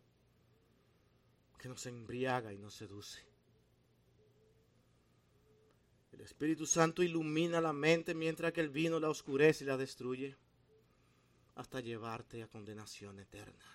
que 1.59 1.69
nos 1.69 1.85
embriaga 1.85 2.51
y 2.51 2.57
nos 2.57 2.73
seduce. 2.73 3.34
El 6.15 6.21
Espíritu 6.21 6.65
Santo 6.65 7.03
ilumina 7.03 7.59
la 7.59 7.73
mente 7.73 8.15
mientras 8.15 8.53
que 8.53 8.61
el 8.61 8.69
vino 8.69 9.01
la 9.01 9.09
oscurece 9.09 9.65
y 9.65 9.67
la 9.67 9.75
destruye 9.75 10.37
hasta 11.55 11.81
llevarte 11.81 12.41
a 12.41 12.47
condenación 12.47 13.19
eterna. 13.19 13.65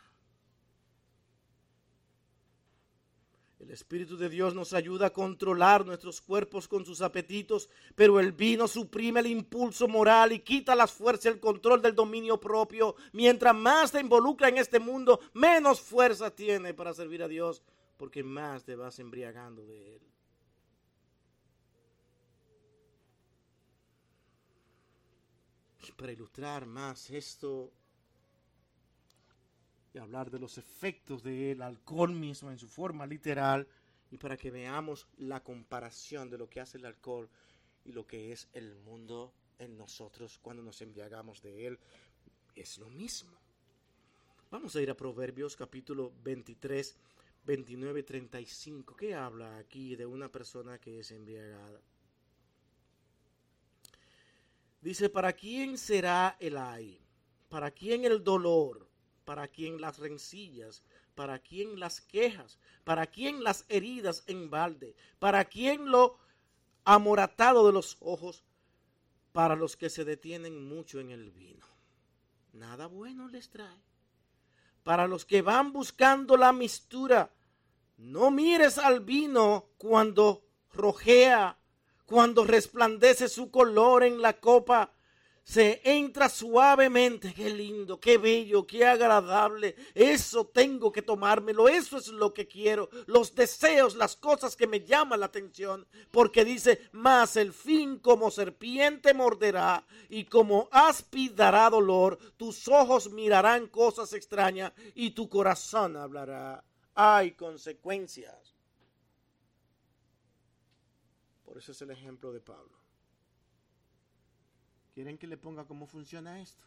El 3.59 3.71
Espíritu 3.71 4.17
de 4.17 4.31
Dios 4.31 4.55
nos 4.55 4.73
ayuda 4.73 5.09
a 5.09 5.13
controlar 5.13 5.85
nuestros 5.85 6.23
cuerpos 6.23 6.67
con 6.67 6.87
sus 6.87 7.03
apetitos, 7.03 7.69
pero 7.95 8.19
el 8.19 8.33
vino 8.33 8.67
suprime 8.67 9.21
el 9.21 9.27
impulso 9.27 9.87
moral 9.87 10.33
y 10.33 10.39
quita 10.39 10.75
las 10.75 10.93
fuerzas 10.93 11.27
y 11.27 11.29
el 11.29 11.41
control 11.41 11.83
del 11.83 11.95
dominio 11.95 12.41
propio. 12.41 12.97
Mientras 13.13 13.55
más 13.55 13.93
te 13.93 14.01
involucra 14.01 14.49
en 14.49 14.57
este 14.57 14.81
mundo, 14.81 15.21
menos 15.35 15.83
fuerza 15.83 16.35
tiene 16.35 16.73
para 16.73 16.95
servir 16.95 17.23
a 17.23 17.29
Dios, 17.29 17.63
porque 17.99 18.23
más 18.23 18.65
te 18.65 18.77
vas 18.77 18.99
embriagando 18.99 19.67
de 19.67 19.97
él. 19.97 20.11
Para 26.01 26.13
ilustrar 26.13 26.65
más 26.65 27.11
esto 27.11 27.71
y 29.93 29.99
hablar 29.99 30.31
de 30.31 30.39
los 30.39 30.57
efectos 30.57 31.23
del 31.23 31.61
alcohol 31.61 32.15
mismo 32.15 32.51
en 32.51 32.59
su 32.59 32.69
forma 32.69 33.07
literal 33.07 33.69
y 34.11 34.17
para 34.17 34.39
que 34.39 34.51
veamos 34.51 35.07
la 35.19 35.45
comparación 35.45 36.31
de 36.31 36.39
lo 36.39 36.49
que 36.49 36.63
hace 36.63 36.79
el 36.79 36.87
alcohol 36.87 37.29
y 37.85 37.93
lo 37.93 38.07
que 38.07 38.33
es 38.33 38.49
el 38.55 38.77
mundo 38.77 39.35
en 39.59 39.77
nosotros 39.77 40.39
cuando 40.41 40.63
nos 40.63 40.81
embriagamos 40.81 41.43
de 41.43 41.67
él, 41.67 41.79
es 42.55 42.79
lo 42.79 42.89
mismo. 42.89 43.39
Vamos 44.51 44.75
a 44.77 44.81
ir 44.81 44.91
a 44.91 44.97
Proverbios 44.97 45.55
capítulo 45.55 46.15
23, 46.25 46.97
29 47.45 48.03
35. 48.05 48.97
¿Qué 48.97 49.15
habla 49.15 49.59
aquí 49.59 49.97
de 49.97 50.07
una 50.07 50.33
persona 50.33 50.79
que 50.79 51.01
es 51.01 51.11
embriagada? 51.11 51.79
Dice, 54.81 55.09
¿para 55.11 55.33
quién 55.33 55.77
será 55.77 56.37
el 56.41 56.57
ay? 56.57 57.01
¿Para 57.49 57.71
quién 57.71 58.05
el 58.05 58.25
dolor? 58.25 58.89
¿Para 59.25 59.49
quién 59.49 59.81
las 59.81 59.99
rencillas? 59.99 60.83
¿Para 61.15 61.39
quién 61.39 61.79
las 61.79 62.01
quejas? 62.01 62.59
¿Para 62.85 63.07
quién 63.07 63.45
las 63.45 63.65
heridas 63.69 64.25
en 64.27 64.51
balde? 64.51 64.95
¿Para 65.19 65.45
quién 65.45 65.91
lo 65.91 66.19
amoratado 66.85 67.67
de 67.67 67.73
los 67.73 67.97
ojos? 68.01 68.45
Para 69.33 69.55
los 69.57 69.77
que 69.77 69.91
se 69.91 70.05
detienen 70.05 70.67
mucho 70.67 71.01
en 71.01 71.11
el 71.11 71.31
vino. 71.31 71.67
Nada 72.53 72.87
bueno 72.87 73.29
les 73.29 73.51
trae 73.51 73.91
para 74.83 75.07
los 75.07 75.25
que 75.25 75.43
van 75.43 75.73
buscando 75.73 76.37
la 76.37 76.53
mistura. 76.53 77.33
No 77.97 78.31
mires 78.31 78.79
al 78.79 79.01
vino 79.01 79.71
cuando 79.79 80.47
rojea, 80.73 81.59
cuando 82.11 82.43
resplandece 82.43 83.29
su 83.29 83.53
color 83.53 84.03
en 84.03 84.21
la 84.21 84.33
copa, 84.33 84.93
se 85.45 85.81
entra 85.85 86.29
suavemente. 86.29 87.33
Qué 87.33 87.49
lindo, 87.51 88.01
qué 88.01 88.19
bello, 88.19 88.67
qué 88.67 88.85
agradable. 88.85 89.77
Eso 89.95 90.45
tengo 90.45 90.91
que 90.91 91.03
tomármelo, 91.03 91.69
eso 91.69 91.99
es 91.99 92.09
lo 92.09 92.35
que 92.35 92.49
quiero. 92.49 92.91
Los 93.07 93.37
deseos, 93.37 93.95
las 93.95 94.17
cosas 94.17 94.57
que 94.57 94.67
me 94.67 94.81
llaman 94.81 95.21
la 95.21 95.27
atención. 95.27 95.87
Porque 96.11 96.45
dice, 96.45 96.81
más 96.91 97.37
el 97.37 97.53
fin 97.53 98.01
como 98.01 98.33
serpiente 98.33 99.15
morderá 99.15 99.87
y 100.09 100.25
como 100.25 100.69
aspi 100.73 101.29
dará 101.29 101.71
dolor. 101.71 102.19
Tus 102.37 102.67
ojos 102.67 103.13
mirarán 103.13 103.69
cosas 103.69 104.13
extrañas 104.15 104.73
y 104.97 105.11
tu 105.11 105.29
corazón 105.29 105.97
hablará. 105.97 106.65
Hay 106.97 107.31
consecuencias. 107.35 108.50
Por 111.51 111.59
eso 111.59 111.73
es 111.73 111.83
el 111.83 111.91
ejemplo 111.91 112.33
de 112.33 112.39
Pablo. 112.41 112.79
¿Quieren 114.95 115.19
que 115.19 115.27
le 115.27 115.37
ponga 115.37 115.67
cómo 115.67 115.85
funciona 115.85 116.41
esto? 116.41 116.65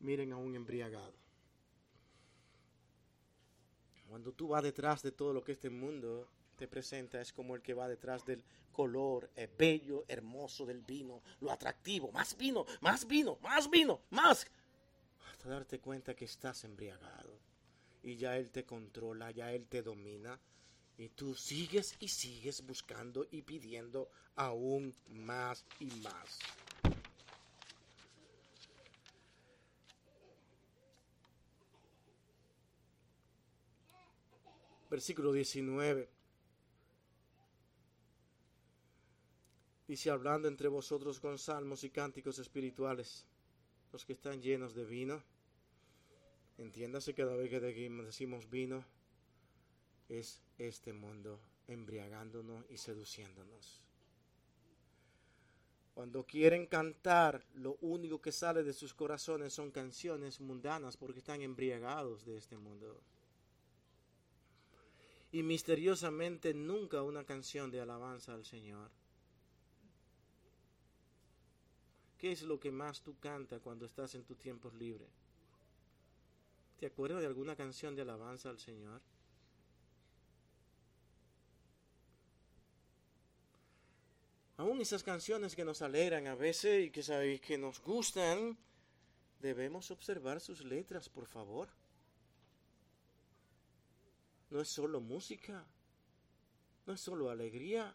Miren 0.00 0.32
a 0.32 0.36
un 0.36 0.56
embriagado. 0.56 1.14
Cuando 4.08 4.32
tú 4.32 4.48
vas 4.48 4.64
detrás 4.64 5.02
de 5.02 5.12
todo 5.12 5.32
lo 5.32 5.44
que 5.44 5.52
este 5.52 5.70
mundo 5.70 6.28
te 6.56 6.66
presenta, 6.66 7.20
es 7.20 7.32
como 7.32 7.54
el 7.54 7.62
que 7.62 7.74
va 7.74 7.86
detrás 7.86 8.24
del 8.24 8.42
color 8.72 9.30
el 9.36 9.50
bello, 9.56 10.04
hermoso 10.08 10.66
del 10.66 10.80
vino, 10.80 11.22
lo 11.38 11.52
atractivo, 11.52 12.10
más 12.10 12.36
vino, 12.36 12.66
más 12.80 13.06
vino, 13.06 13.38
más 13.40 13.70
vino, 13.70 14.00
más. 14.10 14.48
Hasta 15.30 15.48
darte 15.48 15.78
cuenta 15.78 16.16
que 16.16 16.24
estás 16.24 16.64
embriagado 16.64 17.38
y 18.02 18.16
ya 18.16 18.36
Él 18.36 18.50
te 18.50 18.64
controla, 18.64 19.30
ya 19.30 19.52
Él 19.52 19.68
te 19.68 19.80
domina 19.80 20.40
y 20.98 21.08
tú 21.10 21.34
sigues 21.34 21.94
y 22.00 22.08
sigues 22.08 22.66
buscando 22.66 23.26
y 23.30 23.42
pidiendo 23.42 24.10
aún 24.34 24.94
más 25.08 25.64
y 25.80 25.86
más. 25.86 26.38
versículo 34.90 35.32
19. 35.32 36.08
Dice, 39.86 40.10
hablando 40.10 40.48
entre 40.48 40.68
vosotros 40.68 41.20
con 41.20 41.38
salmos 41.38 41.84
y 41.84 41.90
cánticos 41.90 42.38
espirituales, 42.38 43.26
los 43.92 44.04
que 44.04 44.12
están 44.12 44.42
llenos 44.42 44.74
de 44.74 44.84
vino. 44.84 45.22
Entiéndase 46.58 47.14
cada 47.14 47.36
vez 47.36 47.50
que 47.50 47.60
decimos 47.60 48.50
vino, 48.50 48.84
es 50.08 50.40
este 50.58 50.92
mundo 50.92 51.40
embriagándonos 51.66 52.64
y 52.70 52.76
seduciéndonos. 52.76 53.82
Cuando 55.94 56.24
quieren 56.24 56.66
cantar, 56.66 57.44
lo 57.54 57.76
único 57.80 58.20
que 58.20 58.30
sale 58.30 58.62
de 58.62 58.72
sus 58.72 58.94
corazones 58.94 59.52
son 59.52 59.70
canciones 59.70 60.40
mundanas 60.40 60.96
porque 60.96 61.18
están 61.18 61.42
embriagados 61.42 62.24
de 62.24 62.36
este 62.36 62.56
mundo 62.56 63.00
y 65.30 65.42
misteriosamente 65.42 66.54
nunca 66.54 67.02
una 67.02 67.24
canción 67.24 67.70
de 67.70 67.80
alabanza 67.80 68.32
al 68.32 68.44
Señor. 68.44 68.90
¿Qué 72.16 72.32
es 72.32 72.42
lo 72.42 72.58
que 72.58 72.70
más 72.70 73.02
tú 73.02 73.16
cantas 73.18 73.60
cuando 73.60 73.86
estás 73.86 74.14
en 74.14 74.24
tus 74.24 74.38
tiempos 74.38 74.74
libres? 74.74 75.08
¿Te 76.78 76.86
acuerdas 76.86 77.20
de 77.20 77.26
alguna 77.26 77.54
canción 77.56 77.94
de 77.94 78.02
alabanza 78.02 78.48
al 78.48 78.58
Señor? 78.58 79.00
Aún 84.58 84.80
esas 84.80 85.02
canciones 85.02 85.56
que 85.56 85.64
nos 85.64 85.82
alegran 85.82 86.26
a 86.26 86.34
veces 86.34 86.86
y 86.86 86.90
que 86.90 87.02
sabéis 87.02 87.40
que 87.40 87.56
nos 87.56 87.80
gustan, 87.80 88.58
debemos 89.40 89.90
observar 89.90 90.40
sus 90.40 90.62
letras, 90.64 91.08
por 91.08 91.26
favor 91.26 91.68
no 94.50 94.60
es 94.60 94.68
solo 94.68 95.00
música, 95.00 95.64
no 96.86 96.94
es 96.94 97.00
solo 97.00 97.30
alegría. 97.30 97.94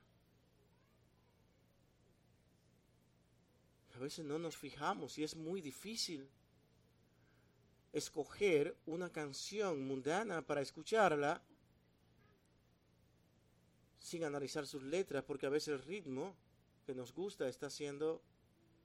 A 3.95 3.99
veces 3.99 4.25
no 4.25 4.39
nos 4.39 4.57
fijamos 4.57 5.17
y 5.17 5.23
es 5.23 5.35
muy 5.35 5.61
difícil 5.61 6.27
escoger 7.91 8.75
una 8.87 9.11
canción 9.11 9.85
mundana 9.85 10.41
para 10.41 10.61
escucharla 10.61 11.41
sin 13.99 14.23
analizar 14.23 14.67
sus 14.67 14.83
letras, 14.83 15.23
porque 15.23 15.45
a 15.45 15.49
veces 15.49 15.69
el 15.69 15.83
ritmo 15.83 16.35
que 16.85 16.93
nos 16.93 17.13
gusta 17.13 17.47
está 17.47 17.69
siendo 17.69 18.21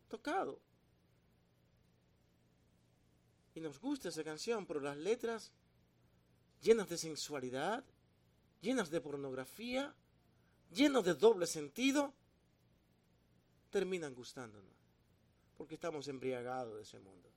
tocado. 0.08 0.60
Y 3.54 3.60
nos 3.60 3.80
gusta 3.80 4.08
esa 4.08 4.22
canción, 4.22 4.66
pero 4.66 4.80
las 4.80 4.96
letras 4.96 5.52
llenas 6.60 6.88
de 6.88 6.98
sensualidad, 6.98 7.84
llenas 8.60 8.90
de 8.90 9.00
pornografía, 9.00 9.94
llenos 10.70 11.04
de 11.04 11.14
doble 11.14 11.46
sentido, 11.46 12.14
terminan 13.70 14.14
gustándonos, 14.14 14.76
porque 15.56 15.74
estamos 15.74 16.08
embriagados 16.08 16.76
de 16.76 16.82
ese 16.82 16.98
mundo. 17.00 17.28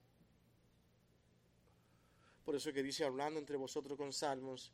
Por 2.45 2.55
eso 2.55 2.73
que 2.73 2.83
dice 2.83 3.05
hablando 3.05 3.39
entre 3.39 3.57
vosotros 3.57 3.97
con 3.97 4.13
salmos 4.13 4.71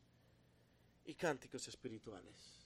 y 1.04 1.14
cánticos 1.14 1.68
espirituales. 1.68 2.57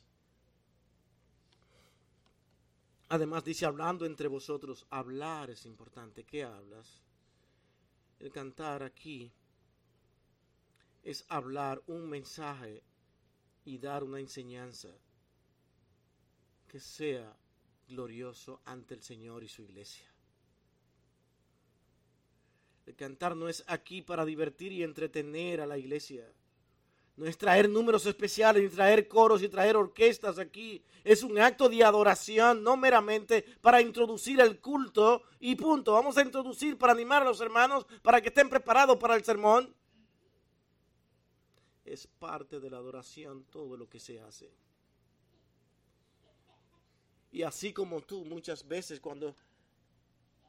Además 3.13 3.45
dice 3.45 3.67
hablando 3.67 4.07
entre 4.07 4.27
vosotros, 4.27 4.87
hablar 4.89 5.51
es 5.51 5.67
importante. 5.67 6.25
¿Qué 6.25 6.45
hablas? 6.45 7.03
El 8.19 8.33
cantar 8.33 8.83
aquí 8.83 9.31
es 11.03 11.23
hablar 11.29 11.83
un 11.89 12.09
mensaje 12.09 12.83
y 13.67 13.77
dar 13.77 14.03
una 14.03 14.19
enseñanza 14.19 14.89
que 16.67 16.81
sea 16.81 17.37
glorioso 17.87 18.63
ante 18.65 18.95
el 18.95 19.03
Señor 19.03 19.45
y 19.45 19.49
su 19.49 19.61
iglesia. 19.61 20.11
El 22.87 22.97
cantar 22.97 23.37
no 23.37 23.47
es 23.47 23.63
aquí 23.67 24.01
para 24.01 24.25
divertir 24.25 24.73
y 24.73 24.85
entretener 24.85 25.61
a 25.61 25.67
la 25.67 25.77
iglesia. 25.77 26.33
No 27.23 27.29
es 27.29 27.39
traer 27.39 27.70
números 27.70 28.05
especiales, 28.07 28.64
ni 28.64 28.68
traer 28.68 29.07
coros 29.07 29.45
y 29.45 29.49
traer 29.49 29.77
orquestas 29.77 30.41
aquí. 30.41 30.83
Es 31.05 31.23
un 31.23 31.39
acto 31.39 31.68
de 31.68 31.85
adoración, 31.85 32.64
no 32.64 32.77
meramente 32.77 33.45
para 33.61 33.81
introducir 33.81 34.41
el 34.41 34.59
culto 34.59 35.23
y 35.39 35.55
punto. 35.55 35.93
Vamos 35.93 36.18
a 36.18 36.23
introducir 36.23 36.77
para 36.77 36.93
animar 36.93 37.23
a 37.23 37.27
los 37.27 37.41
hermanos 37.41 37.87
para 38.03 38.20
que 38.20 38.27
estén 38.27 38.49
preparados 38.49 38.97
para 38.97 39.14
el 39.14 39.23
sermón 39.23 39.73
es 41.85 42.09
parte 42.09 42.59
de 42.59 42.70
la 42.70 42.79
adoración 42.79 43.45
todo 43.45 43.77
lo 43.77 43.89
que 43.89 44.01
se 44.01 44.20
hace. 44.20 44.51
Y 47.31 47.45
así 47.45 47.73
como 47.73 48.01
tú 48.01 48.25
muchas 48.25 48.66
veces 48.66 48.99
cuando 48.99 49.37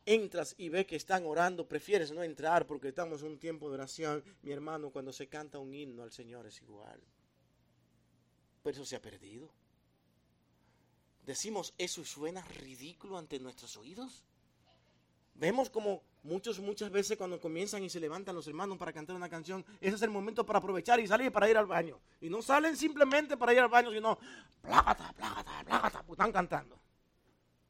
entras 0.05 0.55
y 0.57 0.69
ves 0.69 0.85
que 0.85 0.95
están 0.95 1.25
orando, 1.25 1.67
prefieres 1.67 2.11
no 2.11 2.23
entrar 2.23 2.65
porque 2.67 2.89
estamos 2.89 3.21
en 3.21 3.29
un 3.29 3.39
tiempo 3.39 3.69
de 3.69 3.75
oración, 3.75 4.23
mi 4.41 4.51
hermano, 4.51 4.89
cuando 4.89 5.13
se 5.13 5.27
canta 5.27 5.59
un 5.59 5.73
himno 5.73 6.03
al 6.03 6.11
Señor 6.11 6.45
es 6.47 6.61
igual. 6.61 7.01
Pero 8.61 8.73
eso 8.73 8.85
se 8.85 8.95
ha 8.95 9.01
perdido. 9.01 9.49
Decimos, 11.25 11.73
¿eso 11.77 12.03
suena 12.03 12.41
ridículo 12.41 13.17
ante 13.17 13.39
nuestros 13.39 13.77
oídos? 13.77 14.23
Vemos 15.35 15.69
como 15.69 16.03
muchos, 16.23 16.59
muchas 16.59 16.91
veces 16.91 17.17
cuando 17.17 17.39
comienzan 17.39 17.83
y 17.83 17.89
se 17.89 17.99
levantan 17.99 18.35
los 18.35 18.47
hermanos 18.47 18.77
para 18.77 18.93
cantar 18.93 19.15
una 19.15 19.29
canción, 19.29 19.65
ese 19.79 19.95
es 19.95 20.01
el 20.01 20.09
momento 20.09 20.45
para 20.45 20.59
aprovechar 20.59 20.99
y 20.99 21.07
salir 21.07 21.31
para 21.31 21.49
ir 21.49 21.57
al 21.57 21.65
baño. 21.65 21.99
Y 22.21 22.29
no 22.29 22.41
salen 22.41 22.75
simplemente 22.75 23.37
para 23.37 23.53
ir 23.53 23.59
al 23.59 23.69
baño, 23.69 23.91
sino 23.91 24.17
plágata, 24.61 25.13
plágata, 25.13 25.63
plágata, 25.65 26.03
pues 26.03 26.19
están 26.19 26.31
cantando. 26.31 26.79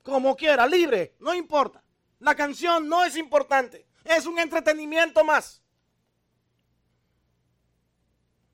Como 0.02 0.36
quiera, 0.36 0.68
libre, 0.68 1.16
no 1.20 1.34
importa. 1.34 1.83
La 2.24 2.36
canción 2.36 2.88
no 2.88 3.04
es 3.04 3.18
importante, 3.18 3.86
es 4.06 4.26
un 4.26 4.40
entretenimiento 4.40 5.26
más. 5.26 5.62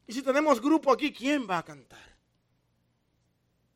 Y 0.08 0.14
si 0.14 0.24
tenemos 0.24 0.60
grupo 0.60 0.92
aquí, 0.92 1.14
¿quién 1.14 1.48
va 1.48 1.60
a 1.60 1.64
cantar? 1.64 2.18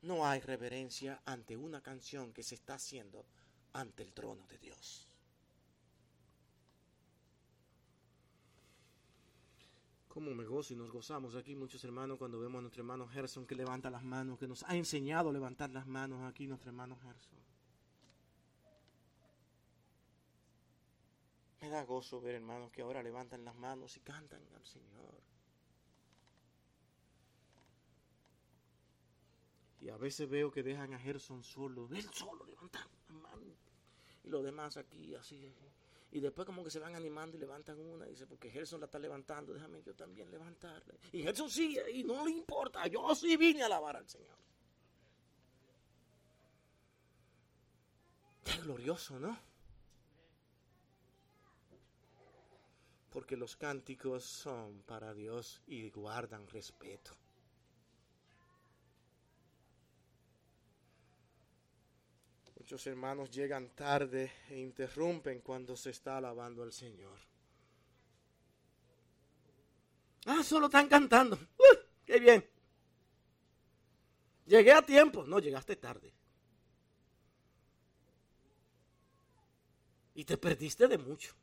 No 0.02 0.26
hay 0.26 0.40
reverencia 0.40 1.22
ante 1.26 1.56
una 1.56 1.80
canción 1.80 2.34
que 2.34 2.42
se 2.42 2.56
está 2.56 2.74
haciendo 2.74 3.24
ante 3.74 4.02
el 4.02 4.14
trono 4.14 4.48
de 4.48 4.58
Dios. 4.58 5.08
Cómo 10.08 10.34
me 10.34 10.44
gozo 10.44 10.74
y 10.74 10.76
nos 10.76 10.90
gozamos 10.90 11.36
aquí 11.36 11.56
muchos 11.56 11.84
hermanos 11.84 12.18
cuando 12.18 12.40
vemos 12.40 12.58
a 12.58 12.62
nuestro 12.62 12.82
hermano 12.82 13.08
Gerson 13.08 13.46
que 13.46 13.54
levanta 13.54 13.92
las 13.92 14.04
manos, 14.04 14.40
que 14.40 14.48
nos 14.48 14.64
ha 14.64 14.76
enseñado 14.76 15.30
a 15.30 15.34
levantar 15.34 15.70
las 15.70 15.86
manos 15.86 16.24
aquí 16.24 16.48
nuestro 16.48 16.72
hermano 16.72 16.98
Gerson. 16.98 17.43
Me 21.64 21.70
da 21.70 21.82
gozo 21.86 22.20
ver 22.20 22.36
hermanos 22.36 22.74
que 22.74 22.82
ahora 22.82 23.02
levantan 23.02 23.46
las 23.46 23.56
manos 23.56 23.96
y 23.96 24.02
cantan 24.02 24.42
al 24.54 24.66
Señor. 24.66 25.16
Y 29.80 29.88
a 29.88 29.96
veces 29.96 30.30
veo 30.30 30.52
que 30.52 30.62
dejan 30.62 30.94
a 30.94 31.00
Gerson 31.00 31.42
solo, 31.42 31.88
él 31.94 32.06
solo 32.12 32.46
levantando 32.46 32.98
las 33.08 33.16
manos. 33.16 33.56
Y 34.26 34.30
los 34.30 34.44
demás 34.44 34.76
aquí, 34.76 35.16
así, 35.16 35.56
Y 36.12 36.20
después 36.20 36.46
como 36.46 36.66
que 36.66 36.70
se 36.70 36.80
van 36.80 36.98
animando 36.98 37.38
y 37.38 37.40
levantan 37.40 37.80
una. 37.80 38.08
Y 38.08 38.10
dice, 38.10 38.28
porque 38.28 38.52
Gerson 38.52 38.82
la 38.82 38.88
está 38.88 39.00
levantando, 39.00 39.54
déjame 39.54 39.82
yo 39.84 39.96
también 39.96 40.30
levantarla. 40.30 40.96
Y 41.14 41.24
Gerson 41.24 41.50
sigue 41.50 41.90
y 41.92 42.04
no 42.04 42.26
le 42.26 42.32
importa. 42.32 42.86
Yo 42.88 43.16
sí 43.16 43.38
vine 43.38 43.64
a 43.64 43.68
alabar 43.68 43.96
al 43.96 44.10
Señor. 44.10 44.38
Qué 48.44 48.58
glorioso, 48.64 49.18
¿no? 49.18 49.53
Porque 53.14 53.38
los 53.38 53.56
cánticos 53.56 54.24
son 54.24 54.82
para 54.82 55.14
Dios 55.14 55.62
y 55.68 55.92
guardan 55.92 56.48
respeto. 56.48 57.12
Muchos 62.58 62.88
hermanos 62.88 63.30
llegan 63.30 63.70
tarde 63.76 64.32
e 64.50 64.58
interrumpen 64.58 65.42
cuando 65.42 65.78
se 65.78 65.92
está 65.92 66.18
alabando 66.18 66.64
al 66.64 66.74
Señor. 66.74 67.20
Ah, 70.26 70.42
solo 70.42 70.66
están 70.66 70.88
cantando. 70.88 71.36
¡Uh! 71.36 71.78
¡Qué 72.06 72.20
bien! 72.20 72.50
Llegué 74.48 74.72
a 74.72 74.82
tiempo. 74.82 75.24
No, 75.24 75.38
llegaste 75.38 75.76
tarde. 75.76 76.12
Y 80.16 80.26
te 80.26 80.38
perdiste 80.38 80.88
de 80.88 80.98
mucho. 80.98 81.36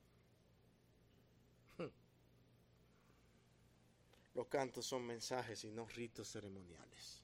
Los 4.34 4.46
cantos 4.46 4.86
son 4.86 5.06
mensajes 5.06 5.64
y 5.64 5.70
no 5.70 5.86
ritos 5.86 6.28
ceremoniales. 6.28 7.22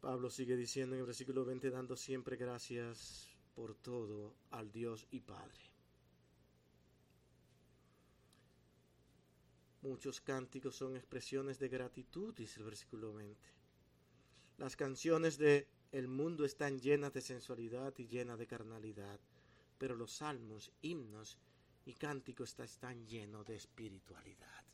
Pablo 0.00 0.30
sigue 0.30 0.56
diciendo 0.56 0.94
en 0.94 1.00
el 1.00 1.06
versículo 1.06 1.44
20, 1.44 1.70
dando 1.70 1.96
siempre 1.96 2.36
gracias 2.36 3.28
por 3.54 3.74
todo 3.74 4.34
al 4.50 4.70
Dios 4.70 5.06
y 5.10 5.20
Padre. 5.20 5.58
Muchos 9.82 10.20
cánticos 10.20 10.76
son 10.76 10.96
expresiones 10.96 11.58
de 11.58 11.68
gratitud, 11.68 12.34
dice 12.34 12.60
el 12.60 12.66
versículo 12.66 13.14
20. 13.14 13.36
Las 14.58 14.74
canciones 14.74 15.38
de 15.38 15.68
el 15.92 16.08
mundo 16.08 16.44
están 16.44 16.80
llenas 16.80 17.12
de 17.12 17.20
sensualidad 17.20 17.94
y 17.98 18.06
llenas 18.06 18.38
de 18.38 18.46
carnalidad, 18.46 19.20
pero 19.78 19.94
los 19.94 20.12
salmos, 20.12 20.72
himnos 20.82 21.38
y 21.86 21.94
cántico 21.94 22.42
está 22.42 22.66
tan 22.66 23.06
lleno 23.06 23.44
de 23.44 23.54
espiritualidad. 23.54 24.64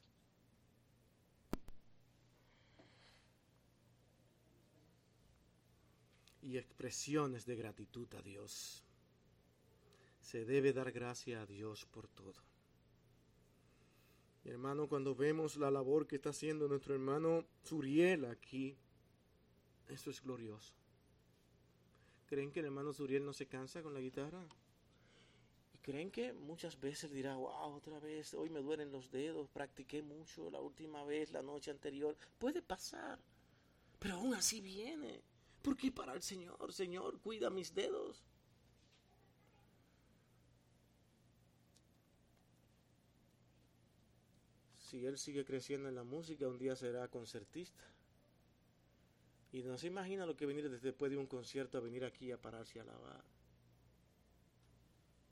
Y 6.41 6.57
expresiones 6.57 7.45
de 7.45 7.55
gratitud 7.55 8.13
a 8.15 8.23
Dios. 8.23 8.83
Se 10.21 10.45
debe 10.45 10.73
dar 10.73 10.91
gracia 10.91 11.43
a 11.43 11.47
Dios 11.47 11.85
por 11.85 12.09
todo. 12.09 12.43
hermano, 14.45 14.89
cuando 14.89 15.15
vemos 15.15 15.57
la 15.57 15.71
labor 15.71 16.07
que 16.07 16.17
está 16.17 16.31
haciendo 16.31 16.67
nuestro 16.67 16.95
hermano 16.95 17.45
Zuriel 17.65 18.25
aquí, 18.25 18.77
esto 19.89 20.11
es 20.11 20.21
glorioso. 20.23 20.73
¿Creen 22.27 22.51
que 22.51 22.61
el 22.61 22.67
hermano 22.67 22.95
Zuriel 22.95 23.25
no 23.25 23.35
se 23.35 23.47
cansa 23.47 23.83
con 23.83 23.93
la 23.93 24.01
guitarra? 24.01 24.43
¿Creen 25.83 26.13
que 26.13 26.33
muchas 26.33 26.79
veces 26.79 27.11
dirá, 27.11 27.35
wow, 27.35 27.75
otra 27.75 27.99
vez, 27.99 28.35
hoy 28.35 28.49
me 28.51 28.61
duelen 28.61 28.93
los 28.93 29.11
dedos, 29.11 29.49
practiqué 29.49 30.01
mucho 30.01 30.49
la 30.49 30.61
última 30.61 31.05
vez, 31.05 31.33
la 31.33 31.43
noche 31.43 31.73
anterior? 31.73 32.17
Puede 32.39 32.63
pasar, 32.63 33.19
pero 33.99 34.15
aún 34.15 34.33
así 34.35 34.61
viene. 34.61 35.21
Porque 35.61 35.91
para 35.91 36.15
el 36.15 36.23
Señor, 36.23 36.73
Señor, 36.73 37.21
cuida 37.21 37.51
mis 37.51 37.75
dedos. 37.75 38.25
Si 44.79 45.05
él 45.05 45.19
sigue 45.19 45.45
creciendo 45.45 45.89
en 45.89 45.97
la 45.97 46.05
música, 46.05 46.47
un 46.47 46.59
día 46.59 46.77
será 46.77 47.09
concertista. 47.09 47.85
Y 49.53 49.63
no 49.63 49.77
se 49.79 49.89
imagina 49.89 50.27
lo 50.27 50.37
que 50.37 50.47
venir 50.47 50.69
después 50.81 51.11
de 51.11 51.19
un 51.19 51.27
concierto 51.27 51.79
a 51.79 51.81
venir 51.81 52.05
aquí 52.05 52.31
a 52.31 52.41
pararse 52.41 52.79
a 52.79 52.83
alabar. 52.83 53.25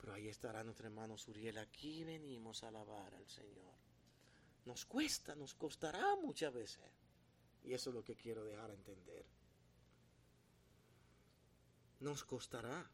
Pero 0.01 0.13
ahí 0.13 0.27
estará 0.27 0.63
nuestro 0.63 0.87
hermano 0.87 1.15
Suriel. 1.15 1.59
Aquí 1.59 2.03
venimos 2.03 2.63
a 2.63 2.69
alabar 2.69 3.13
al 3.13 3.27
Señor. 3.27 3.75
Nos 4.65 4.85
cuesta, 4.85 5.35
nos 5.35 5.53
costará 5.53 6.15
muchas 6.15 6.51
veces. 6.51 6.83
Y 7.63 7.73
eso 7.73 7.91
es 7.91 7.95
lo 7.95 8.03
que 8.03 8.15
quiero 8.15 8.43
dejar 8.43 8.71
a 8.71 8.73
entender. 8.73 9.23
Nos 11.99 12.23
costará. 12.23 12.89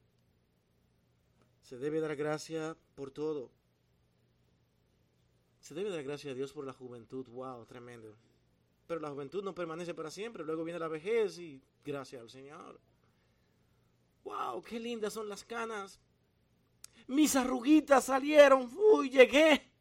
Se 1.61 1.77
debe 1.77 2.01
dar 2.01 2.17
gracia 2.17 2.75
por 2.95 3.11
todo. 3.11 3.51
Se 5.61 5.73
debe 5.73 5.89
dar 5.89 6.03
gracia 6.03 6.31
a 6.31 6.33
Dios 6.33 6.51
por 6.51 6.65
la 6.65 6.73
juventud. 6.73 7.25
Wow, 7.29 7.65
tremendo. 7.65 8.17
Pero 8.85 8.99
la 8.99 9.11
juventud 9.11 9.43
no 9.45 9.55
permanece 9.55 9.93
para 9.93 10.11
siempre. 10.11 10.43
Luego 10.43 10.65
viene 10.65 10.79
la 10.79 10.89
vejez 10.89 11.39
y 11.39 11.63
gracias 11.85 12.21
al 12.21 12.29
Señor. 12.29 12.81
Wow, 14.25 14.61
qué 14.61 14.77
lindas 14.77 15.13
son 15.13 15.29
las 15.29 15.45
canas 15.45 16.01
mis 17.07 17.35
arruguitas 17.35 18.05
salieron, 18.05 18.69
uy, 18.93 19.09
llegué, 19.09 19.71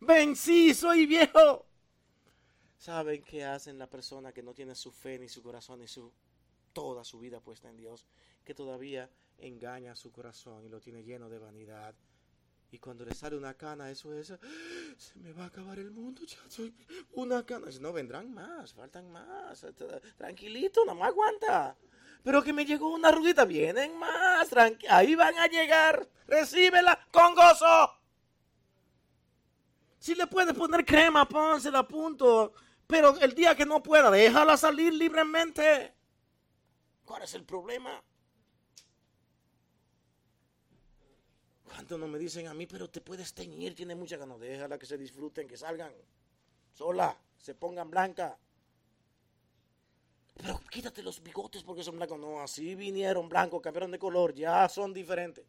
vencí, 0.00 0.74
soy 0.74 1.06
viejo. 1.06 1.66
¿Saben 2.76 3.22
qué 3.22 3.44
hacen 3.44 3.78
la 3.78 3.88
persona 3.88 4.32
que 4.32 4.42
no 4.42 4.54
tiene 4.54 4.74
su 4.74 4.90
fe 4.90 5.18
ni 5.18 5.28
su 5.28 5.42
corazón 5.42 5.80
ni 5.80 5.86
su 5.86 6.12
toda 6.72 7.04
su 7.04 7.20
vida 7.20 7.40
puesta 7.40 7.68
en 7.68 7.76
Dios, 7.76 8.06
que 8.44 8.54
todavía 8.54 9.10
engaña 9.38 9.94
su 9.94 10.10
corazón 10.10 10.64
y 10.64 10.68
lo 10.68 10.80
tiene 10.80 11.04
lleno 11.04 11.28
de 11.28 11.38
vanidad? 11.38 11.94
Y 12.72 12.78
cuando 12.78 13.04
le 13.04 13.14
sale 13.14 13.36
una 13.36 13.54
cana, 13.54 13.90
eso 13.90 14.14
es, 14.14 14.32
se 14.96 15.18
me 15.18 15.32
va 15.32 15.44
a 15.44 15.46
acabar 15.48 15.78
el 15.78 15.90
mundo, 15.90 16.22
ya 16.24 16.38
una 17.12 17.44
cana. 17.44 17.66
No, 17.80 17.92
vendrán 17.92 18.32
más, 18.32 18.72
faltan 18.72 19.12
más. 19.12 19.66
Tranquilito, 20.16 20.84
no 20.86 20.94
me 20.94 21.02
aguanta 21.02 21.76
pero 22.22 22.42
que 22.42 22.52
me 22.52 22.64
llegó 22.64 22.88
una 22.88 23.10
ruguita, 23.10 23.44
vienen 23.44 23.98
más, 23.98 24.48
ahí 24.88 25.14
van 25.14 25.38
a 25.38 25.46
llegar, 25.46 26.08
recíbela 26.26 27.06
con 27.10 27.34
gozo. 27.34 27.98
Si 29.98 30.14
le 30.14 30.26
puedes 30.26 30.54
poner 30.54 30.84
crema, 30.84 31.28
pónsela 31.28 31.86
punto, 31.86 32.52
pero 32.86 33.18
el 33.20 33.34
día 33.34 33.54
que 33.54 33.66
no 33.66 33.82
pueda, 33.82 34.10
déjala 34.10 34.56
salir 34.56 34.92
libremente. 34.92 35.94
¿Cuál 37.04 37.22
es 37.22 37.34
el 37.34 37.44
problema? 37.44 38.02
¿Cuántos 41.64 41.98
no 41.98 42.06
me 42.06 42.18
dicen 42.18 42.48
a 42.48 42.54
mí, 42.54 42.66
pero 42.66 42.90
te 42.90 43.00
puedes 43.00 43.32
teñir, 43.32 43.74
tiene 43.74 43.94
mucha 43.94 44.16
ganas, 44.16 44.38
déjala 44.38 44.78
que 44.78 44.86
se 44.86 44.98
disfruten, 44.98 45.48
que 45.48 45.56
salgan 45.56 45.92
sola, 46.72 47.16
se 47.38 47.54
pongan 47.54 47.90
blanca. 47.90 48.38
Pero 50.34 50.60
quítate 50.70 51.02
los 51.02 51.22
bigotes 51.22 51.62
porque 51.62 51.84
son 51.84 51.96
blancos. 51.96 52.18
No, 52.18 52.40
así 52.40 52.74
vinieron 52.74 53.28
blancos, 53.28 53.60
cambiaron 53.60 53.90
de 53.90 53.98
color, 53.98 54.34
ya 54.34 54.68
son 54.68 54.92
diferentes. 54.92 55.44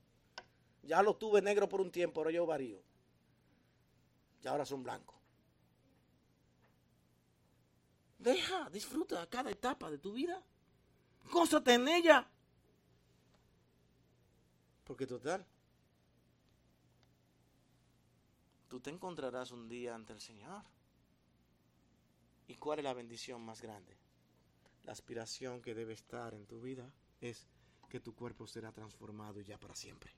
Ya 0.83 1.01
los 1.01 1.17
tuve 1.17 1.41
negro 1.41 1.69
por 1.69 1.81
un 1.81 1.91
tiempo, 1.91 2.19
ahora 2.19 2.31
yo 2.31 2.45
varío. 2.45 2.81
Y 4.43 4.47
ahora 4.47 4.65
son 4.65 4.83
blancos. 4.83 5.15
Deja, 8.19 8.69
disfruta 8.69 9.27
cada 9.27 9.49
etapa 9.51 9.89
de 9.89 9.97
tu 9.97 10.13
vida. 10.13 10.41
Gózate 11.31 11.73
en 11.73 11.87
ella. 11.87 12.27
Porque 14.83 15.07
total, 15.07 15.45
tú 18.67 18.79
te 18.79 18.89
encontrarás 18.89 19.51
un 19.51 19.69
día 19.69 19.95
ante 19.95 20.13
el 20.13 20.19
Señor. 20.19 20.63
¿Y 22.47 22.55
cuál 22.55 22.79
es 22.79 22.83
la 22.83 22.93
bendición 22.93 23.41
más 23.41 23.61
grande? 23.61 24.02
La 24.83 24.91
aspiración 24.91 25.61
que 25.61 25.73
debe 25.73 25.93
estar 25.93 26.33
en 26.33 26.45
tu 26.45 26.61
vida 26.61 26.91
es 27.21 27.47
que 27.89 27.99
tu 27.99 28.13
cuerpo 28.15 28.47
será 28.47 28.71
transformado 28.71 29.39
ya 29.41 29.57
para 29.59 29.75
siempre. 29.75 30.11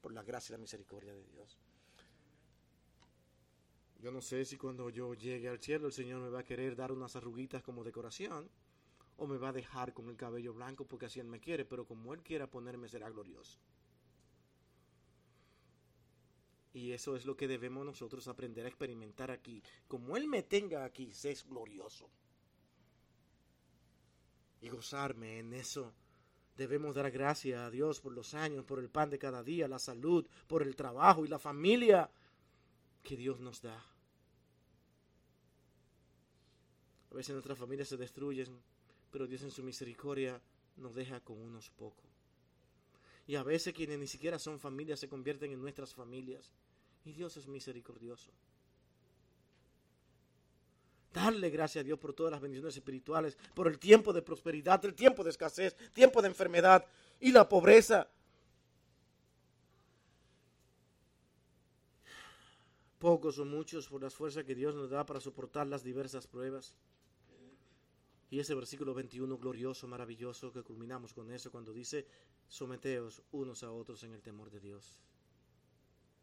Por 0.00 0.12
la 0.12 0.22
gracia 0.22 0.52
y 0.52 0.56
la 0.56 0.62
misericordia 0.62 1.12
de 1.12 1.24
Dios. 1.24 1.58
Yo 4.00 4.12
no 4.12 4.20
sé 4.20 4.44
si 4.44 4.56
cuando 4.56 4.90
yo 4.90 5.14
llegue 5.14 5.48
al 5.48 5.58
cielo 5.58 5.88
el 5.88 5.92
Señor 5.92 6.20
me 6.20 6.28
va 6.28 6.40
a 6.40 6.44
querer 6.44 6.76
dar 6.76 6.92
unas 6.92 7.16
arruguitas 7.16 7.62
como 7.64 7.82
decoración 7.82 8.48
o 9.16 9.26
me 9.26 9.38
va 9.38 9.48
a 9.48 9.52
dejar 9.52 9.92
con 9.92 10.08
el 10.08 10.16
cabello 10.16 10.54
blanco 10.54 10.86
porque 10.86 11.06
así 11.06 11.18
Él 11.18 11.26
me 11.26 11.40
quiere, 11.40 11.64
pero 11.64 11.84
como 11.84 12.14
Él 12.14 12.22
quiera 12.22 12.48
ponerme 12.48 12.88
será 12.88 13.10
glorioso. 13.10 13.58
Y 16.72 16.92
eso 16.92 17.16
es 17.16 17.26
lo 17.26 17.36
que 17.36 17.48
debemos 17.48 17.84
nosotros 17.84 18.28
aprender 18.28 18.64
a 18.64 18.68
experimentar 18.68 19.32
aquí. 19.32 19.60
Como 19.88 20.16
Él 20.16 20.28
me 20.28 20.44
tenga 20.44 20.84
aquí, 20.84 21.10
es 21.10 21.44
glorioso. 21.48 22.08
Y 24.60 24.68
gozarme 24.68 25.38
en 25.38 25.52
eso. 25.52 25.92
Debemos 26.56 26.94
dar 26.94 27.10
gracias 27.10 27.60
a 27.60 27.70
Dios 27.70 28.00
por 28.00 28.12
los 28.12 28.34
años, 28.34 28.64
por 28.64 28.80
el 28.80 28.88
pan 28.88 29.10
de 29.10 29.18
cada 29.18 29.42
día, 29.44 29.68
la 29.68 29.78
salud, 29.78 30.26
por 30.48 30.62
el 30.62 30.74
trabajo 30.74 31.24
y 31.24 31.28
la 31.28 31.38
familia 31.38 32.10
que 33.02 33.16
Dios 33.16 33.38
nos 33.38 33.62
da. 33.62 33.80
A 37.10 37.14
veces 37.14 37.32
nuestras 37.32 37.58
familias 37.58 37.88
se 37.88 37.96
destruyen, 37.96 38.60
pero 39.10 39.26
Dios 39.26 39.42
en 39.42 39.50
su 39.50 39.62
misericordia 39.62 40.40
nos 40.76 40.94
deja 40.94 41.20
con 41.20 41.40
unos 41.40 41.70
pocos. 41.70 42.04
Y 43.26 43.36
a 43.36 43.42
veces 43.42 43.74
quienes 43.74 43.98
ni 43.98 44.06
siquiera 44.06 44.38
son 44.38 44.58
familias 44.58 45.00
se 45.00 45.08
convierten 45.08 45.52
en 45.52 45.60
nuestras 45.60 45.94
familias. 45.94 46.52
Y 47.04 47.12
Dios 47.12 47.36
es 47.36 47.46
misericordioso. 47.46 48.32
Darle 51.12 51.50
gracias 51.50 51.82
a 51.82 51.84
Dios 51.84 51.98
por 51.98 52.12
todas 52.12 52.32
las 52.32 52.40
bendiciones 52.40 52.76
espirituales, 52.76 53.36
por 53.54 53.66
el 53.66 53.78
tiempo 53.78 54.12
de 54.12 54.22
prosperidad, 54.22 54.84
el 54.84 54.94
tiempo 54.94 55.24
de 55.24 55.30
escasez, 55.30 55.74
tiempo 55.92 56.20
de 56.20 56.28
enfermedad 56.28 56.84
y 57.18 57.32
la 57.32 57.48
pobreza. 57.48 58.08
Pocos 62.98 63.38
o 63.38 63.44
muchos 63.44 63.88
por 63.88 64.02
las 64.02 64.14
fuerzas 64.14 64.44
que 64.44 64.54
Dios 64.54 64.74
nos 64.74 64.90
da 64.90 65.06
para 65.06 65.20
soportar 65.20 65.66
las 65.66 65.82
diversas 65.82 66.26
pruebas. 66.26 66.74
Y 68.30 68.40
ese 68.40 68.54
versículo 68.54 68.92
21 68.92 69.38
glorioso, 69.38 69.86
maravilloso, 69.88 70.52
que 70.52 70.62
culminamos 70.62 71.14
con 71.14 71.30
eso 71.30 71.50
cuando 71.50 71.72
dice, 71.72 72.06
someteos 72.46 73.22
unos 73.32 73.62
a 73.62 73.70
otros 73.70 74.02
en 74.02 74.12
el 74.12 74.20
temor 74.20 74.50
de 74.50 74.60
Dios. 74.60 75.00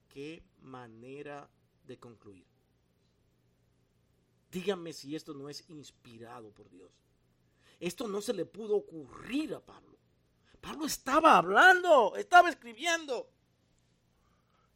Qué 0.10 0.44
manera 0.62 1.50
de 1.88 1.98
concluir. 1.98 2.55
Díganme 4.56 4.94
si 4.94 5.18
esto 5.18 5.34
no 5.34 5.50
es 5.50 5.70
inspirado 5.70 6.50
por 6.50 6.70
Dios. 6.70 6.90
Esto 7.78 8.08
no 8.08 8.22
se 8.22 8.34
le 8.34 8.46
pudo 8.46 8.78
ocurrir 8.78 9.54
a 9.54 9.60
Pablo. 9.60 9.98
Pablo 10.62 10.86
estaba 10.86 11.36
hablando, 11.36 12.16
estaba 12.16 12.50
escribiendo. 12.50 13.30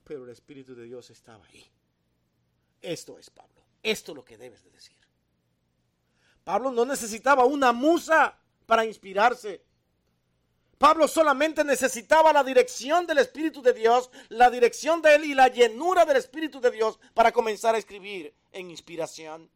Pero 0.04 0.26
el 0.26 0.32
Espíritu 0.32 0.76
de 0.76 0.84
Dios 0.84 1.10
estaba 1.12 1.46
ahí. 1.46 1.66
Esto 2.82 3.18
es 3.18 3.30
Pablo. 3.30 3.64
Esto 3.82 4.12
es 4.12 4.16
lo 4.18 4.26
que 4.26 4.38
debes 4.38 4.66
de 4.66 4.72
decir. 4.72 4.98
Pablo 6.44 6.72
no 6.72 6.84
necesitaba 6.84 7.46
una 7.46 7.72
musa 7.72 8.38
para 8.66 8.84
inspirarse. 8.84 9.64
Pablo 10.78 11.08
solamente 11.08 11.64
necesitaba 11.64 12.34
la 12.34 12.44
dirección 12.44 13.08
del 13.08 13.20
Espíritu 13.20 13.62
de 13.62 13.72
Dios, 13.72 14.12
la 14.28 14.50
dirección 14.50 15.02
de 15.02 15.16
él 15.16 15.24
y 15.24 15.34
la 15.34 15.48
llenura 15.48 16.04
del 16.04 16.18
Espíritu 16.18 16.60
de 16.60 16.72
Dios 16.72 17.00
para 17.14 17.32
comenzar 17.32 17.76
a 17.76 17.78
escribir 17.78 18.36
en 18.52 18.72
inspiración. 18.72 19.50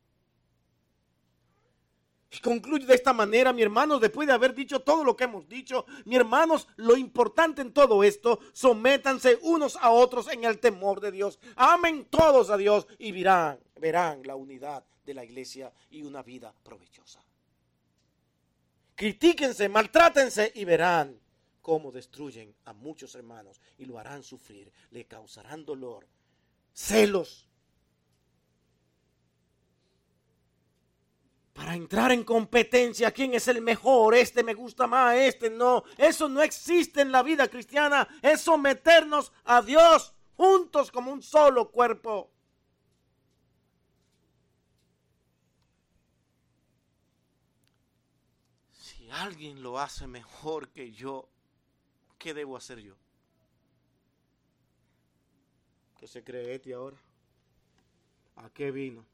Y 2.33 2.39
concluye 2.39 2.87
de 2.87 2.95
esta 2.95 3.13
manera, 3.13 3.53
mi 3.53 3.61
hermanos, 3.61 4.01
después 4.01 4.27
de 4.27 4.33
haber 4.33 4.55
dicho 4.55 4.81
todo 4.81 5.03
lo 5.03 5.15
que 5.15 5.25
hemos 5.25 5.47
dicho, 5.47 5.85
mi 6.05 6.15
hermanos, 6.15 6.67
lo 6.77 6.97
importante 6.97 7.61
en 7.61 7.71
todo 7.71 8.03
esto, 8.03 8.39
sométanse 8.53 9.37
unos 9.43 9.75
a 9.75 9.91
otros 9.91 10.27
en 10.29 10.43
el 10.43 10.59
temor 10.59 10.99
de 10.99 11.11
Dios. 11.11 11.39
Amen 11.55 12.05
todos 12.05 12.49
a 12.49 12.57
Dios 12.57 12.87
y 12.97 13.11
verán, 13.11 13.59
verán 13.79 14.23
la 14.25 14.35
unidad 14.35 14.83
de 15.05 15.13
la 15.13 15.23
iglesia 15.23 15.71
y 15.91 16.01
una 16.01 16.23
vida 16.23 16.51
provechosa. 16.63 17.23
Critíquense, 18.95 19.69
maltrátense 19.69 20.51
y 20.55 20.65
verán 20.65 21.19
cómo 21.61 21.91
destruyen 21.91 22.55
a 22.65 22.73
muchos 22.73 23.13
hermanos 23.13 23.61
y 23.77 23.85
lo 23.85 23.99
harán 23.99 24.23
sufrir, 24.23 24.71
le 24.89 25.05
causarán 25.05 25.65
dolor, 25.65 26.07
celos. 26.73 27.47
Para 31.53 31.75
entrar 31.75 32.11
en 32.11 32.23
competencia, 32.23 33.11
quién 33.11 33.33
es 33.35 33.47
el 33.47 33.61
mejor, 33.61 34.15
este 34.15 34.43
me 34.43 34.55
gusta 34.55 34.87
más, 34.87 35.15
este 35.15 35.49
no. 35.49 35.83
Eso 35.97 36.27
no 36.27 36.41
existe 36.41 37.01
en 37.01 37.11
la 37.11 37.21
vida 37.21 37.47
cristiana, 37.47 38.07
es 38.21 38.41
someternos 38.41 39.31
a 39.45 39.61
Dios 39.61 40.13
juntos 40.35 40.91
como 40.91 41.11
un 41.11 41.21
solo 41.21 41.69
cuerpo. 41.69 42.33
alguien 49.13 49.61
lo 49.61 49.79
hace 49.79 50.07
mejor 50.07 50.69
que 50.69 50.91
yo, 50.91 51.29
¿qué 52.17 52.33
debo 52.33 52.57
hacer 52.57 52.79
yo? 52.79 52.95
¿Qué 55.99 56.07
se 56.07 56.23
cree 56.23 56.55
este 56.55 56.73
ahora? 56.73 56.97
¿A 58.37 58.49
qué 58.49 58.71
vino? 58.71 59.05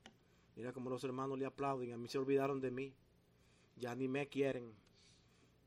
Mira 0.60 0.74
cómo 0.74 0.90
los 0.90 1.02
hermanos 1.06 1.40
le 1.40 1.46
aplauden. 1.46 1.94
A 1.94 1.98
mí 1.98 2.10
se 2.10 2.18
olvidaron 2.18 2.60
de 2.60 2.70
mí. 2.70 2.94
Ya 3.78 3.96
ni 3.96 4.10
me 4.10 4.28
quieren. 4.28 4.76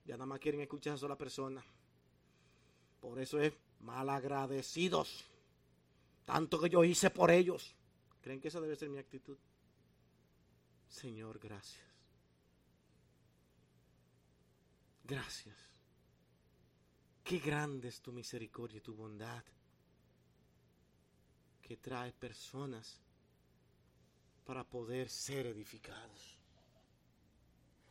Ya 0.04 0.16
nada 0.16 0.26
más 0.26 0.38
quieren 0.38 0.60
escuchar 0.60 0.92
a 0.92 0.98
sola 0.98 1.16
persona. 1.16 1.64
Por 3.00 3.18
eso 3.18 3.40
es 3.40 3.54
malagradecidos. 3.80 5.24
Tanto 6.26 6.60
que 6.60 6.68
yo 6.68 6.84
hice 6.84 7.08
por 7.08 7.30
ellos. 7.30 7.74
¿Creen 8.20 8.38
que 8.38 8.48
esa 8.48 8.60
debe 8.60 8.76
ser 8.76 8.90
mi 8.90 8.98
actitud? 8.98 9.38
Señor, 10.88 11.38
gracias. 11.38 11.86
Gracias. 15.04 15.56
Qué 17.24 17.38
grande 17.38 17.88
es 17.88 18.02
tu 18.02 18.12
misericordia 18.12 18.76
y 18.76 18.82
tu 18.82 18.94
bondad 18.94 19.42
que 21.62 21.78
trae 21.78 22.12
personas 22.12 23.01
para 24.44 24.64
poder 24.64 25.08
ser 25.08 25.46
edificados. 25.46 26.38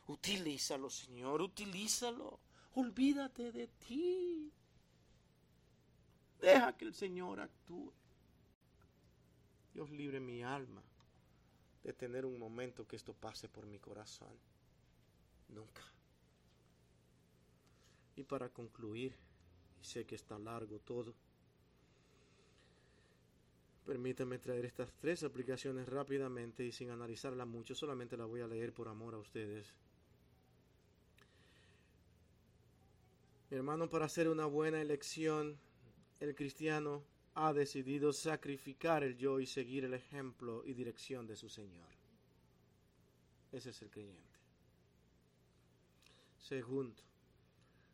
Utilízalo, 0.06 0.90
Señor, 0.90 1.42
utilízalo. 1.42 2.38
Olvídate 2.74 3.52
de 3.52 3.66
ti. 3.66 4.52
Deja 6.40 6.76
que 6.76 6.84
el 6.84 6.94
Señor 6.94 7.40
actúe. 7.40 7.92
Dios 9.72 9.90
libre 9.90 10.20
mi 10.20 10.42
alma 10.42 10.82
de 11.82 11.92
tener 11.92 12.24
un 12.24 12.38
momento 12.38 12.86
que 12.86 12.96
esto 12.96 13.12
pase 13.14 13.48
por 13.48 13.66
mi 13.66 13.78
corazón. 13.78 14.34
Nunca. 15.48 15.82
Y 18.16 18.24
para 18.24 18.48
concluir, 18.48 19.14
y 19.80 19.84
sé 19.84 20.04
que 20.04 20.14
está 20.14 20.38
largo 20.38 20.78
todo, 20.80 21.14
permítame 23.86 24.38
traer 24.38 24.64
estas 24.64 24.92
tres 24.94 25.22
aplicaciones 25.22 25.88
rápidamente 25.88 26.64
y 26.64 26.72
sin 26.72 26.90
analizarlas 26.90 27.46
mucho, 27.46 27.74
solamente 27.74 28.16
las 28.16 28.28
voy 28.28 28.40
a 28.40 28.46
leer 28.46 28.72
por 28.72 28.88
amor 28.88 29.14
a 29.14 29.18
ustedes. 29.18 29.74
Mi 33.50 33.56
hermano, 33.58 33.90
para 33.90 34.06
hacer 34.06 34.28
una 34.28 34.46
buena 34.46 34.80
elección, 34.80 35.58
el 36.20 36.34
cristiano 36.34 37.04
ha 37.34 37.52
decidido 37.52 38.12
sacrificar 38.12 39.04
el 39.04 39.16
yo 39.16 39.40
y 39.40 39.46
seguir 39.46 39.84
el 39.84 39.94
ejemplo 39.94 40.62
y 40.64 40.74
dirección 40.74 41.26
de 41.26 41.36
su 41.36 41.48
Señor. 41.48 41.88
Ese 43.52 43.70
es 43.70 43.82
el 43.82 43.90
creyente. 43.90 44.22
Segundo, 46.38 47.02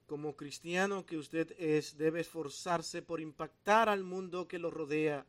como 0.07 0.37
cristiano 0.37 1.05
que 1.05 1.19
usted 1.19 1.55
es, 1.59 1.99
debe 1.99 2.21
esforzarse 2.21 3.03
por 3.03 3.21
impactar 3.21 3.89
al 3.89 4.05
mundo 4.05 4.49
que 4.49 4.59
lo 4.59 4.71
rodea. 4.71 5.27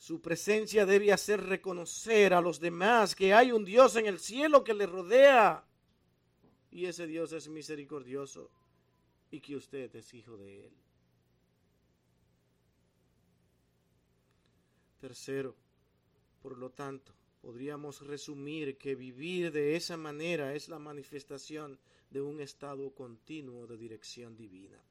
Su 0.00 0.22
presencia 0.22 0.86
debe 0.86 1.12
hacer 1.12 1.42
reconocer 1.42 2.32
a 2.32 2.40
los 2.40 2.58
demás 2.58 3.14
que 3.14 3.34
hay 3.34 3.52
un 3.52 3.66
Dios 3.66 3.96
en 3.96 4.06
el 4.06 4.18
cielo 4.18 4.64
que 4.64 4.72
le 4.72 4.86
rodea. 4.86 5.62
Y 6.70 6.86
ese 6.86 7.06
Dios 7.06 7.34
es 7.34 7.50
misericordioso 7.50 8.50
y 9.30 9.40
que 9.40 9.56
usted 9.56 9.94
es 9.94 10.14
hijo 10.14 10.38
de 10.38 10.64
Él. 10.68 10.72
Tercero, 14.98 15.54
por 16.40 16.56
lo 16.56 16.70
tanto, 16.70 17.12
podríamos 17.42 18.00
resumir 18.00 18.78
que 18.78 18.94
vivir 18.94 19.52
de 19.52 19.76
esa 19.76 19.98
manera 19.98 20.54
es 20.54 20.70
la 20.70 20.78
manifestación 20.78 21.78
de 22.08 22.22
un 22.22 22.40
estado 22.40 22.90
continuo 22.94 23.66
de 23.66 23.76
dirección 23.76 24.34
divina. 24.34 24.82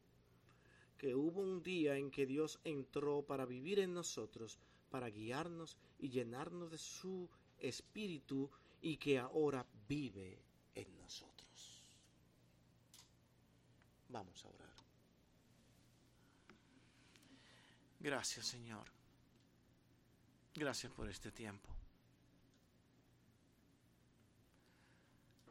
que 1.00 1.16
hubo 1.16 1.42
un 1.42 1.64
día 1.64 1.96
en 1.96 2.12
que 2.12 2.26
Dios 2.26 2.60
entró 2.66 3.22
para 3.22 3.46
vivir 3.46 3.80
en 3.80 3.94
nosotros, 3.94 4.60
para 4.90 5.10
guiarnos 5.10 5.78
y 6.00 6.10
llenarnos 6.10 6.72
de 6.72 6.78
su 6.78 7.30
espíritu 7.58 8.50
y 8.82 8.98
que 8.98 9.20
ahora 9.20 9.66
vive 9.88 10.42
en 10.76 10.98
nosotros. 10.98 11.84
Vamos 14.10 14.44
a 14.46 14.50
orar. 14.50 14.70
Gracias 18.00 18.48
Señor. 18.48 18.88
Gracias 20.56 20.92
por 20.92 21.10
este 21.10 21.32
tiempo. 21.32 21.70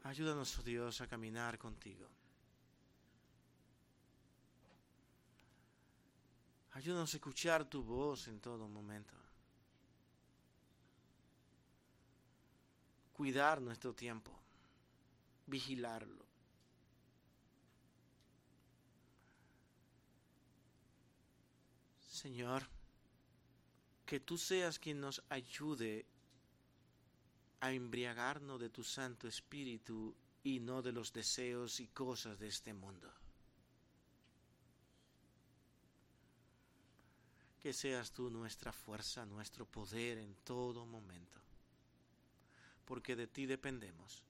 Ayúdanos, 0.05 0.59
oh 0.59 0.63
Dios, 0.63 1.01
a 1.01 1.07
caminar 1.07 1.59
contigo. 1.59 2.09
Ayúdanos 6.73 7.13
a 7.13 7.17
escuchar 7.17 7.69
tu 7.69 7.83
voz 7.83 8.29
en 8.29 8.41
todo 8.41 8.69
momento. 8.69 9.15
Cuidar 13.19 13.61
nuestro 13.61 13.93
tiempo. 13.93 14.31
Vigilarlo. 15.47 16.25
Señor, 22.09 22.63
que 24.07 24.21
tú 24.21 24.39
seas 24.39 24.79
quien 24.79 25.01
nos 25.01 25.21
ayude 25.31 26.07
a 27.59 27.73
embriagarnos 27.73 28.61
de 28.61 28.71
tu 28.71 28.85
Santo 28.85 29.27
Espíritu 29.27 30.15
y 30.45 30.61
no 30.61 30.81
de 30.81 30.93
los 30.93 31.13
deseos 31.13 31.81
y 31.81 31.89
cosas 31.89 32.39
de 32.39 32.47
este 32.47 32.73
mundo. 32.73 33.13
que 37.61 37.73
seas 37.73 38.13
tú 38.13 38.31
nuestra 38.31 38.73
fuerza, 38.73 39.27
nuestro 39.27 39.67
poder 39.67 40.19
en 40.19 40.33
todo 40.45 40.87
momento, 40.87 41.41
porque 42.89 43.15
de 43.15 43.27
ti 43.27 43.45
dependemos 43.45 44.25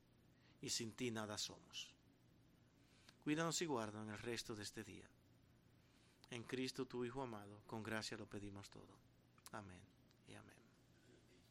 y 0.61 0.71
sin 0.71 0.91
ti 0.93 1.13
nada 1.13 1.39
somos. 1.39 1.95
Cuídanos 3.23 3.63
y 3.63 3.67
guarda 3.67 4.03
en 4.03 4.11
el 4.11 4.19
resto 4.19 4.57
de 4.57 4.65
este 4.65 4.83
día. 4.83 5.09
En 6.31 6.43
Cristo 6.43 6.85
tu 6.85 7.05
Hijo 7.05 7.23
amado, 7.23 7.63
con 7.69 7.85
gracia 7.85 8.17
lo 8.17 8.27
pedimos 8.27 8.69
todo. 8.69 8.99
Amén. 9.53 9.88